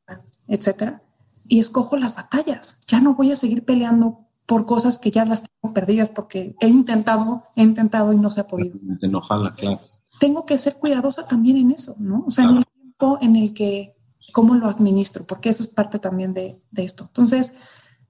etcétera. 0.47 1.03
Y 1.47 1.61
escojo 1.61 1.97
las 1.97 2.17
batallas. 2.17 2.79
Ya 2.87 3.01
no 3.01 3.15
voy 3.15 3.33
a 3.33 3.37
seguir 3.37 3.65
peleando 3.65 4.27
por 4.47 4.67
cosas 4.67 4.99
que 4.99 5.11
ya 5.11 5.25
las 5.25 5.43
tengo 5.43 5.73
perdidas 5.73 6.11
porque 6.11 6.57
he 6.61 6.69
intentado, 6.69 7.45
he 7.57 7.63
intentado 7.63 8.13
y 8.13 8.17
no 8.19 8.31
se 8.31 8.41
ha 8.41 8.49
podido. 8.49 8.79
Enojala, 9.01 9.53
claro. 9.53 9.79
Tengo 10.19 10.45
que 10.45 10.59
ser 10.59 10.75
cuidadosa 10.75 11.27
también 11.27 11.57
en 11.57 11.71
eso, 11.71 11.95
¿no? 11.99 12.25
O 12.27 12.31
sea, 12.31 12.45
el 12.45 12.65
tiempo 13.01 13.19
en 13.21 13.37
el 13.37 13.55
que, 13.55 13.97
cómo 14.33 14.55
lo 14.55 14.67
administro, 14.67 15.27
porque 15.27 15.49
eso 15.49 15.63
es 15.63 15.69
parte 15.69 15.99
también 15.99 16.35
de, 16.35 16.61
de 16.71 16.85
esto. 16.85 17.05
Entonces, 17.05 17.55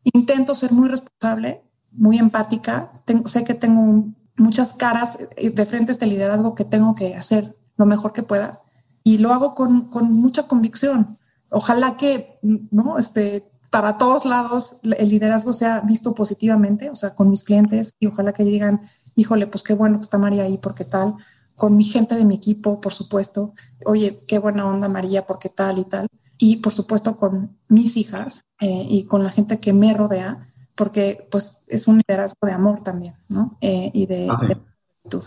intento 0.05 0.55
ser 0.55 0.73
muy 0.73 0.89
responsable, 0.89 1.63
muy 1.93 2.19
empática. 2.19 2.91
Tengo, 3.05 3.29
sé 3.29 3.45
que 3.45 3.55
tengo 3.55 4.05
muchas 4.37 4.75
caras 4.75 5.19
de 5.19 5.67
frente 5.67 5.91
a 5.91 5.95
este 5.95 6.07
liderazgo 6.07 6.55
que 6.55 6.65
tengo 6.65 6.95
que 6.95 7.15
hacer 7.15 7.57
lo 7.77 7.87
mejor 7.87 8.13
que 8.13 8.23
pueda 8.23 8.61
y 9.03 9.19
lo 9.19 9.33
hago 9.33 9.55
con, 9.55 9.89
con 9.89 10.13
mucha 10.13 10.45
convicción. 10.45 11.19
Ojalá 11.51 11.97
que, 11.97 12.39
¿no? 12.43 12.99
Este, 12.99 13.51
para 13.71 13.99
todos 13.99 14.25
lados 14.25 14.81
el 14.83 15.09
liderazgo 15.09 15.53
sea 15.53 15.81
visto 15.81 16.15
positivamente, 16.15 16.91
o 16.91 16.95
sea, 16.95 17.15
con 17.15 17.31
mis 17.31 17.45
clientes 17.45 17.95
y 17.99 18.07
ojalá 18.07 18.33
que 18.33 18.45
digan, 18.45 18.83
híjole, 19.15 19.47
pues 19.47 19.63
qué 19.63 19.75
bueno 19.75 19.97
que 19.97 20.03
está 20.03 20.19
María 20.19 20.43
ahí, 20.43 20.59
porque 20.59 20.85
tal, 20.85 21.17
con 21.61 21.77
mi 21.77 21.85
gente 21.85 22.15
de 22.15 22.25
mi 22.25 22.37
equipo, 22.37 22.81
por 22.81 22.95
supuesto, 22.95 23.53
oye, 23.85 24.19
qué 24.27 24.39
buena 24.39 24.67
onda 24.67 24.89
María, 24.89 25.27
porque 25.27 25.51
tal 25.51 25.79
y 25.79 25.85
tal, 25.85 26.07
y 26.39 26.57
por 26.57 26.73
supuesto 26.73 27.19
con 27.19 27.59
mis 27.69 27.99
hijas 27.99 28.47
eh, 28.61 28.87
y 28.89 29.05
con 29.05 29.23
la 29.23 29.29
gente 29.29 29.61
que 29.61 29.75
me 29.75 29.93
rodea, 29.93 30.51
porque 30.75 31.29
pues 31.31 31.63
es 31.67 31.87
un 31.87 31.99
liderazgo 31.99 32.47
de 32.47 32.53
amor 32.53 32.83
también, 32.83 33.13
¿no? 33.29 33.59
Eh, 33.61 33.91
y 33.93 34.07
de, 34.07 34.31
de 34.49 35.21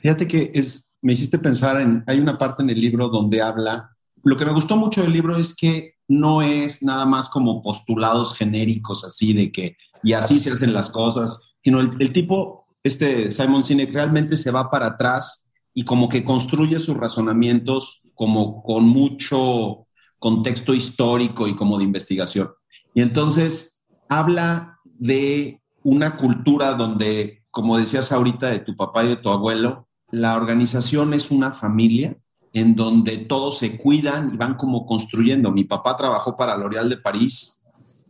Fíjate 0.00 0.28
que 0.28 0.52
es, 0.54 0.92
me 1.02 1.14
hiciste 1.14 1.36
pensar 1.40 1.80
en, 1.80 2.04
hay 2.06 2.20
una 2.20 2.38
parte 2.38 2.62
en 2.62 2.70
el 2.70 2.80
libro 2.80 3.08
donde 3.08 3.42
habla, 3.42 3.96
lo 4.22 4.36
que 4.36 4.44
me 4.44 4.52
gustó 4.52 4.76
mucho 4.76 5.02
del 5.02 5.12
libro 5.12 5.36
es 5.36 5.52
que 5.52 5.94
no 6.06 6.42
es 6.42 6.80
nada 6.84 7.06
más 7.06 7.28
como 7.28 7.60
postulados 7.60 8.36
genéricos 8.36 9.04
así 9.04 9.32
de 9.32 9.50
que 9.50 9.76
y 10.04 10.12
así 10.12 10.38
se 10.38 10.52
hacen 10.52 10.72
las 10.72 10.90
cosas, 10.90 11.56
sino 11.64 11.80
el, 11.80 12.12
tipo, 12.12 12.59
este 12.82 13.30
Simon 13.30 13.64
Sinek 13.64 13.92
realmente 13.92 14.36
se 14.36 14.50
va 14.50 14.70
para 14.70 14.86
atrás 14.86 15.50
y 15.74 15.84
como 15.84 16.08
que 16.08 16.24
construye 16.24 16.78
sus 16.78 16.96
razonamientos 16.96 18.02
como 18.14 18.62
con 18.62 18.86
mucho 18.86 19.86
contexto 20.18 20.74
histórico 20.74 21.46
y 21.46 21.54
como 21.54 21.78
de 21.78 21.84
investigación. 21.84 22.50
Y 22.94 23.02
entonces 23.02 23.82
habla 24.08 24.78
de 24.84 25.62
una 25.82 26.16
cultura 26.16 26.74
donde, 26.74 27.44
como 27.50 27.78
decías 27.78 28.12
ahorita 28.12 28.50
de 28.50 28.60
tu 28.60 28.76
papá 28.76 29.04
y 29.04 29.08
de 29.08 29.16
tu 29.16 29.30
abuelo, 29.30 29.88
la 30.10 30.36
organización 30.36 31.14
es 31.14 31.30
una 31.30 31.52
familia 31.52 32.16
en 32.52 32.74
donde 32.74 33.18
todos 33.18 33.58
se 33.58 33.78
cuidan 33.78 34.34
y 34.34 34.36
van 34.36 34.54
como 34.54 34.84
construyendo. 34.84 35.52
Mi 35.52 35.64
papá 35.64 35.96
trabajó 35.96 36.36
para 36.36 36.56
L'Oréal 36.56 36.88
de 36.88 36.96
París 36.96 37.60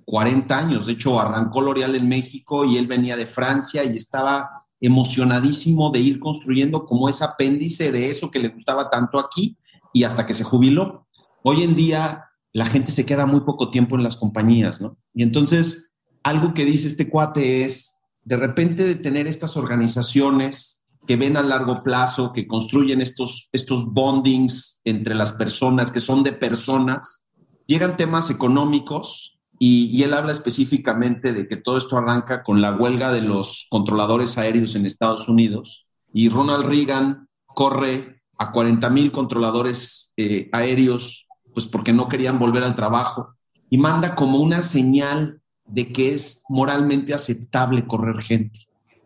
40 0.06 0.58
años, 0.58 0.86
de 0.86 0.94
hecho 0.94 1.20
arrancó 1.20 1.60
L'Oréal 1.60 1.94
en 1.94 2.08
México 2.08 2.64
y 2.64 2.78
él 2.78 2.88
venía 2.88 3.16
de 3.16 3.26
Francia 3.26 3.84
y 3.84 3.96
estaba 3.96 4.59
emocionadísimo 4.80 5.90
de 5.90 6.00
ir 6.00 6.20
construyendo 6.20 6.86
como 6.86 7.08
ese 7.08 7.24
apéndice 7.24 7.92
de 7.92 8.10
eso 8.10 8.30
que 8.30 8.38
le 8.38 8.48
gustaba 8.48 8.88
tanto 8.90 9.18
aquí 9.18 9.56
y 9.92 10.04
hasta 10.04 10.26
que 10.26 10.34
se 10.34 10.44
jubiló. 10.44 11.06
Hoy 11.42 11.62
en 11.62 11.74
día 11.74 12.24
la 12.52 12.66
gente 12.66 12.92
se 12.92 13.06
queda 13.06 13.26
muy 13.26 13.40
poco 13.40 13.70
tiempo 13.70 13.96
en 13.96 14.02
las 14.02 14.16
compañías, 14.16 14.80
¿no? 14.80 14.96
Y 15.14 15.22
entonces 15.22 15.92
algo 16.22 16.54
que 16.54 16.64
dice 16.64 16.88
este 16.88 17.08
cuate 17.08 17.64
es, 17.64 17.94
de 18.24 18.36
repente 18.36 18.84
de 18.84 18.96
tener 18.96 19.26
estas 19.26 19.56
organizaciones 19.56 20.82
que 21.06 21.16
ven 21.16 21.36
a 21.36 21.42
largo 21.42 21.82
plazo, 21.82 22.32
que 22.32 22.46
construyen 22.46 23.00
estos, 23.00 23.48
estos 23.52 23.92
bondings 23.92 24.80
entre 24.84 25.14
las 25.14 25.32
personas, 25.32 25.90
que 25.90 26.00
son 26.00 26.22
de 26.22 26.32
personas. 26.32 27.26
Llegan 27.66 27.96
temas 27.96 28.30
económicos 28.30 29.39
y, 29.62 30.02
él 30.02 30.14
habla 30.14 30.32
específicamente 30.32 31.34
de 31.34 31.46
que 31.46 31.58
todo 31.58 31.76
esto 31.76 31.98
arranca 31.98 32.42
con 32.42 32.62
la 32.62 32.74
huelga 32.74 33.12
de 33.12 33.20
los 33.20 33.66
controladores 33.68 34.38
aéreos 34.38 34.74
en 34.74 34.86
Estados 34.86 35.28
Unidos 35.28 35.86
y 36.14 36.30
Ronald 36.30 36.64
Reagan 36.64 37.28
corre 37.46 38.22
a 38.38 38.52
40 38.52 38.88
mil 38.88 39.12
controladores 39.12 40.14
eh, 40.16 40.48
aéreos 40.52 41.26
pues 41.52 41.66
porque 41.66 41.92
no 41.92 42.08
querían 42.08 42.38
volver 42.38 42.64
al 42.64 42.74
trabajo 42.74 43.34
y 43.68 43.76
manda 43.76 44.14
como 44.14 44.38
una 44.38 44.62
señal 44.62 45.42
de 45.66 45.92
que 45.92 46.14
es 46.14 46.42
moralmente 46.48 47.12
aceptable 47.12 47.86
correr 47.86 48.22
gente. 48.22 48.60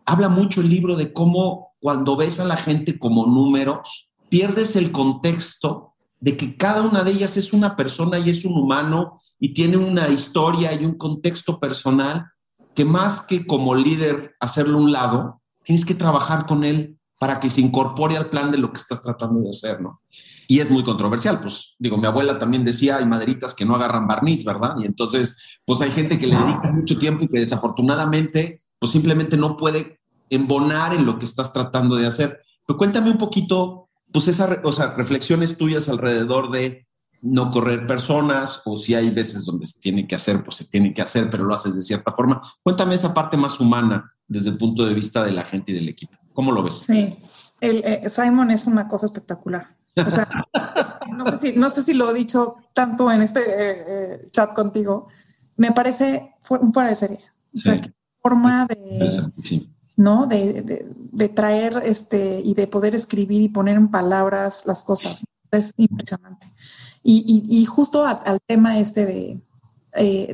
Habla 0.05 0.29
mucho 0.29 0.61
el 0.61 0.69
libro 0.69 0.95
de 0.95 1.11
cómo 1.11 1.75
cuando 1.81 2.15
ves 2.15 2.39
a 2.39 2.45
la 2.45 2.55
gente 2.55 2.97
como 2.97 3.25
números, 3.25 4.09
pierdes 4.29 4.77
el 4.77 4.93
contexto 4.93 5.95
de 6.21 6.37
que 6.37 6.55
cada 6.55 6.81
una 6.81 7.03
de 7.03 7.11
ellas 7.11 7.35
es 7.35 7.51
una 7.51 7.75
persona 7.75 8.17
y 8.19 8.29
es 8.29 8.45
un 8.45 8.57
humano 8.57 9.19
y 9.45 9.53
tiene 9.53 9.77
una 9.77 10.09
historia 10.09 10.73
y 10.73 10.83
un 10.83 10.97
contexto 10.97 11.59
personal 11.59 12.25
que 12.73 12.83
más 12.83 13.21
que 13.21 13.45
como 13.45 13.75
líder 13.75 14.33
hacerlo 14.39 14.79
un 14.79 14.91
lado, 14.91 15.39
tienes 15.63 15.85
que 15.85 15.93
trabajar 15.93 16.47
con 16.47 16.63
él 16.63 16.97
para 17.19 17.39
que 17.39 17.51
se 17.51 17.61
incorpore 17.61 18.17
al 18.17 18.31
plan 18.31 18.51
de 18.51 18.57
lo 18.57 18.73
que 18.73 18.79
estás 18.79 19.03
tratando 19.03 19.41
de 19.41 19.51
hacer, 19.51 19.79
¿no? 19.81 20.01
Y 20.47 20.61
es 20.61 20.71
muy 20.71 20.83
controversial, 20.83 21.41
pues 21.41 21.75
digo, 21.77 21.95
mi 21.95 22.07
abuela 22.07 22.39
también 22.39 22.63
decía, 22.63 22.97
hay 22.97 23.05
maderitas 23.05 23.53
que 23.53 23.65
no 23.65 23.75
agarran 23.75 24.07
barniz, 24.07 24.43
¿verdad? 24.43 24.77
Y 24.79 24.85
entonces, 24.87 25.37
pues 25.63 25.79
hay 25.81 25.91
gente 25.91 26.17
que 26.17 26.25
le 26.25 26.37
dedica 26.37 26.71
mucho 26.71 26.97
tiempo 26.97 27.25
y 27.25 27.27
que 27.27 27.41
desafortunadamente, 27.41 28.63
pues 28.79 28.93
simplemente 28.93 29.37
no 29.37 29.57
puede 29.57 29.99
embonar 30.31 30.95
en 30.95 31.05
lo 31.05 31.19
que 31.19 31.25
estás 31.25 31.53
tratando 31.53 31.97
de 31.97 32.07
hacer. 32.07 32.41
Pero 32.65 32.79
cuéntame 32.79 33.11
un 33.11 33.19
poquito, 33.19 33.89
pues 34.11 34.27
esas 34.27 34.57
o 34.63 34.71
sea, 34.71 34.95
reflexiones 34.95 35.55
tuyas 35.55 35.87
alrededor 35.87 36.49
de 36.49 36.84
no 37.25 37.49
correr 37.49 37.87
personas 37.87 38.61
o 38.65 38.77
si 38.77 38.93
hay 38.93 39.09
veces 39.09 39.45
donde 39.45 39.65
se 39.65 39.79
tiene 39.79 40.07
que 40.07 40.13
hacer, 40.13 40.43
pues 40.43 40.57
se 40.57 40.65
tiene 40.65 40.93
que 40.93 41.01
hacer, 41.01 41.29
pero 41.31 41.43
lo 41.43 41.53
haces 41.53 41.75
de 41.75 41.81
cierta 41.81 42.13
forma. 42.13 42.41
Cuéntame 42.61 42.93
esa 42.93 43.13
parte 43.13 43.35
más 43.35 43.59
humana 43.59 44.13
desde 44.27 44.51
el 44.51 44.57
punto 44.57 44.85
de 44.85 44.93
vista 44.93 45.23
de 45.23 45.31
la 45.31 45.43
gente 45.43 45.71
y 45.71 45.75
del 45.75 45.89
equipo. 45.89 46.17
¿Cómo 46.33 46.51
lo 46.51 46.61
ves? 46.61 46.85
Sí, 46.87 47.11
el, 47.61 47.83
eh, 47.83 48.09
Simon 48.09 48.51
es 48.51 48.65
una 48.65 48.87
cosa 48.87 49.07
espectacular. 49.07 49.75
O 49.95 50.09
sea, 50.09 50.27
no, 51.11 51.25
sé 51.25 51.37
si, 51.37 51.53
no 51.57 51.69
sé 51.69 51.81
si 51.81 51.95
lo 51.95 52.11
he 52.11 52.13
dicho 52.13 52.57
tanto 52.73 53.11
en 53.11 53.21
este 53.21 53.39
eh, 53.39 53.85
eh, 53.87 54.27
chat 54.31 54.53
contigo. 54.53 55.07
Me 55.57 55.71
parece 55.71 56.35
un 56.49 56.73
fuera 56.73 56.89
de 56.89 56.95
serie. 56.95 57.19
O 57.55 57.57
sea, 57.57 57.81
forma 58.21 58.67
de, 58.67 59.31
¿no? 59.97 60.27
De, 60.27 60.85
de, 61.11 61.29
traer 61.29 61.81
este 61.85 62.41
y 62.43 62.53
de 62.53 62.67
poder 62.67 62.93
escribir 62.93 63.41
y 63.41 63.49
poner 63.49 63.77
en 63.77 63.89
palabras 63.89 64.65
las 64.65 64.83
cosas. 64.83 65.23
Es 65.51 65.73
impresionante. 65.77 66.47
Y, 67.07 67.43
y, 67.47 67.65
justo 67.65 68.03
al 68.03 68.39
tema 68.47 68.79
este 68.79 69.05
de, 69.05 69.39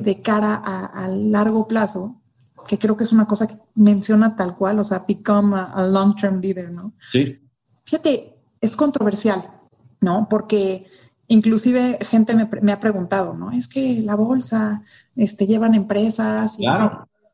de 0.00 0.20
cara 0.22 0.54
a, 0.54 1.06
largo 1.08 1.68
plazo, 1.68 2.20
que 2.66 2.78
creo 2.78 2.96
que 2.96 3.04
es 3.04 3.12
una 3.12 3.26
cosa 3.26 3.46
que 3.46 3.58
menciona 3.74 4.36
tal 4.36 4.56
cual, 4.56 4.78
o 4.78 4.84
sea, 4.84 5.04
become 5.06 5.54
a, 5.54 5.82
long-term 5.82 6.40
leader, 6.40 6.70
¿no? 6.70 6.94
Sí. 7.12 7.46
Fíjate, 7.84 8.38
es 8.60 8.74
controversial, 8.74 9.44
¿no? 10.00 10.28
Porque 10.30 10.86
inclusive 11.28 11.98
gente 12.00 12.34
me, 12.34 12.72
ha 12.72 12.80
preguntado, 12.80 13.34
¿no? 13.34 13.50
Es 13.50 13.68
que 13.68 14.00
la 14.02 14.14
bolsa, 14.14 14.82
este, 15.14 15.46
llevan 15.46 15.74
empresas 15.74 16.58
y 16.58 16.64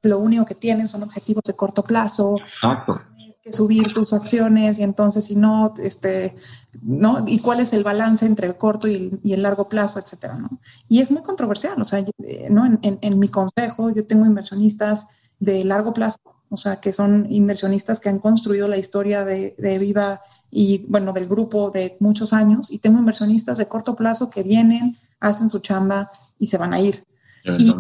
lo 0.03 0.19
único 0.19 0.45
que 0.45 0.55
tienen 0.55 0.89
son 0.89 1.03
objetivos 1.03 1.43
de 1.45 1.55
corto 1.55 1.83
plazo. 1.83 2.37
Exacto. 2.39 3.01
Tienes 3.41 3.57
que 3.57 3.63
subir 3.63 3.93
tus 3.93 4.13
acciones 4.13 4.79
y 4.79 4.83
entonces 4.83 5.25
si 5.25 5.37
no, 5.37 5.75
este, 5.83 6.37
¿no? 6.83 7.25
¿Y 7.27 7.41
cuál 7.41 7.61
es 7.61 7.73
el 7.73 7.85
balance 7.85 8.27
entre 8.27 8.47
el 8.47 8.57
corto 8.57 8.89
y 8.89 9.21
el, 9.25 9.43
largo 9.43 9.69
plazo, 9.69 9.99
etcétera, 9.99 10.39
¿no? 10.39 10.61
Y 10.89 11.01
es 11.01 11.11
muy 11.11 11.23
controversial, 11.23 11.81
o 11.81 11.85
sea, 11.85 12.01
eh, 12.19 12.49
¿no? 12.51 12.67
en 12.83 13.19
mi 13.19 13.29
consejo 13.29 13.91
yo 13.91 14.07
tengo 14.07 14.27
inversionistas 14.27 15.07
de 15.41 15.65
largo 15.65 15.93
plazo, 15.93 16.19
o 16.51 16.57
sea, 16.57 16.81
que 16.81 16.93
son 16.93 17.27
inversionistas 17.31 18.01
que 18.01 18.09
han 18.09 18.19
construido 18.19 18.69
la 18.69 18.79
historia 18.79 19.25
de, 19.25 19.55
de, 19.59 19.79
Viva 19.79 20.21
y, 20.51 20.87
bueno, 20.89 21.13
del 21.13 21.29
grupo 21.29 21.71
de 21.71 21.97
muchos 22.01 22.33
años, 22.33 22.71
y 22.71 22.79
tengo 22.79 22.99
inversionistas 22.99 23.59
de 23.59 23.69
corto 23.69 23.95
plazo 23.95 24.31
que 24.31 24.43
vienen, 24.43 24.97
hacen 25.21 25.49
su 25.49 25.59
chamba 25.59 26.11
y 26.39 26.47
se 26.47 26.59
van 26.59 26.73
a 26.73 26.81
ir. 26.81 27.05
Y 27.45 27.75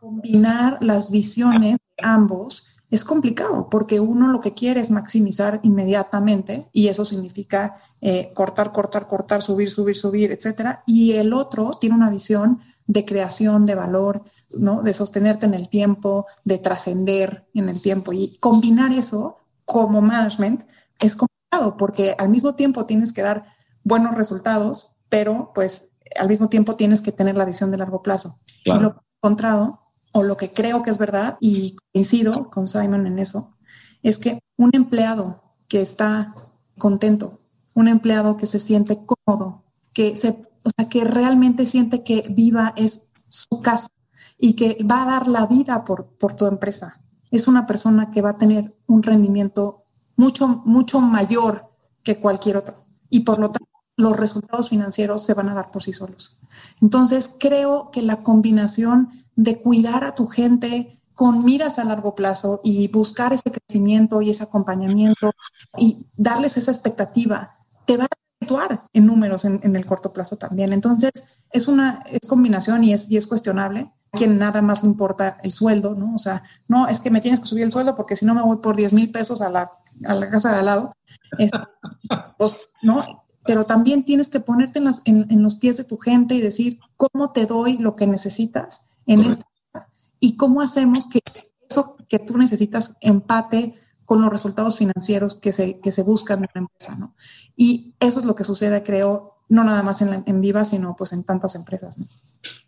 combinar 0.00 0.78
las 0.82 1.10
visiones 1.10 1.78
de 1.96 2.06
ambos 2.06 2.66
es 2.96 3.04
complicado, 3.04 3.68
porque 3.70 4.00
uno 4.00 4.28
lo 4.28 4.40
que 4.40 4.54
quiere 4.54 4.80
es 4.80 4.90
maximizar 4.90 5.60
inmediatamente, 5.62 6.66
y 6.72 6.88
eso 6.88 7.04
significa 7.04 7.80
eh, 8.00 8.32
cortar, 8.34 8.72
cortar, 8.72 9.06
cortar, 9.06 9.42
subir, 9.42 9.70
subir, 9.70 9.96
subir, 9.96 10.32
etcétera, 10.32 10.82
y 10.86 11.12
el 11.12 11.32
otro 11.32 11.78
tiene 11.80 11.94
una 11.94 12.10
visión 12.10 12.60
de 12.86 13.04
creación 13.04 13.66
de 13.66 13.74
valor, 13.74 14.22
¿no? 14.58 14.82
De 14.82 14.94
sostenerte 14.94 15.46
en 15.46 15.54
el 15.54 15.68
tiempo, 15.68 16.26
de 16.44 16.58
trascender 16.58 17.46
en 17.54 17.68
el 17.68 17.80
tiempo. 17.80 18.12
Y 18.12 18.36
combinar 18.38 18.92
eso 18.92 19.38
como 19.64 20.00
management 20.00 20.62
es 21.00 21.16
complicado 21.16 21.76
porque 21.76 22.14
al 22.18 22.28
mismo 22.28 22.54
tiempo 22.54 22.86
tienes 22.86 23.12
que 23.12 23.22
dar 23.22 23.44
buenos 23.82 24.14
resultados, 24.14 24.94
pero 25.08 25.52
pues 25.54 25.88
al 26.18 26.28
mismo 26.28 26.48
tiempo 26.48 26.76
tienes 26.76 27.00
que 27.00 27.12
tener 27.12 27.36
la 27.36 27.44
visión 27.44 27.70
de 27.70 27.78
largo 27.78 28.02
plazo. 28.02 28.38
Y 28.64 28.70
lo 28.70 28.92
que 28.92 28.98
he 28.98 29.18
encontrado, 29.18 29.80
o 30.16 30.22
lo 30.22 30.38
que 30.38 30.50
creo 30.50 30.82
que 30.82 30.88
es 30.88 30.96
verdad, 30.96 31.36
y 31.40 31.76
coincido 31.92 32.48
con 32.48 32.66
Simon 32.66 33.06
en 33.06 33.18
eso, 33.18 33.54
es 34.02 34.18
que 34.18 34.38
un 34.56 34.70
empleado 34.72 35.42
que 35.68 35.82
está 35.82 36.34
contento, 36.78 37.42
un 37.74 37.86
empleado 37.86 38.38
que 38.38 38.46
se 38.46 38.58
siente 38.58 39.04
cómodo, 39.04 39.64
que 39.92 40.16
se 40.16 40.30
o 40.64 40.70
sea, 40.74 40.88
que 40.88 41.04
realmente 41.04 41.66
siente 41.66 42.02
que 42.02 42.24
Viva 42.30 42.72
es 42.76 43.12
su 43.28 43.60
casa 43.60 43.88
y 44.38 44.54
que 44.54 44.82
va 44.90 45.02
a 45.02 45.06
dar 45.06 45.28
la 45.28 45.46
vida 45.46 45.84
por, 45.84 46.06
por 46.16 46.34
tu 46.34 46.46
empresa. 46.46 47.02
Es 47.30 47.46
una 47.46 47.66
persona 47.66 48.10
que 48.10 48.22
va 48.22 48.30
a 48.30 48.38
tener 48.38 48.74
un 48.86 49.02
rendimiento 49.02 49.84
mucho, 50.16 50.62
mucho 50.64 50.98
mayor 50.98 51.70
que 52.02 52.16
cualquier 52.16 52.56
otro. 52.56 52.86
Y 53.10 53.20
por 53.20 53.38
lo 53.38 53.50
tanto, 53.50 53.70
los 53.98 54.16
resultados 54.16 54.70
financieros 54.70 55.24
se 55.24 55.34
van 55.34 55.50
a 55.50 55.54
dar 55.54 55.70
por 55.70 55.82
sí 55.82 55.92
solos. 55.92 56.38
Entonces, 56.80 57.30
creo 57.38 57.90
que 57.90 58.00
la 58.00 58.22
combinación 58.22 59.25
de 59.36 59.58
cuidar 59.58 60.02
a 60.02 60.14
tu 60.14 60.26
gente 60.26 60.96
con 61.16 61.44
miras 61.44 61.78
a 61.78 61.84
largo 61.84 62.14
plazo 62.14 62.60
y 62.62 62.88
buscar 62.88 63.32
ese 63.32 63.50
crecimiento 63.50 64.20
y 64.20 64.30
ese 64.30 64.42
acompañamiento 64.42 65.32
y 65.78 66.06
darles 66.14 66.58
esa 66.58 66.70
expectativa, 66.70 67.56
te 67.86 67.96
va 67.96 68.04
a 68.04 68.08
actuar 68.42 68.82
en 68.92 69.06
números 69.06 69.46
en, 69.46 69.76
el 69.76 69.86
corto 69.86 70.12
plazo 70.12 70.36
también. 70.36 70.74
Entonces, 70.74 71.10
es 71.50 71.68
una 71.68 72.00
es 72.10 72.28
combinación 72.28 72.84
y 72.84 72.92
es, 72.92 73.10
y 73.10 73.16
es 73.16 73.26
cuestionable. 73.26 73.90
Quien 74.12 74.36
nada 74.36 74.60
más 74.60 74.82
le 74.82 74.90
importa 74.90 75.38
el 75.42 75.52
sueldo, 75.52 75.94
¿no? 75.94 76.14
O 76.14 76.18
sea, 76.18 76.42
no, 76.68 76.86
es 76.86 77.00
que 77.00 77.10
me 77.10 77.22
tienes 77.22 77.40
que 77.40 77.46
subir 77.46 77.64
el 77.64 77.72
sueldo 77.72 77.96
porque 77.96 78.14
si 78.14 78.26
no 78.26 78.34
me 78.34 78.42
voy 78.42 78.58
por 78.58 78.76
10 78.76 78.92
mil 78.92 79.10
pesos 79.10 79.40
a 79.40 79.48
la, 79.48 79.70
a 80.06 80.14
la 80.14 80.28
casa 80.28 80.52
de 80.52 80.58
al 80.58 80.66
lado. 80.66 80.92
pues, 82.38 82.58
¿no? 82.82 83.24
Pero 83.46 83.64
también 83.64 84.04
tienes 84.04 84.28
que 84.28 84.40
ponerte 84.40 84.80
en, 84.80 84.90
en, 85.06 85.26
en, 85.30 85.42
los 85.42 85.56
pies 85.56 85.78
de 85.78 85.84
tu 85.84 85.96
gente 85.96 86.34
y 86.34 86.42
decir 86.42 86.78
cómo 86.96 87.32
te 87.32 87.46
doy 87.46 87.78
lo 87.78 87.96
que 87.96 88.06
necesitas 88.06 88.86
en 89.06 89.20
esta 89.20 89.46
y 90.20 90.36
cómo 90.36 90.60
hacemos 90.60 91.08
que 91.08 91.20
eso 91.68 91.96
que 92.08 92.18
tú 92.18 92.38
necesitas 92.38 92.96
empate 93.00 93.74
con 94.04 94.22
los 94.22 94.30
resultados 94.30 94.76
financieros 94.76 95.34
que 95.34 95.52
se, 95.52 95.80
que 95.80 95.90
se 95.90 96.02
buscan 96.02 96.38
en 96.38 96.48
una 96.54 96.66
empresa, 96.66 96.96
¿no? 96.96 97.14
Y 97.56 97.94
eso 97.98 98.20
es 98.20 98.26
lo 98.26 98.34
que 98.34 98.44
sucede, 98.44 98.82
creo, 98.82 99.34
no 99.48 99.64
nada 99.64 99.82
más 99.82 100.00
en, 100.00 100.22
en 100.26 100.40
Viva, 100.40 100.64
sino 100.64 100.94
pues 100.96 101.12
en 101.12 101.24
tantas 101.24 101.54
empresas, 101.56 101.98
¿no? 101.98 102.06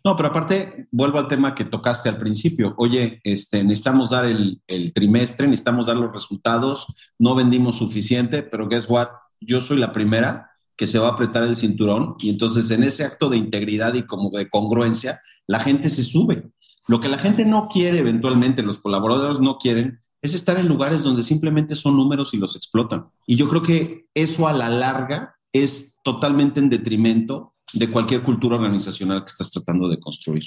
No, 0.03 0.15
pero 0.17 0.29
aparte, 0.29 0.87
vuelvo 0.91 1.17
al 1.17 1.29
tema 1.29 1.55
que 1.55 1.65
tocaste 1.65 2.09
al 2.09 2.17
principio. 2.17 2.73
Oye, 2.77 3.21
este, 3.23 3.63
necesitamos 3.63 4.09
dar 4.09 4.25
el, 4.25 4.61
el 4.67 4.93
trimestre, 4.93 5.47
necesitamos 5.47 5.87
dar 5.87 5.95
los 5.95 6.11
resultados, 6.11 6.87
no 7.17 7.35
vendimos 7.35 7.77
suficiente, 7.77 8.43
pero 8.43 8.67
guess 8.67 8.89
what? 8.89 9.07
Yo 9.39 9.61
soy 9.61 9.77
la 9.77 9.93
primera 9.93 10.51
que 10.75 10.87
se 10.87 10.99
va 10.99 11.09
a 11.09 11.11
apretar 11.11 11.43
el 11.43 11.59
cinturón 11.59 12.15
y 12.19 12.29
entonces 12.29 12.69
en 12.71 12.83
ese 12.83 13.03
acto 13.03 13.29
de 13.29 13.37
integridad 13.37 13.93
y 13.93 14.03
como 14.03 14.29
de 14.29 14.49
congruencia, 14.49 15.21
la 15.49 15.59
gente 15.59 15.89
se 15.89 16.03
sube. 16.03 16.51
Lo 16.87 17.01
que 17.01 17.07
la 17.07 17.17
gente 17.17 17.43
no 17.43 17.69
quiere 17.69 17.97
eventualmente, 17.97 18.61
los 18.61 18.77
colaboradores 18.77 19.39
no 19.39 19.57
quieren, 19.57 19.99
es 20.21 20.35
estar 20.35 20.59
en 20.59 20.67
lugares 20.67 21.01
donde 21.01 21.23
simplemente 21.23 21.75
son 21.75 21.97
números 21.97 22.35
y 22.35 22.37
los 22.37 22.55
explotan. 22.55 23.07
Y 23.25 23.35
yo 23.35 23.49
creo 23.49 23.63
que 23.63 24.05
eso 24.13 24.47
a 24.47 24.53
la 24.53 24.69
larga 24.69 25.37
es 25.51 25.95
totalmente 26.03 26.59
en 26.59 26.69
detrimento 26.69 27.55
de 27.73 27.89
cualquier 27.89 28.21
cultura 28.21 28.57
organizacional 28.57 29.21
que 29.21 29.31
estás 29.31 29.49
tratando 29.49 29.89
de 29.89 29.99
construir. 29.99 30.43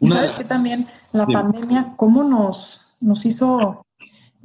¿Sabes 0.00 0.32
que 0.32 0.44
también 0.44 0.86
la 1.12 1.26
pandemia, 1.26 1.94
cómo 1.96 2.22
nos, 2.22 2.80
nos 3.00 3.26
hizo, 3.26 3.84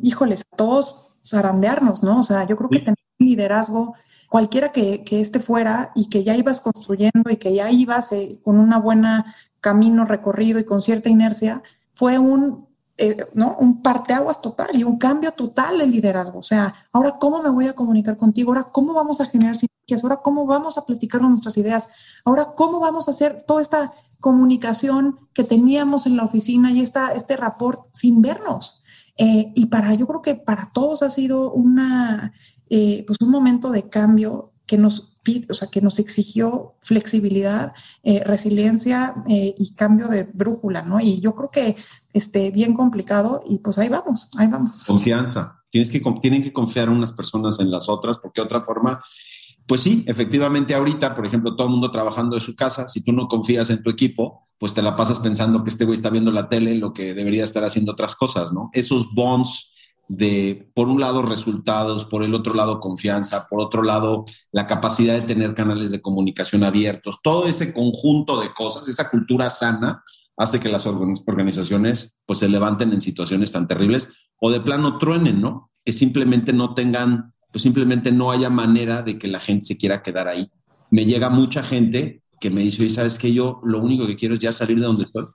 híjoles, 0.01 0.41
a 0.51 0.55
todos 0.55 1.13
zarandearnos, 1.23 2.01
¿no? 2.01 2.21
O 2.21 2.23
sea, 2.23 2.47
yo 2.47 2.57
creo 2.57 2.69
que 2.71 2.79
tener 2.79 2.97
un 3.19 3.27
liderazgo, 3.27 3.93
cualquiera 4.29 4.69
que, 4.69 5.03
que 5.03 5.21
este 5.21 5.39
fuera 5.39 5.91
y 5.95 6.07
que 6.07 6.23
ya 6.23 6.35
ibas 6.35 6.61
construyendo 6.61 7.29
y 7.29 7.37
que 7.37 7.53
ya 7.53 7.71
ibas 7.71 8.11
eh, 8.11 8.39
con 8.43 8.57
una 8.57 8.79
buena 8.79 9.33
camino 9.59 10.05
recorrido 10.05 10.59
y 10.59 10.63
con 10.63 10.79
cierta 10.79 11.09
inercia, 11.09 11.61
fue 11.93 12.17
un 12.17 12.69
eh, 13.01 13.15
¿no? 13.33 13.55
Un 13.61 13.81
parteaguas 13.81 14.41
total 14.41 14.77
y 14.77 14.83
un 14.83 14.97
cambio 14.97 15.31
total 15.31 15.77
de 15.77 15.87
liderazgo. 15.87 16.39
O 16.39 16.43
sea, 16.43 16.75
ahora 16.91 17.17
cómo 17.17 17.41
me 17.41 17.49
voy 17.49 17.65
a 17.65 17.73
comunicar 17.73 18.17
contigo, 18.17 18.51
ahora 18.51 18.65
cómo 18.73 18.93
vamos 18.93 19.21
a 19.21 19.25
generar 19.25 19.55
sinergias, 19.55 20.03
ahora 20.03 20.17
cómo 20.17 20.45
vamos 20.45 20.77
a 20.77 20.85
platicar 20.85 21.21
nuestras 21.21 21.55
ideas, 21.57 21.87
ahora 22.25 22.53
cómo 22.57 22.81
vamos 22.81 23.07
a 23.07 23.11
hacer 23.11 23.41
toda 23.43 23.61
esta 23.61 23.93
comunicación 24.19 25.17
que 25.33 25.45
teníamos 25.45 26.07
en 26.07 26.17
la 26.17 26.25
oficina 26.25 26.73
y 26.73 26.81
esta, 26.81 27.13
este 27.13 27.37
rapport 27.37 27.87
sin 27.93 28.21
vernos. 28.21 28.83
Eh, 29.17 29.53
y 29.55 29.67
para, 29.67 29.93
yo 29.93 30.05
creo 30.05 30.21
que 30.21 30.35
para 30.35 30.69
todos 30.73 31.01
ha 31.01 31.09
sido 31.09 31.53
una, 31.53 32.33
pues 32.69 33.17
un 33.21 33.31
momento 33.31 33.71
de 33.71 33.89
cambio 33.89 34.53
que 34.65 34.77
nos 34.77 35.09
o 35.49 35.53
sea, 35.53 35.69
que 35.69 35.81
nos 35.81 35.99
exigió 35.99 36.75
flexibilidad, 36.81 37.73
eh, 38.03 38.23
resiliencia 38.23 39.13
eh, 39.27 39.53
y 39.57 39.73
cambio 39.75 40.07
de 40.07 40.23
brújula, 40.23 40.81
¿no? 40.81 40.99
Y 40.99 41.19
yo 41.19 41.35
creo 41.35 41.49
que 41.51 41.75
este, 42.13 42.51
bien 42.51 42.73
complicado 42.73 43.41
y 43.47 43.59
pues 43.59 43.77
ahí 43.77 43.89
vamos, 43.89 44.29
ahí 44.37 44.47
vamos. 44.47 44.83
Confianza. 44.85 45.55
Tienes 45.69 45.89
que, 45.89 46.01
tienen 46.21 46.41
que 46.41 46.51
confiar 46.51 46.89
unas 46.89 47.11
personas 47.11 47.59
en 47.59 47.69
las 47.69 47.89
otras 47.89 48.17
porque 48.17 48.41
otra 48.41 48.63
forma, 48.63 49.03
pues 49.67 49.81
sí, 49.81 50.03
efectivamente 50.07 50.73
ahorita, 50.73 51.15
por 51.15 51.27
ejemplo, 51.27 51.55
todo 51.55 51.67
el 51.67 51.71
mundo 51.71 51.91
trabajando 51.91 52.35
de 52.35 52.41
su 52.41 52.55
casa, 52.55 52.87
si 52.87 53.03
tú 53.03 53.13
no 53.13 53.27
confías 53.27 53.69
en 53.69 53.83
tu 53.83 53.89
equipo, 53.89 54.47
pues 54.57 54.73
te 54.73 54.81
la 54.81 54.95
pasas 54.95 55.19
pensando 55.19 55.63
que 55.63 55.69
este 55.69 55.85
güey 55.85 55.95
está 55.95 56.09
viendo 56.09 56.31
la 56.31 56.49
tele, 56.49 56.75
lo 56.75 56.93
que 56.93 57.13
debería 57.13 57.43
estar 57.43 57.63
haciendo 57.63 57.91
otras 57.91 58.15
cosas, 58.15 58.51
¿no? 58.51 58.69
Esos 58.73 59.13
bonds 59.13 59.73
de, 60.09 60.69
por 60.73 60.89
un 60.89 60.99
lado, 60.99 61.21
resultados, 61.21 62.03
por 62.03 62.23
el 62.23 62.33
otro 62.33 62.55
lado, 62.55 62.79
confianza, 62.79 63.47
por 63.47 63.61
otro 63.61 63.83
lado, 63.83 64.25
la 64.51 64.65
capacidad 64.65 65.13
de 65.13 65.21
tener 65.21 65.53
canales 65.53 65.91
de 65.91 66.01
comunicación 66.01 66.63
abiertos, 66.63 67.21
todo 67.23 67.47
ese 67.47 67.73
conjunto 67.73 68.41
de 68.41 68.51
cosas, 68.51 68.87
esa 68.87 69.09
cultura 69.09 69.49
sana, 69.51 70.03
hace 70.35 70.59
que 70.59 70.69
las 70.69 70.87
organizaciones 70.87 72.21
pues 72.25 72.39
se 72.39 72.49
levanten 72.49 72.91
en 72.91 73.01
situaciones 73.01 73.51
tan 73.51 73.67
terribles 73.67 74.09
o 74.41 74.51
de 74.51 74.61
plano 74.61 74.97
truenen, 74.97 75.41
¿no? 75.41 75.69
Que 75.85 75.93
simplemente 75.93 76.53
no 76.53 76.73
tengan, 76.73 77.33
pues 77.51 77.61
simplemente 77.61 78.11
no 78.11 78.31
haya 78.31 78.49
manera 78.49 79.03
de 79.03 79.19
que 79.19 79.27
la 79.27 79.39
gente 79.39 79.67
se 79.67 79.77
quiera 79.77 80.01
quedar 80.01 80.27
ahí. 80.27 80.47
Me 80.89 81.05
llega 81.05 81.29
mucha 81.29 81.61
gente 81.61 82.23
que 82.39 82.49
me 82.49 82.61
dice, 82.61 82.81
oye, 82.81 82.89
¿sabes 82.89 83.19
qué? 83.19 83.31
Yo 83.31 83.61
lo 83.63 83.79
único 83.79 84.07
que 84.07 84.15
quiero 84.15 84.35
es 84.35 84.41
ya 84.41 84.51
salir 84.51 84.79
de 84.79 84.85
donde 84.85 85.03
estoy. 85.03 85.25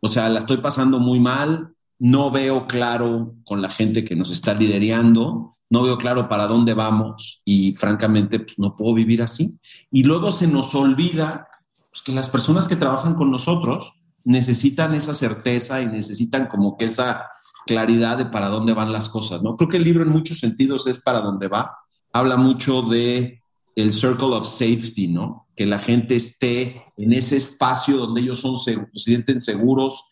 O 0.00 0.08
sea, 0.08 0.28
la 0.28 0.40
estoy 0.40 0.58
pasando 0.58 0.98
muy 0.98 1.18
mal, 1.18 1.74
no 2.02 2.32
veo 2.32 2.66
claro 2.66 3.36
con 3.44 3.62
la 3.62 3.70
gente 3.70 4.04
que 4.04 4.16
nos 4.16 4.32
está 4.32 4.54
liderando, 4.54 5.54
no 5.70 5.82
veo 5.84 5.96
claro 5.98 6.26
para 6.26 6.48
dónde 6.48 6.74
vamos 6.74 7.42
y 7.44 7.76
francamente 7.76 8.40
pues, 8.40 8.58
no 8.58 8.74
puedo 8.74 8.94
vivir 8.94 9.22
así. 9.22 9.56
Y 9.92 10.02
luego 10.02 10.32
se 10.32 10.48
nos 10.48 10.74
olvida 10.74 11.46
pues, 11.92 12.02
que 12.04 12.10
las 12.10 12.28
personas 12.28 12.66
que 12.66 12.74
trabajan 12.74 13.14
con 13.14 13.30
nosotros 13.30 13.92
necesitan 14.24 14.94
esa 14.94 15.14
certeza 15.14 15.80
y 15.80 15.86
necesitan 15.86 16.48
como 16.48 16.76
que 16.76 16.86
esa 16.86 17.28
claridad 17.66 18.18
de 18.18 18.26
para 18.26 18.48
dónde 18.48 18.74
van 18.74 18.90
las 18.90 19.08
cosas, 19.08 19.40
¿no? 19.40 19.56
Creo 19.56 19.68
que 19.68 19.76
el 19.76 19.84
libro 19.84 20.02
en 20.02 20.10
muchos 20.10 20.40
sentidos 20.40 20.88
es 20.88 21.00
para 21.00 21.20
dónde 21.20 21.46
va. 21.46 21.78
Habla 22.12 22.36
mucho 22.36 22.82
de 22.82 23.40
el 23.76 23.92
circle 23.92 24.34
of 24.34 24.48
safety, 24.48 25.06
¿no? 25.06 25.46
Que 25.54 25.66
la 25.66 25.78
gente 25.78 26.16
esté 26.16 26.82
en 26.96 27.12
ese 27.12 27.36
espacio 27.36 27.96
donde 27.96 28.22
ellos 28.22 28.40
son 28.40 28.56
se 28.58 28.76
sienten 28.96 29.40
seguros, 29.40 30.02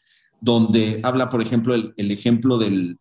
donde 0.41 1.01
habla, 1.03 1.29
por 1.29 1.43
ejemplo, 1.43 1.75
el, 1.75 2.11
ejemplo 2.11 2.59
del, 2.59 2.99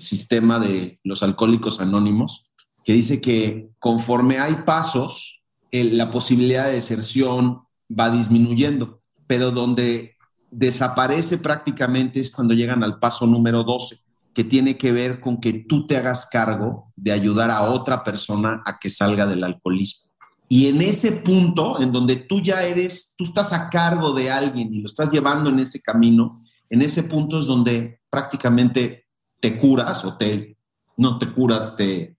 sistema 0.00 0.58
de 0.58 0.98
los 1.04 1.22
alcohólicos 1.22 1.80
anónimos, 1.80 2.50
que 2.84 2.94
dice 2.94 3.20
que 3.20 3.70
conforme 3.78 4.38
hay 4.38 4.54
pasos, 4.64 5.42
la 5.70 6.10
posibilidad 6.10 6.66
de 6.66 6.74
deserción 6.74 7.60
va 7.90 8.10
disminuyendo, 8.10 9.02
pero 9.26 9.50
donde 9.50 10.16
desaparece 10.50 11.38
prácticamente 11.38 12.20
es 12.20 12.30
cuando 12.30 12.54
llegan 12.54 12.82
al 12.82 12.98
paso 12.98 13.26
número 13.26 13.62
12, 13.62 13.98
que 14.34 14.44
tiene 14.44 14.78
que 14.78 14.92
ver 14.92 15.20
con 15.20 15.40
que 15.40 15.52
tú 15.52 15.86
te 15.86 15.96
hagas 15.96 16.26
cargo 16.26 16.92
de 16.96 17.12
ayudar 17.12 17.50
a 17.50 17.62
otra 17.62 18.02
persona 18.02 18.62
a 18.64 18.78
que 18.78 18.88
salga 18.88 19.26
del 19.26 19.44
alcoholismo. 19.44 20.10
Y 20.48 20.66
en 20.66 20.82
ese 20.82 21.12
punto, 21.12 21.80
en 21.80 21.92
donde 21.92 22.16
tú 22.16 22.40
ya 22.40 22.64
eres, 22.64 23.14
tú 23.16 23.24
estás 23.24 23.52
a 23.52 23.70
cargo 23.70 24.12
de 24.12 24.30
alguien 24.32 24.74
y 24.74 24.80
lo 24.80 24.86
estás 24.86 25.12
llevando 25.12 25.48
en 25.48 25.60
ese 25.60 25.80
camino, 25.80 26.42
en 26.70 26.82
ese 26.82 27.02
punto 27.02 27.40
es 27.40 27.46
donde 27.46 28.00
prácticamente 28.08 29.06
te 29.40 29.58
curas 29.58 30.04
o 30.04 30.16
te, 30.16 30.56
no 30.96 31.18
te 31.18 31.32
curas, 31.32 31.76
te, 31.76 32.16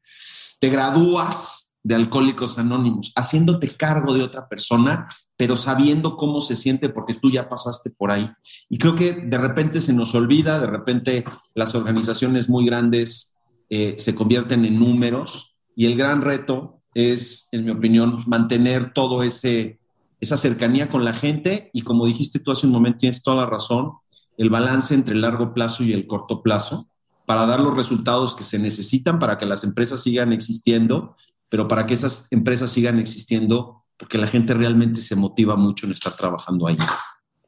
gradúas 0.62 1.74
de 1.84 1.96
alcohólicos 1.96 2.60
anónimos, 2.60 3.12
haciéndote 3.16 3.70
cargo 3.70 4.14
de 4.14 4.22
otra 4.22 4.48
persona, 4.48 5.08
pero 5.36 5.56
sabiendo 5.56 6.18
cómo 6.18 6.40
se 6.40 6.56
siente 6.56 6.90
porque 6.90 7.16
tú 7.16 7.32
ya 7.32 7.50
pasaste 7.50 7.90
por 7.90 8.12
ahí. 8.12 8.30
Y 8.70 8.78
creo 8.78 8.94
que 8.94 9.14
de 9.14 9.38
repente 9.40 9.82
se 9.82 9.94
nos 9.94 10.14
olvida, 10.14 10.60
de 10.60 10.68
repente 10.68 11.26
las 11.56 11.74
organizaciones 11.74 12.48
muy 12.48 12.66
grandes 12.66 13.36
eh, 13.70 13.96
se 13.98 14.14
convierten 14.14 14.66
en 14.66 14.80
números 14.80 15.56
y 15.76 15.88
el 15.88 15.96
gran 15.96 16.22
reto 16.22 16.82
es, 16.94 17.48
en 17.52 17.66
mi 17.66 17.72
opinión, 17.72 18.22
mantener 18.28 18.94
todo 18.94 19.24
ese 19.24 19.82
esa 20.22 20.38
cercanía 20.38 20.88
con 20.88 21.04
la 21.04 21.14
gente 21.14 21.72
y 21.74 21.82
como 21.82 22.06
dijiste 22.06 22.40
tú 22.40 22.52
hace 22.52 22.68
un 22.68 22.74
momento, 22.74 23.00
tienes 23.00 23.24
toda 23.24 23.38
la 23.38 23.48
razón, 23.48 23.94
el 24.38 24.50
balance 24.50 24.94
entre 24.94 25.14
el 25.14 25.22
largo 25.22 25.54
plazo 25.54 25.84
y 25.84 25.94
el 25.94 26.08
corto 26.08 26.42
plazo 26.42 26.88
para 27.26 27.46
dar 27.46 27.60
los 27.60 27.76
resultados 27.76 28.36
que 28.36 28.44
se 28.44 28.60
necesitan 28.60 29.20
para 29.20 29.38
que 29.38 29.46
las 29.46 29.64
empresas 29.64 30.02
sigan 30.02 30.34
existiendo, 30.34 31.16
pero 31.50 31.68
para 31.68 31.86
que 31.86 31.94
esas 31.94 32.28
empresas 32.32 32.72
sigan 32.72 33.00
existiendo 33.00 33.84
porque 33.98 34.18
la 34.18 34.28
gente 34.28 34.54
realmente 34.56 35.00
se 35.00 35.16
motiva 35.16 35.56
mucho 35.56 35.86
en 35.86 35.92
estar 35.92 36.16
trabajando 36.16 36.68
ahí. 36.68 36.78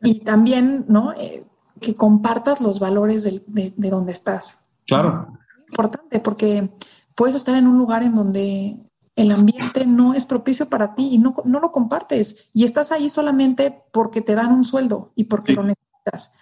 Y 0.04 0.20
también, 0.20 0.86
¿no? 0.88 1.12
Eh, 1.14 1.48
que 1.82 1.96
compartas 1.96 2.62
los 2.62 2.80
valores 2.80 3.24
de, 3.24 3.42
de, 3.48 3.90
donde 3.90 4.12
estás. 4.12 4.60
Claro. 4.86 5.28
Importante 5.68 6.20
porque 6.20 6.70
puedes 7.16 7.36
estar 7.36 7.56
en 7.56 7.68
un 7.68 7.78
lugar 7.78 8.04
en 8.04 8.14
donde 8.14 8.78
el 9.16 9.32
ambiente 9.32 9.86
no 9.86 10.14
es 10.14 10.26
propicio 10.26 10.70
para 10.70 10.94
ti 10.94 11.10
y 11.14 11.18
no, 11.18 11.36
no 11.46 11.60
lo 11.60 11.72
compartes 11.72 12.50
y 12.54 12.64
estás 12.64 12.92
ahí 12.92 13.10
solamente 13.10 13.84
porque 13.92 14.22
te 14.22 14.36
dan 14.36 14.52
un 14.52 14.66
sueldo 14.66 15.12
y 15.16 15.26
porque 15.26 15.54
lo 15.54 15.64
necesitas. 15.64 16.34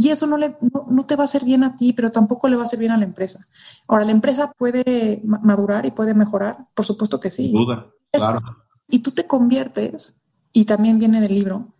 Y 0.00 0.08
eso 0.08 0.26
no, 0.26 0.36
le, 0.36 0.56
no, 0.88 1.04
te 1.04 1.16
va 1.16 1.24
a 1.24 1.26
hacer 1.26 1.44
bien 1.44 1.62
a 1.62 1.76
ti, 1.76 1.92
pero 1.92 2.10
tampoco 2.10 2.48
le 2.48 2.56
va 2.56 2.62
a 2.62 2.66
hacer 2.66 2.78
bien 2.78 2.92
a 2.92 2.96
la 2.96 3.04
empresa. 3.04 3.46
Ahora, 3.86 4.04
¿la 4.04 4.12
empresa 4.12 4.52
puede 4.56 5.20
madurar 5.24 5.84
y 5.84 5.90
puede 5.90 6.14
mejorar? 6.14 6.68
Por 6.74 6.86
supuesto 6.86 7.20
que 7.20 7.30
sí. 7.30 7.48
Sin 7.48 7.52
duda, 7.52 7.90
claro. 8.10 8.40
Y 8.88 9.00
tú 9.00 9.10
te 9.10 9.26
conviertes, 9.26 10.16
y 10.52 10.64
también 10.64 10.98
viene 10.98 11.20
del 11.20 11.34
libro, 11.34 11.74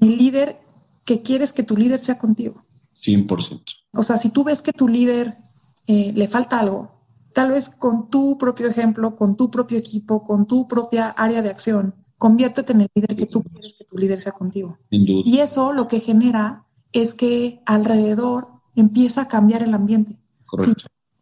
el 0.00 0.16
líder 0.16 0.60
que 1.04 1.22
quieres 1.22 1.52
que 1.52 1.62
tu 1.62 1.76
líder 1.76 2.00
sea 2.00 2.18
contigo. 2.18 2.64
100%. 3.00 3.62
O 3.92 4.02
sea, 4.02 4.16
si 4.16 4.30
tú 4.30 4.44
ves 4.44 4.62
que 4.62 4.72
tu 4.72 4.88
líder 4.88 5.38
eh, 5.86 6.12
le 6.14 6.28
falta 6.28 6.60
algo, 6.60 7.00
tal 7.32 7.50
vez 7.50 7.68
con 7.68 8.10
tu 8.10 8.36
propio 8.38 8.68
ejemplo, 8.68 9.16
con 9.16 9.36
tu 9.36 9.50
propio 9.50 9.78
equipo, 9.78 10.24
con 10.24 10.46
tu 10.46 10.68
propia 10.68 11.08
área 11.10 11.42
de 11.42 11.50
acción, 11.50 11.94
conviértete 12.18 12.72
en 12.72 12.82
el 12.82 12.88
líder 12.94 13.16
que 13.16 13.26
tú 13.26 13.42
quieres 13.42 13.74
que 13.78 13.84
tu 13.84 13.96
líder 13.96 14.20
sea 14.20 14.32
contigo. 14.32 14.78
Sin 14.90 15.06
duda. 15.06 15.22
Y 15.24 15.38
eso 15.38 15.72
lo 15.72 15.88
que 15.88 16.00
genera 16.00 16.62
es 16.92 17.14
que 17.14 17.62
alrededor 17.66 18.48
empieza 18.74 19.22
a 19.22 19.28
cambiar 19.28 19.62
el 19.62 19.74
ambiente. 19.74 20.18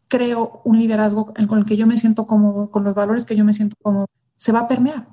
Creo 0.08 0.62
un 0.64 0.78
liderazgo 0.78 1.34
con 1.48 1.58
el 1.58 1.64
que 1.64 1.76
yo 1.76 1.86
me 1.86 1.96
siento 1.96 2.26
cómodo, 2.26 2.70
con 2.70 2.84
los 2.84 2.94
valores 2.94 3.24
que 3.24 3.36
yo 3.36 3.44
me 3.44 3.52
siento 3.52 3.76
cómodo, 3.82 4.06
se 4.36 4.52
va 4.52 4.60
a 4.60 4.68
permear. 4.68 5.08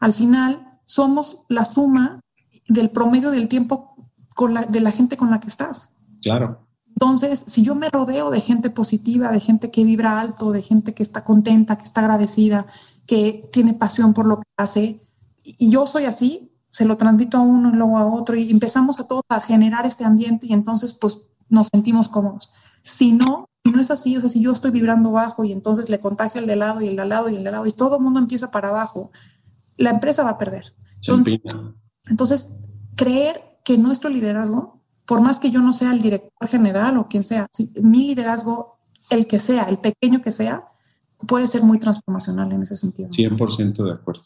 Al 0.00 0.14
final, 0.14 0.80
somos 0.84 1.42
la 1.48 1.64
suma 1.64 2.20
del 2.66 2.90
promedio 2.90 3.30
del 3.30 3.48
tiempo 3.48 4.10
con 4.34 4.54
la, 4.54 4.62
de 4.62 4.80
la 4.80 4.90
gente 4.90 5.16
con 5.16 5.30
la 5.30 5.38
que 5.38 5.48
estás. 5.48 5.90
Claro. 6.22 6.66
Entonces, 6.88 7.44
si 7.46 7.62
yo 7.62 7.74
me 7.74 7.88
rodeo 7.88 8.30
de 8.30 8.40
gente 8.40 8.70
positiva, 8.70 9.30
de 9.30 9.40
gente 9.40 9.70
que 9.70 9.84
vibra 9.84 10.20
alto, 10.20 10.50
de 10.50 10.62
gente 10.62 10.92
que 10.92 11.02
está 11.02 11.22
contenta, 11.22 11.78
que 11.78 11.84
está 11.84 12.00
agradecida, 12.00 12.66
que 13.06 13.48
tiene 13.52 13.74
pasión 13.74 14.12
por 14.12 14.26
lo 14.26 14.38
que 14.38 14.48
hace, 14.56 15.06
y 15.42 15.70
yo 15.70 15.86
soy 15.86 16.04
así, 16.04 16.49
se 16.70 16.84
lo 16.84 16.96
transmito 16.96 17.36
a 17.36 17.40
uno 17.40 17.70
y 17.70 17.76
luego 17.76 17.98
a 17.98 18.06
otro 18.06 18.36
y 18.36 18.50
empezamos 18.50 19.00
a 19.00 19.04
todos 19.04 19.22
a 19.28 19.40
generar 19.40 19.86
este 19.86 20.04
ambiente 20.04 20.46
y 20.46 20.52
entonces 20.52 20.92
pues 20.92 21.26
nos 21.48 21.68
sentimos 21.72 22.08
cómodos. 22.08 22.52
Si 22.82 23.12
no, 23.12 23.48
si 23.64 23.72
no 23.72 23.80
es 23.80 23.90
así, 23.90 24.16
o 24.16 24.20
sea, 24.20 24.30
si 24.30 24.40
yo 24.40 24.52
estoy 24.52 24.70
vibrando 24.70 25.10
bajo 25.10 25.44
y 25.44 25.52
entonces 25.52 25.90
le 25.90 26.00
contagio 26.00 26.40
el 26.40 26.46
de 26.46 26.56
lado 26.56 26.80
y 26.80 26.88
el 26.88 26.96
de 26.96 27.04
lado 27.04 27.28
y 27.28 27.36
el 27.36 27.44
de 27.44 27.50
lado 27.50 27.66
y 27.66 27.72
todo 27.72 27.96
el 27.96 28.02
mundo 28.02 28.20
empieza 28.20 28.50
para 28.50 28.68
abajo, 28.68 29.10
la 29.76 29.90
empresa 29.90 30.22
va 30.22 30.30
a 30.30 30.38
perder. 30.38 30.74
Entonces, 30.96 31.40
entonces, 32.06 32.60
creer 32.96 33.42
que 33.64 33.78
nuestro 33.78 34.10
liderazgo, 34.10 34.80
por 35.06 35.20
más 35.20 35.38
que 35.38 35.50
yo 35.50 35.60
no 35.60 35.72
sea 35.72 35.92
el 35.92 36.02
director 36.02 36.48
general 36.48 36.98
o 36.98 37.08
quien 37.08 37.24
sea, 37.24 37.46
mi 37.80 38.06
liderazgo, 38.06 38.78
el 39.10 39.26
que 39.26 39.38
sea, 39.38 39.64
el 39.64 39.78
pequeño 39.78 40.20
que 40.20 40.32
sea, 40.32 40.68
puede 41.26 41.46
ser 41.46 41.62
muy 41.62 41.78
transformacional 41.78 42.52
en 42.52 42.62
ese 42.62 42.76
sentido. 42.76 43.10
100% 43.10 43.84
de 43.84 43.92
acuerdo. 43.92 44.22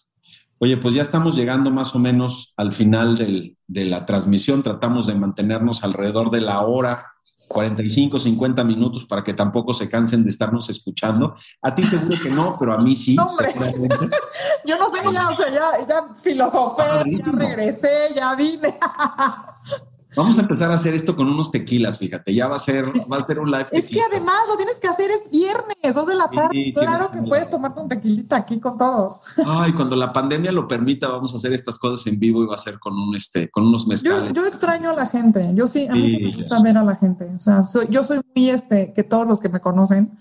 Oye, 0.58 0.76
pues 0.76 0.94
ya 0.94 1.02
estamos 1.02 1.36
llegando 1.36 1.70
más 1.70 1.94
o 1.94 1.98
menos 1.98 2.54
al 2.56 2.72
final 2.72 3.16
del, 3.16 3.56
de 3.66 3.84
la 3.84 4.06
transmisión. 4.06 4.62
Tratamos 4.62 5.06
de 5.06 5.14
mantenernos 5.14 5.84
alrededor 5.84 6.30
de 6.30 6.40
la 6.40 6.60
hora, 6.60 7.12
45, 7.48 8.20
50 8.20 8.64
minutos, 8.64 9.06
para 9.06 9.22
que 9.22 9.34
tampoco 9.34 9.74
se 9.74 9.88
cansen 9.88 10.24
de 10.24 10.30
estarnos 10.30 10.70
escuchando. 10.70 11.34
A 11.60 11.74
ti 11.74 11.82
seguro 11.82 12.16
que 12.22 12.30
no, 12.30 12.54
pero 12.58 12.74
a 12.74 12.78
mí 12.78 12.94
sí. 12.94 13.16
Yo 14.64 14.78
no 14.78 14.90
sé, 14.90 15.00
ya, 15.12 15.28
o 15.28 15.36
sea, 15.36 15.50
ya, 15.50 15.86
ya 15.86 16.14
filosofé, 16.16 16.82
ya 17.04 17.32
regresé, 17.32 18.08
ya 18.14 18.34
vine. 18.34 18.74
Vamos 20.16 20.38
a 20.38 20.42
empezar 20.42 20.70
a 20.70 20.74
hacer 20.74 20.94
esto 20.94 21.16
con 21.16 21.28
unos 21.28 21.50
tequilas, 21.50 21.98
fíjate, 21.98 22.34
ya 22.34 22.46
va 22.46 22.56
a 22.56 22.58
ser, 22.58 22.86
va 23.10 23.16
a 23.16 23.24
ser 23.24 23.38
un 23.38 23.50
live. 23.50 23.66
Es 23.72 23.88
que 23.88 24.00
además 24.00 24.36
lo 24.48 24.56
tienes 24.56 24.78
que 24.78 24.86
hacer 24.86 25.10
es 25.10 25.30
viernes, 25.30 25.94
dos 25.94 26.06
de 26.06 26.14
la 26.14 26.28
tarde. 26.28 26.72
claro 26.72 27.10
que 27.10 27.22
puedes 27.22 27.50
tomarte 27.50 27.80
un 27.80 27.88
tequilita 27.88 28.36
aquí 28.36 28.60
con 28.60 28.78
todos. 28.78 29.20
Ay, 29.44 29.72
cuando 29.74 29.96
la 29.96 30.12
pandemia 30.12 30.52
lo 30.52 30.68
permita, 30.68 31.08
vamos 31.08 31.34
a 31.34 31.36
hacer 31.36 31.52
estas 31.52 31.78
cosas 31.78 32.06
en 32.06 32.18
vivo 32.18 32.42
y 32.42 32.46
va 32.46 32.54
a 32.54 32.58
ser 32.58 32.78
con 32.78 32.94
un 32.94 33.14
este, 33.14 33.50
con 33.50 33.66
unos 33.66 33.86
mezcales. 33.86 34.32
Yo, 34.32 34.46
extraño 34.46 34.90
a 34.90 34.94
la 34.94 35.06
gente. 35.06 35.50
Yo 35.54 35.66
sí, 35.66 35.86
a 35.86 35.94
mí 35.94 36.06
sí, 36.06 36.22
me 36.22 36.36
gusta 36.36 36.62
ver 36.62 36.78
a 36.78 36.84
la 36.84 36.96
gente. 36.96 37.24
O 37.34 37.38
sea, 37.38 37.62
yo 37.88 38.04
soy 38.04 38.20
muy 38.34 38.50
este, 38.50 38.92
que 38.92 39.02
todos 39.02 39.26
los 39.26 39.40
que 39.40 39.48
me 39.48 39.60
conocen, 39.60 40.16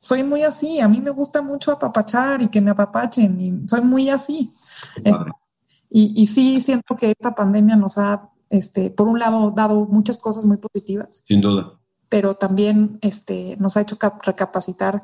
soy 0.00 0.24
muy 0.24 0.42
así. 0.42 0.80
A 0.80 0.88
mí 0.88 1.00
me 1.00 1.10
gusta 1.10 1.40
mucho 1.42 1.72
apapachar 1.72 2.42
y 2.42 2.48
que 2.48 2.60
me 2.60 2.70
apapachen 2.70 3.40
y 3.40 3.68
soy 3.68 3.82
muy 3.82 4.08
así. 4.08 4.52
y, 5.90 6.12
y 6.20 6.26
sí 6.26 6.60
siento 6.60 6.96
que 6.96 7.10
esta 7.10 7.34
pandemia 7.34 7.76
nos 7.76 7.98
ha 7.98 8.30
este, 8.50 8.90
por 8.90 9.08
un 9.08 9.18
lado, 9.18 9.50
dado 9.50 9.86
muchas 9.86 10.18
cosas 10.18 10.44
muy 10.44 10.56
positivas. 10.56 11.22
Sin 11.26 11.40
duda. 11.40 11.78
Pero 12.08 12.34
también 12.34 12.98
este, 13.02 13.56
nos 13.58 13.76
ha 13.76 13.80
hecho 13.80 13.98
recapacitar 14.22 15.02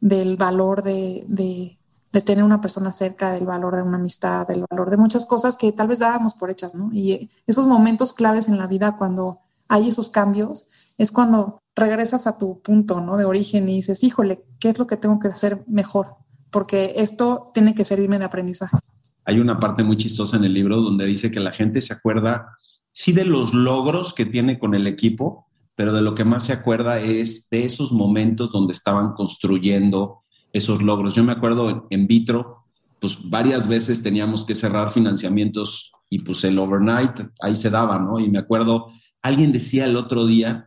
del 0.00 0.36
valor 0.36 0.82
de, 0.82 1.24
de, 1.28 1.76
de, 2.12 2.20
tener 2.22 2.42
una 2.42 2.60
persona 2.60 2.90
cerca, 2.90 3.32
del 3.32 3.46
valor 3.46 3.76
de 3.76 3.82
una 3.82 3.98
amistad, 3.98 4.46
del 4.48 4.64
valor 4.68 4.90
de 4.90 4.96
muchas 4.96 5.26
cosas 5.26 5.56
que 5.56 5.72
tal 5.72 5.88
vez 5.88 5.98
dábamos 6.00 6.34
por 6.34 6.50
hechas, 6.50 6.74
¿no? 6.74 6.90
Y 6.92 7.30
esos 7.46 7.66
momentos 7.66 8.14
claves 8.14 8.48
en 8.48 8.58
la 8.58 8.66
vida 8.66 8.96
cuando 8.96 9.40
hay 9.68 9.88
esos 9.88 10.10
cambios 10.10 10.66
es 10.98 11.12
cuando 11.12 11.62
regresas 11.76 12.26
a 12.26 12.38
tu 12.38 12.60
punto, 12.60 13.00
¿no? 13.00 13.16
De 13.16 13.24
origen 13.24 13.68
y 13.68 13.76
dices, 13.76 14.02
híjole, 14.02 14.44
¿qué 14.58 14.70
es 14.70 14.78
lo 14.78 14.86
que 14.86 14.96
tengo 14.96 15.18
que 15.20 15.28
hacer 15.28 15.62
mejor? 15.68 16.16
Porque 16.50 16.94
esto 16.96 17.50
tiene 17.54 17.74
que 17.74 17.84
servirme 17.84 18.18
de 18.18 18.24
aprendizaje. 18.24 18.78
Hay 19.24 19.38
una 19.38 19.60
parte 19.60 19.84
muy 19.84 19.96
chistosa 19.96 20.36
en 20.36 20.44
el 20.44 20.54
libro 20.54 20.80
donde 20.80 21.06
dice 21.06 21.30
que 21.30 21.38
la 21.38 21.52
gente 21.52 21.80
se 21.80 21.92
acuerda 21.92 22.56
sí 22.92 23.12
de 23.12 23.24
los 23.24 23.54
logros 23.54 24.12
que 24.12 24.26
tiene 24.26 24.58
con 24.58 24.74
el 24.74 24.86
equipo, 24.86 25.46
pero 25.80 25.92
de 25.92 26.02
lo 26.02 26.14
que 26.14 26.24
más 26.24 26.44
se 26.44 26.52
acuerda 26.52 27.00
es 27.00 27.48
de 27.48 27.64
esos 27.64 27.92
momentos 27.92 28.52
donde 28.52 28.72
estaban 28.72 29.14
construyendo 29.14 30.22
esos 30.52 30.82
logros. 30.82 31.14
Yo 31.14 31.24
me 31.24 31.32
acuerdo 31.32 31.86
en, 31.90 32.06
vitro, 32.06 32.64
pues 33.00 33.18
varias 33.30 33.68
veces 33.68 34.02
teníamos 34.02 34.44
que 34.44 34.54
cerrar 34.54 34.90
financiamientos 34.92 35.92
y 36.10 36.18
pues 36.18 36.44
el 36.44 36.58
overnight 36.58 37.20
ahí 37.40 37.54
se 37.54 37.70
daba, 37.70 37.98
¿no? 37.98 38.18
Y 38.18 38.28
me 38.28 38.38
acuerdo, 38.38 38.88
alguien 39.22 39.52
decía 39.52 39.84
el 39.86 39.96
otro 39.96 40.26
día 40.26 40.66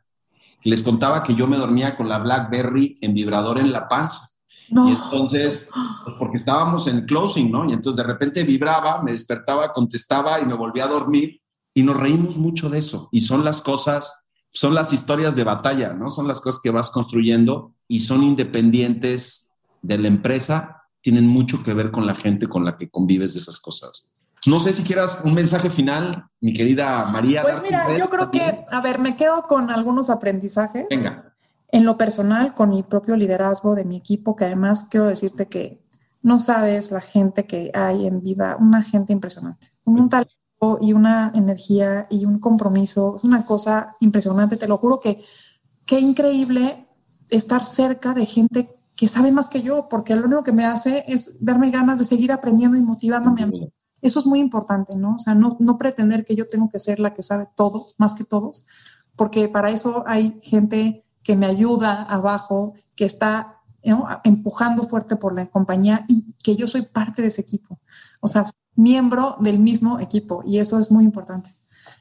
Les 0.63 0.81
contaba 0.81 1.23
que 1.23 1.35
yo 1.35 1.45
me 1.45 1.57
dormía 1.57 1.97
con 1.97 2.07
la 2.07 2.19
BlackBerry 2.19 2.97
en 3.01 3.13
vibrador 3.13 3.59
en 3.59 3.73
la 3.73 3.87
panza. 3.89 4.29
Y 4.69 4.91
entonces, 4.91 5.69
pues, 6.05 6.15
porque 6.17 6.37
estábamos 6.37 6.87
en 6.87 7.05
closing, 7.05 7.51
¿no? 7.51 7.69
Y 7.69 7.73
entonces 7.73 7.97
de 7.97 8.11
repente 8.11 8.43
vibraba, 8.45 9.03
me 9.03 9.11
despertaba, 9.11 9.71
contestaba 9.71 10.39
y 10.39 10.45
me 10.45 10.55
volvía 10.55 10.85
a 10.85 10.87
dormir 10.87 11.42
y 11.73 11.83
nos 11.83 11.97
reímos 11.97 12.37
mucho 12.37 12.69
de 12.69 12.79
eso. 12.79 13.09
Y 13.11 13.21
son 13.21 13.43
las 13.43 13.61
cosas, 13.61 14.25
son 14.51 14.73
las 14.73 14.93
historias 14.93 15.35
de 15.35 15.43
batalla, 15.43 15.93
¿no? 15.93 16.09
Son 16.09 16.27
las 16.27 16.41
cosas 16.41 16.61
que 16.61 16.69
vas 16.69 16.89
construyendo 16.89 17.73
y 17.87 18.01
son 18.01 18.23
independientes 18.23 19.49
de 19.81 19.97
la 19.97 20.07
empresa, 20.07 20.83
tienen 21.01 21.27
mucho 21.27 21.63
que 21.63 21.73
ver 21.73 21.91
con 21.91 22.05
la 22.05 22.15
gente 22.15 22.47
con 22.47 22.63
la 22.63 22.77
que 22.77 22.89
convives 22.89 23.33
de 23.33 23.39
esas 23.39 23.59
cosas. 23.59 24.09
No 24.45 24.59
sé 24.59 24.73
si 24.73 24.83
quieras 24.83 25.21
un 25.23 25.33
mensaje 25.33 25.69
final, 25.69 26.25
mi 26.41 26.53
querida 26.53 27.05
María. 27.11 27.41
Pues 27.41 27.61
mira, 27.61 27.95
yo 27.97 28.09
creo 28.09 28.29
que, 28.29 28.65
a 28.69 28.81
ver, 28.81 28.99
me 28.99 29.15
quedo 29.15 29.43
con 29.43 29.69
algunos 29.69 30.09
aprendizajes. 30.09 30.85
Venga. 30.89 31.33
En 31.69 31.85
lo 31.85 31.97
personal, 31.97 32.53
con 32.53 32.69
mi 32.69 32.83
propio 32.83 33.15
liderazgo 33.15 33.73
de 33.73 33.85
mi 33.85 33.97
equipo, 33.97 34.35
que 34.35 34.45
además 34.45 34.87
quiero 34.89 35.07
decirte 35.07 35.47
que 35.47 35.81
no 36.21 36.39
sabes 36.39 36.91
la 36.91 37.01
gente 37.01 37.45
que 37.47 37.71
hay 37.73 38.05
en 38.05 38.21
Viva, 38.21 38.57
una 38.59 38.83
gente 38.83 39.11
impresionante, 39.11 39.67
un 39.83 40.09
talento 40.09 40.42
y 40.81 40.93
una 40.93 41.31
energía 41.35 42.07
y 42.09 42.25
un 42.25 42.39
compromiso, 42.39 43.15
es 43.17 43.23
una 43.23 43.45
cosa 43.45 43.95
impresionante, 43.99 44.57
te 44.57 44.67
lo 44.67 44.77
juro 44.77 44.99
que 44.99 45.21
qué 45.85 45.99
increíble 45.99 46.87
estar 47.29 47.65
cerca 47.65 48.13
de 48.13 48.25
gente 48.25 48.69
que 48.95 49.07
sabe 49.07 49.31
más 49.31 49.49
que 49.49 49.61
yo, 49.61 49.87
porque 49.89 50.15
lo 50.15 50.25
único 50.25 50.43
que 50.43 50.51
me 50.51 50.65
hace 50.65 51.03
es 51.07 51.43
darme 51.43 51.71
ganas 51.71 51.99
de 51.99 52.05
seguir 52.05 52.31
aprendiendo 52.31 52.77
y 52.77 52.81
motivándome 52.81 53.43
a 53.43 53.47
mí. 53.47 53.73
Eso 54.01 54.19
es 54.19 54.25
muy 54.25 54.39
importante, 54.39 54.95
¿no? 54.95 55.15
O 55.15 55.19
sea, 55.19 55.33
no, 55.33 55.57
no 55.59 55.77
pretender 55.77 56.25
que 56.25 56.35
yo 56.35 56.47
tengo 56.47 56.69
que 56.69 56.79
ser 56.79 56.99
la 56.99 57.13
que 57.13 57.23
sabe 57.23 57.47
todo, 57.55 57.87
más 57.97 58.13
que 58.13 58.23
todos, 58.23 58.65
porque 59.15 59.49
para 59.49 59.69
eso 59.71 60.03
hay 60.05 60.39
gente 60.41 61.05
que 61.23 61.35
me 61.35 61.45
ayuda 61.45 62.03
abajo, 62.03 62.73
que 62.95 63.05
está 63.05 63.61
empujando 64.23 64.83
fuerte 64.83 65.17
por 65.17 65.35
la 65.35 65.45
compañía 65.47 66.05
y 66.07 66.33
que 66.41 66.55
yo 66.55 66.67
soy 66.67 66.83
parte 66.83 67.21
de 67.21 67.27
ese 67.27 67.41
equipo. 67.41 67.79
O 68.21 68.27
sea, 68.27 68.45
miembro 68.75 69.37
del 69.39 69.59
mismo 69.59 69.99
equipo 69.99 70.43
y 70.45 70.59
eso 70.59 70.79
es 70.79 70.91
muy 70.91 71.03
importante. 71.03 71.51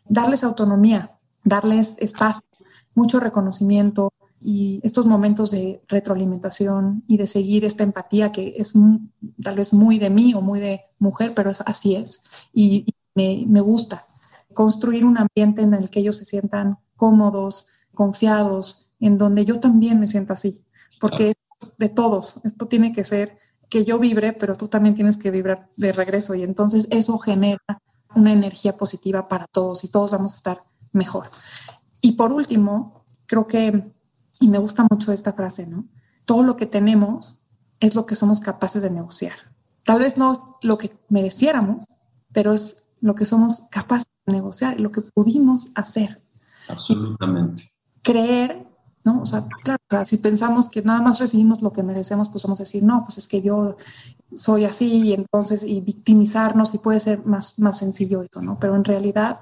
Darles 0.05 0.45
autonomía, 0.45 1.19
darles 1.45 1.95
espacio, 1.99 2.47
mucho 2.95 3.21
reconocimiento, 3.21 4.13
y 4.45 4.81
estos 4.83 5.07
momentos 5.07 5.51
de 5.53 5.83
retroalimentación 5.89 7.05
y 7.07 7.17
de 7.17 7.27
seguir 7.27 7.65
esta 7.65 7.85
empatía 7.85 8.33
que 8.33 8.55
es 8.57 8.73
tal 9.43 9.57
vez 9.57 9.73
muy 9.73 9.99
de 9.99 10.11
mí 10.11 10.35
o 10.35 10.41
muy 10.41 10.59
de 10.59 10.81
mujer, 10.99 11.33
pero 11.35 11.51
es, 11.51 11.61
así 11.65 11.95
es. 11.95 12.23
Y, 12.53 12.87
me, 13.15 13.45
me, 13.47 13.61
gusta 13.61 14.07
construir 14.55 15.05
un 15.05 15.19
ambiente 15.19 15.61
en 15.61 15.75
el 15.75 15.91
que 15.91 16.01
ellos 16.01 16.17
se 16.17 16.25
sientan 16.25 16.79
cómodos, 16.97 17.67
confiados, 17.95 18.91
en 19.01 19.19
donde 19.19 19.45
yo 19.45 19.61
también 19.61 20.01
me 20.01 20.07
sienta 20.07 20.33
así, 20.33 20.65
porque 20.99 21.31
es 21.31 21.37
de 21.77 21.91
todos, 21.91 22.41
esto 22.45 22.69
tiene 22.69 22.93
que 22.93 23.05
ser 23.05 23.39
que 23.73 23.87
yo 23.87 23.99
vibre, 23.99 24.35
pero 24.35 24.55
tú 24.55 24.69
también 24.69 24.95
tienes 24.95 25.17
que 25.17 25.31
vibrar 25.31 25.71
de 25.79 25.93
regreso 25.93 26.35
y 26.35 26.43
entonces 26.43 26.87
eso 26.91 27.17
genera 27.17 27.63
una 28.15 28.31
energía 28.31 28.77
positiva 28.77 29.29
para 29.29 29.47
todos 29.47 29.83
y 29.83 29.89
todos 29.89 30.13
vamos 30.13 30.33
a 30.33 30.35
estar 30.35 30.65
mejor. 30.93 31.25
Y 32.03 32.13
por 32.13 32.33
último, 32.33 33.07
creo 33.25 33.47
que 33.47 33.91
y 34.41 34.49
me 34.49 34.59
gusta 34.59 34.87
mucho 34.91 35.11
esta 35.11 35.33
frase, 35.33 35.67
¿no? 35.67 35.87
Todo 36.27 36.43
lo 36.43 36.55
que 36.57 36.67
tenemos 36.67 37.47
es 37.81 37.95
lo 37.95 38.05
que 38.05 38.15
somos 38.15 38.41
capaces 38.41 38.83
de 38.83 38.91
negociar. 38.91 39.55
Tal 39.85 40.01
vez 40.01 40.19
no 40.19 40.59
lo 40.61 40.77
que 40.77 40.95
mereciéramos, 41.09 41.87
pero 42.31 42.53
es 42.53 42.85
lo 43.01 43.15
que 43.15 43.25
somos 43.25 43.63
capaces 43.71 44.07
de 44.27 44.35
negociar, 44.35 44.81
lo 44.83 44.93
que 44.93 45.01
pudimos 45.01 45.69
hacer. 45.75 46.23
Absolutamente. 46.69 47.73
Creer, 48.03 48.67
¿no? 49.05 49.23
O 49.23 49.27
sea, 49.27 49.47
claro, 49.63 50.05
si 50.05 50.17
pensamos 50.17 50.69
que 50.69 50.83
nada 50.83 51.03
más 51.03 51.19
recibimos 51.19 51.63
lo 51.63 51.73
que 51.73 51.83
merecemos, 51.83 52.29
pues 52.29 52.45
vamos 52.45 52.61
a 52.61 52.65
decir, 52.65 52.83
no, 52.83 53.05
pues 53.05 53.19
es 53.19 53.27
que 53.27 53.43
yo 53.43 53.77
soy 54.35 54.65
así 54.65 55.09
y 55.09 55.13
entonces, 55.15 55.63
y 55.65 55.81
victimizarnos 55.81 56.75
y 56.75 56.79
puede 56.79 57.01
ser 57.01 57.25
más, 57.25 57.59
más 57.59 57.79
sencillo 57.79 58.23
eso, 58.23 58.43
¿no? 58.43 58.59
Pero 58.59 58.77
en 58.77 58.85
realidad, 58.85 59.41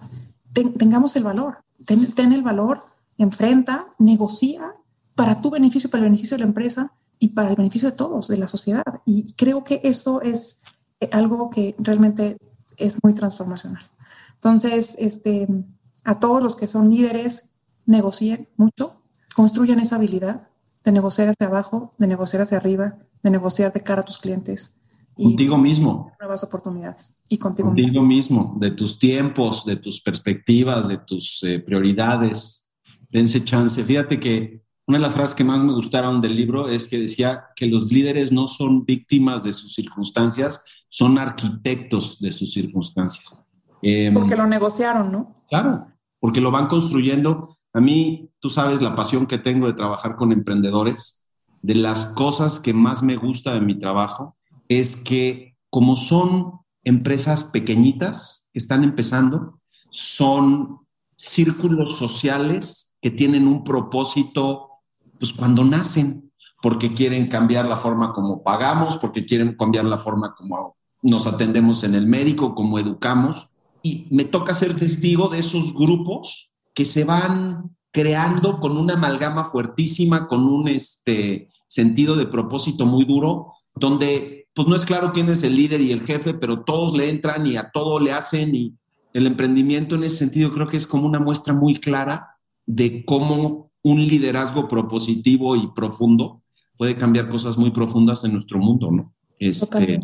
tengamos 0.52 1.14
el 1.16 1.24
valor, 1.24 1.58
ten 1.86 2.32
el 2.32 2.42
valor, 2.42 2.82
enfrenta, 3.18 3.84
negocia 3.98 4.74
para 5.14 5.40
tu 5.40 5.50
beneficio, 5.50 5.90
para 5.90 6.02
el 6.02 6.10
beneficio 6.10 6.36
de 6.36 6.44
la 6.44 6.48
empresa 6.48 6.92
y 7.18 7.28
para 7.28 7.50
el 7.50 7.56
beneficio 7.56 7.90
de 7.90 7.96
todos, 7.96 8.28
de 8.28 8.38
la 8.38 8.48
sociedad. 8.48 8.82
Y 9.04 9.34
creo 9.34 9.62
que 9.62 9.80
eso 9.84 10.22
es 10.22 10.60
eh, 11.00 11.10
algo 11.12 11.50
que 11.50 11.74
realmente 11.78 12.38
es 12.78 12.96
muy 13.02 13.12
transformacional. 13.12 13.82
Entonces, 14.34 14.96
este, 14.98 15.46
a 16.04 16.18
todos 16.18 16.42
los 16.42 16.56
que 16.56 16.66
son 16.66 16.88
líderes, 16.88 17.50
negocien 17.84 18.48
mucho, 18.56 18.99
construyan 19.40 19.80
esa 19.80 19.96
habilidad 19.96 20.48
de 20.84 20.92
negociar 20.92 21.28
hacia 21.30 21.46
abajo, 21.46 21.94
de 21.96 22.06
negociar 22.06 22.42
hacia 22.42 22.58
arriba, 22.58 22.98
de 23.22 23.30
negociar 23.30 23.72
de 23.72 23.82
cara 23.82 24.02
a 24.02 24.04
tus 24.04 24.18
clientes. 24.18 24.78
Y 25.16 25.24
contigo 25.24 25.56
mismo. 25.56 26.12
Nuevas 26.20 26.44
oportunidades. 26.44 27.18
Y 27.30 27.38
contigo, 27.38 27.68
contigo 27.68 28.02
mismo. 28.02 28.54
de 28.60 28.72
tus 28.72 28.98
tiempos, 28.98 29.64
de 29.64 29.76
tus 29.76 30.02
perspectivas, 30.02 30.88
de 30.88 30.98
tus 30.98 31.42
eh, 31.44 31.58
prioridades. 31.58 32.74
Dense 33.08 33.42
chance. 33.42 33.82
Fíjate 33.82 34.20
que 34.20 34.62
una 34.86 34.98
de 34.98 35.04
las 35.04 35.14
frases 35.14 35.34
que 35.34 35.44
más 35.44 35.58
me 35.58 35.72
gustaron 35.72 36.20
del 36.20 36.36
libro 36.36 36.68
es 36.68 36.86
que 36.86 36.98
decía 36.98 37.46
que 37.56 37.64
los 37.64 37.90
líderes 37.90 38.32
no 38.32 38.46
son 38.46 38.84
víctimas 38.84 39.42
de 39.42 39.54
sus 39.54 39.72
circunstancias, 39.74 40.62
son 40.90 41.16
arquitectos 41.18 42.18
de 42.20 42.30
sus 42.30 42.52
circunstancias. 42.52 43.24
Em, 43.80 44.12
porque 44.12 44.36
lo 44.36 44.46
negociaron, 44.46 45.10
¿no? 45.10 45.34
Claro, 45.48 45.86
porque 46.18 46.42
lo 46.42 46.50
van 46.50 46.66
construyendo. 46.66 47.56
A 47.72 47.80
mí, 47.80 48.30
tú 48.40 48.50
sabes 48.50 48.80
la 48.82 48.94
pasión 48.94 49.26
que 49.26 49.38
tengo 49.38 49.66
de 49.66 49.74
trabajar 49.74 50.16
con 50.16 50.32
emprendedores. 50.32 51.26
De 51.62 51.74
las 51.74 52.06
cosas 52.06 52.58
que 52.58 52.72
más 52.72 53.02
me 53.02 53.16
gusta 53.16 53.54
de 53.54 53.60
mi 53.60 53.78
trabajo 53.78 54.36
es 54.68 54.96
que 54.96 55.56
como 55.68 55.94
son 55.94 56.60
empresas 56.84 57.44
pequeñitas 57.44 58.50
que 58.52 58.58
están 58.58 58.82
empezando, 58.82 59.60
son 59.90 60.80
círculos 61.16 61.98
sociales 61.98 62.94
que 63.00 63.10
tienen 63.10 63.46
un 63.46 63.62
propósito 63.62 64.70
pues 65.18 65.32
cuando 65.32 65.64
nacen, 65.64 66.32
porque 66.62 66.94
quieren 66.94 67.28
cambiar 67.28 67.66
la 67.66 67.76
forma 67.76 68.12
como 68.12 68.42
pagamos, 68.42 68.96
porque 68.96 69.26
quieren 69.26 69.54
cambiar 69.54 69.84
la 69.84 69.98
forma 69.98 70.34
como 70.34 70.76
nos 71.02 71.26
atendemos 71.26 71.84
en 71.84 71.94
el 71.94 72.06
médico, 72.06 72.54
como 72.54 72.78
educamos. 72.78 73.48
Y 73.82 74.06
me 74.10 74.24
toca 74.24 74.54
ser 74.54 74.76
testigo 74.76 75.28
de 75.28 75.38
esos 75.38 75.74
grupos 75.74 76.49
que 76.80 76.86
se 76.86 77.04
van 77.04 77.76
creando 77.90 78.58
con 78.58 78.78
una 78.78 78.94
amalgama 78.94 79.44
fuertísima, 79.44 80.26
con 80.26 80.46
un 80.46 80.66
este, 80.66 81.50
sentido 81.66 82.16
de 82.16 82.24
propósito 82.24 82.86
muy 82.86 83.04
duro, 83.04 83.52
donde 83.74 84.48
pues 84.54 84.66
no 84.66 84.74
es 84.74 84.86
claro 84.86 85.12
quién 85.12 85.28
es 85.28 85.42
el 85.42 85.56
líder 85.56 85.82
y 85.82 85.92
el 85.92 86.06
jefe, 86.06 86.32
pero 86.32 86.64
todos 86.64 86.94
le 86.96 87.10
entran 87.10 87.46
y 87.46 87.58
a 87.58 87.70
todo 87.70 88.00
le 88.00 88.12
hacen 88.12 88.54
y 88.54 88.74
el 89.12 89.26
emprendimiento 89.26 89.96
en 89.96 90.04
ese 90.04 90.16
sentido 90.16 90.54
creo 90.54 90.68
que 90.68 90.78
es 90.78 90.86
como 90.86 91.06
una 91.06 91.18
muestra 91.18 91.52
muy 91.52 91.74
clara 91.74 92.38
de 92.64 93.04
cómo 93.04 93.70
un 93.82 94.02
liderazgo 94.02 94.66
propositivo 94.66 95.56
y 95.56 95.70
profundo 95.74 96.40
puede 96.78 96.96
cambiar 96.96 97.28
cosas 97.28 97.58
muy 97.58 97.72
profundas 97.72 98.24
en 98.24 98.32
nuestro 98.32 98.58
mundo, 98.58 98.90
¿no? 98.90 99.12
Este, 99.38 100.00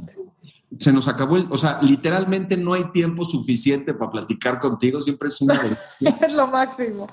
se 0.79 0.93
nos 0.93 1.09
acabó, 1.09 1.37
el, 1.37 1.47
o 1.51 1.57
sea, 1.57 1.81
literalmente 1.83 2.57
no 2.57 2.75
hay 2.75 2.91
tiempo 2.91 3.25
suficiente 3.25 3.95
para 3.95 4.11
platicar 4.11 4.59
contigo, 4.59 5.01
siempre 5.01 5.29
es 5.29 5.41
una... 5.41 5.55
es 6.01 6.33
lo 6.33 6.49
máximo. 6.49 7.07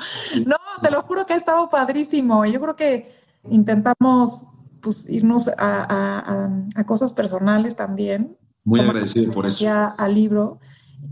No, 0.46 0.58
te 0.82 0.92
lo 0.92 1.02
juro 1.04 1.26
que 1.26 1.34
ha 1.34 1.38
estado 1.38 1.70
padrísimo. 1.70 2.46
Yo 2.46 2.60
creo 2.60 2.76
que 2.76 3.16
intentamos 3.50 4.46
pues, 4.82 5.10
irnos 5.10 5.48
a, 5.48 6.64
a, 6.76 6.84
cosas 6.86 7.14
personales 7.14 7.76
también. 7.76 8.38
Muy 8.64 8.80
agradecido 8.80 9.32
por 9.34 9.46
eso. 9.46 9.66
Al 9.98 10.16
libro 10.16 10.60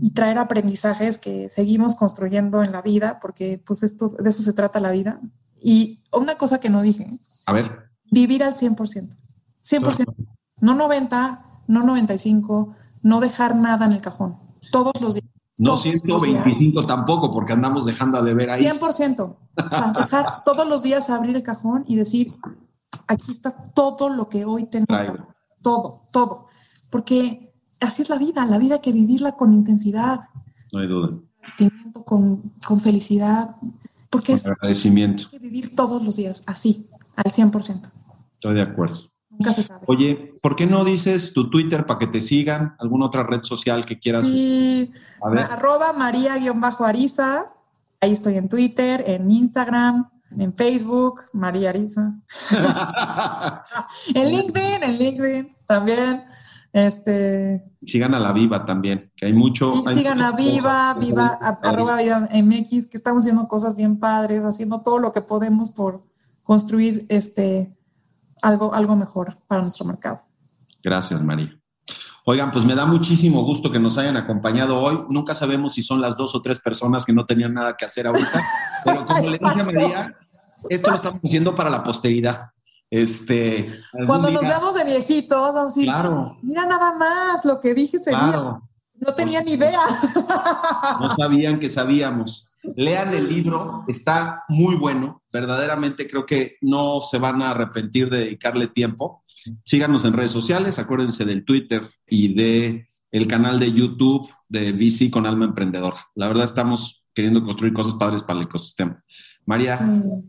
y 0.00 0.10
traer 0.10 0.38
aprendizajes 0.38 1.18
que 1.18 1.48
seguimos 1.48 1.94
construyendo 1.94 2.62
en 2.62 2.72
la 2.72 2.82
vida, 2.82 3.18
porque 3.20 3.62
pues 3.64 3.82
esto, 3.82 4.08
de 4.08 4.30
eso 4.30 4.42
se 4.42 4.52
trata 4.52 4.80
la 4.80 4.90
vida. 4.90 5.20
Y 5.60 6.02
una 6.12 6.36
cosa 6.36 6.58
que 6.60 6.70
no 6.70 6.82
dije. 6.82 7.20
A 7.46 7.52
ver. 7.52 7.90
Vivir 8.10 8.42
al 8.42 8.54
100%. 8.54 9.16
100%. 9.64 10.14
No 10.60 10.74
90, 10.74 11.51
no 11.66 11.84
95, 11.84 12.74
no 13.02 13.20
dejar 13.20 13.56
nada 13.56 13.86
en 13.86 13.92
el 13.92 14.00
cajón. 14.00 14.36
Todos 14.70 15.00
los 15.00 15.14
días. 15.14 15.26
No 15.58 15.76
125 15.76 16.86
tampoco, 16.86 17.30
porque 17.30 17.52
andamos 17.52 17.84
dejando 17.84 18.22
de 18.22 18.34
ver 18.34 18.50
ahí. 18.50 18.64
100%. 18.64 19.20
O 19.20 19.36
sea, 19.70 19.92
dejar 19.92 20.42
todos 20.44 20.68
los 20.68 20.82
días 20.82 21.10
abrir 21.10 21.36
el 21.36 21.42
cajón 21.42 21.84
y 21.86 21.96
decir, 21.96 22.34
aquí 23.06 23.30
está 23.30 23.50
todo 23.74 24.08
lo 24.08 24.28
que 24.28 24.44
hoy 24.44 24.64
tengo. 24.64 24.86
Todo, 25.62 26.02
todo. 26.10 26.46
Porque 26.90 27.54
así 27.80 28.02
es 28.02 28.08
la 28.08 28.18
vida, 28.18 28.44
la 28.46 28.58
vida 28.58 28.76
hay 28.76 28.80
que 28.80 28.92
vivirla 28.92 29.32
con 29.32 29.52
intensidad. 29.52 30.20
No 30.72 30.80
hay 30.80 30.88
duda. 30.88 31.18
Con, 32.04 32.52
con 32.66 32.80
felicidad, 32.80 33.56
porque 34.10 34.32
es 34.32 34.46
agradecimiento. 34.46 35.24
que 35.30 35.38
vivir 35.38 35.74
todos 35.74 36.04
los 36.04 36.16
días 36.16 36.42
así, 36.46 36.88
al 37.16 37.30
100%. 37.30 37.92
Estoy 38.34 38.54
de 38.54 38.62
acuerdo. 38.62 39.11
Nunca 39.42 39.52
se 39.52 39.62
sabe. 39.62 39.84
Oye, 39.86 40.34
¿por 40.42 40.56
qué 40.56 40.66
no 40.66 40.84
dices 40.84 41.32
tu 41.32 41.50
Twitter 41.50 41.86
para 41.86 41.98
que 41.98 42.06
te 42.06 42.20
sigan? 42.20 42.76
¿Alguna 42.78 43.06
otra 43.06 43.22
red 43.24 43.42
social 43.42 43.84
que 43.84 43.98
quieras? 43.98 44.26
Sí, 44.26 44.92
este, 44.92 45.40
arroba 45.40 45.92
maría-ariza. 45.92 47.46
Ahí 48.00 48.12
estoy 48.12 48.36
en 48.36 48.48
Twitter, 48.48 49.04
en 49.06 49.30
Instagram. 49.30 50.10
en 50.38 50.54
Facebook, 50.54 51.22
María 51.32 51.68
Arisa. 51.70 52.14
en 54.14 54.28
LinkedIn, 54.28 54.82
en 54.82 54.98
LinkedIn 54.98 55.56
también. 55.66 56.24
Este, 56.72 57.62
sigan 57.84 58.14
a 58.14 58.20
la 58.20 58.32
Viva 58.32 58.64
también, 58.64 59.12
que 59.14 59.26
hay 59.26 59.34
mucho. 59.34 59.84
sigan 59.94 60.22
a 60.22 60.32
Viva, 60.32 60.94
Viva, 60.94 61.26
arroba 61.62 61.96
Viva 61.96 62.28
MX, 62.32 62.86
que 62.86 62.96
estamos 62.96 63.24
haciendo 63.24 63.46
cosas 63.46 63.76
bien 63.76 63.98
padres, 63.98 64.42
haciendo 64.42 64.80
todo 64.80 64.98
lo 64.98 65.12
que 65.12 65.20
podemos 65.20 65.70
por 65.70 66.00
construir 66.42 67.04
este, 67.08 67.76
algo, 68.42 68.74
algo 68.74 68.96
mejor 68.96 69.34
para 69.46 69.62
nuestro 69.62 69.86
mercado. 69.86 70.22
Gracias, 70.82 71.22
María. 71.22 71.56
Oigan, 72.24 72.52
pues 72.52 72.64
me 72.64 72.74
da 72.74 72.86
muchísimo 72.86 73.42
gusto 73.44 73.72
que 73.72 73.80
nos 73.80 73.98
hayan 73.98 74.16
acompañado 74.16 74.80
hoy. 74.80 75.04
Nunca 75.08 75.34
sabemos 75.34 75.74
si 75.74 75.82
son 75.82 76.00
las 76.00 76.16
dos 76.16 76.34
o 76.34 76.42
tres 76.42 76.60
personas 76.60 77.04
que 77.04 77.12
no 77.12 77.26
tenían 77.26 77.54
nada 77.54 77.76
que 77.76 77.84
hacer 77.84 78.06
ahorita, 78.06 78.42
pero 78.84 79.06
como 79.06 79.28
le 79.28 79.38
dije 79.38 79.60
a 79.60 79.64
María, 79.64 80.16
esto 80.68 80.90
lo 80.90 80.96
estamos 80.96 81.20
haciendo 81.24 81.56
para 81.56 81.70
la 81.70 81.82
posteridad. 81.82 82.50
Este, 82.88 83.66
Cuando 84.06 84.30
nos 84.30 84.42
veamos 84.42 84.74
de 84.74 84.84
viejitos, 84.84 85.54
vamos 85.54 85.72
a 85.72 85.74
decir, 85.74 85.90
mira 86.42 86.66
nada 86.66 86.96
más 86.96 87.44
lo 87.44 87.58
que 87.58 87.74
dije 87.74 87.96
ese 87.96 88.10
claro. 88.10 88.68
No 88.94 89.14
tenía 89.14 89.42
ni 89.42 89.52
idea. 89.52 89.80
No 91.00 91.12
sabían 91.16 91.58
que 91.58 91.68
sabíamos. 91.68 92.51
Lean 92.76 93.12
el 93.12 93.28
libro, 93.28 93.84
está 93.88 94.44
muy 94.48 94.76
bueno. 94.76 95.22
Verdaderamente 95.32 96.08
creo 96.08 96.24
que 96.24 96.56
no 96.60 97.00
se 97.00 97.18
van 97.18 97.42
a 97.42 97.50
arrepentir 97.50 98.08
de 98.08 98.18
dedicarle 98.18 98.68
tiempo. 98.68 99.24
Síganos 99.64 100.04
en 100.04 100.12
redes 100.12 100.30
sociales, 100.30 100.78
acuérdense 100.78 101.24
del 101.24 101.44
Twitter 101.44 101.82
y 102.06 102.34
de 102.34 102.88
el 103.10 103.26
canal 103.26 103.60
de 103.60 103.72
YouTube 103.72 104.28
de 104.48 104.72
VC 104.72 105.10
con 105.10 105.26
Alma 105.26 105.44
Emprendedora. 105.46 106.06
La 106.14 106.28
verdad 106.28 106.44
estamos 106.44 107.04
queriendo 107.12 107.44
construir 107.44 107.74
cosas 107.74 107.94
padres 107.94 108.22
para 108.22 108.40
el 108.40 108.46
ecosistema. 108.46 109.02
María, 109.44 109.78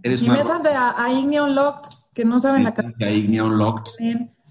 eres 0.01 0.23
y 0.23 0.29
una... 0.29 0.39
métanse 0.39 0.69
a, 0.75 0.89
a 0.89 1.47
Locked 1.47 1.89
que 2.13 2.25
no 2.25 2.39
saben 2.39 2.63
la 2.63 2.73
cantidad. 2.73 3.09
Unlocked. 3.45 3.91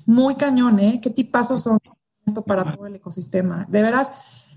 Muy 0.07 0.35
cañón, 0.35 0.79
¿eh? 0.81 1.01
¿Qué 1.03 1.11
tipazos 1.11 1.63
son 1.63 1.79
esto 2.27 2.43
para 2.43 2.75
todo 2.75 2.87
el 2.87 2.97
ecosistema? 2.97 3.67
De 3.69 3.83
veras, 3.83 4.11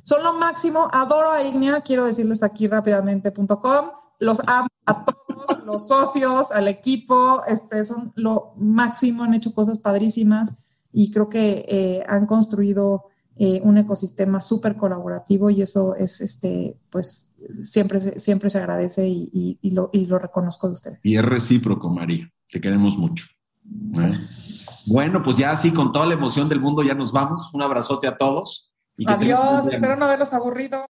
son 0.05 0.23
lo 0.23 0.37
máximo. 0.37 0.87
Adoro 0.91 1.31
a 1.31 1.41
Ignea, 1.41 1.81
quiero 1.81 2.05
decirles 2.05 2.43
aquí 2.43 2.67
rápidamente.com. 2.67 3.85
Los 4.19 4.39
amo 4.45 4.67
a 4.85 5.03
todos, 5.03 5.65
los 5.65 5.87
socios, 5.87 6.51
al 6.51 6.67
equipo, 6.67 7.41
este, 7.47 7.83
son 7.83 8.13
lo 8.15 8.53
máximo, 8.55 9.23
han 9.23 9.33
hecho 9.33 9.53
cosas 9.53 9.79
padrísimas 9.79 10.55
y 10.93 11.11
creo 11.11 11.27
que 11.27 11.65
eh, 11.67 12.03
han 12.07 12.27
construido 12.27 13.05
eh, 13.35 13.59
un 13.63 13.77
ecosistema 13.77 14.39
súper 14.39 14.77
colaborativo 14.77 15.49
y 15.49 15.63
eso 15.63 15.95
es, 15.95 16.21
este, 16.21 16.77
pues, 16.89 17.33
siempre, 17.63 18.19
siempre 18.19 18.49
se 18.49 18.59
agradece 18.59 19.09
y, 19.09 19.59
lo, 19.71 19.89
y 19.91 20.05
lo 20.05 20.19
reconozco 20.19 20.67
de 20.67 20.73
ustedes. 20.73 20.99
Y 21.03 21.17
es 21.17 21.25
recíproco, 21.25 21.89
María. 21.89 22.31
Te 22.49 22.61
queremos 22.61 22.95
mucho. 22.95 23.25
Bueno, 24.87 25.23
pues 25.23 25.37
ya 25.37 25.49
así, 25.51 25.73
con 25.73 25.91
toda 25.91 26.05
la 26.05 26.13
emoción 26.13 26.47
del 26.47 26.61
mundo, 26.61 26.83
ya 26.83 26.93
nos 26.93 27.11
vamos. 27.11 27.51
Un 27.53 27.63
abrazote 27.63 28.07
a 28.07 28.15
todos. 28.15 28.74
Adiós, 29.03 29.67
espero 29.67 29.95
no 29.97 30.05
haberlos 30.05 30.31
aburrido. 30.33 30.85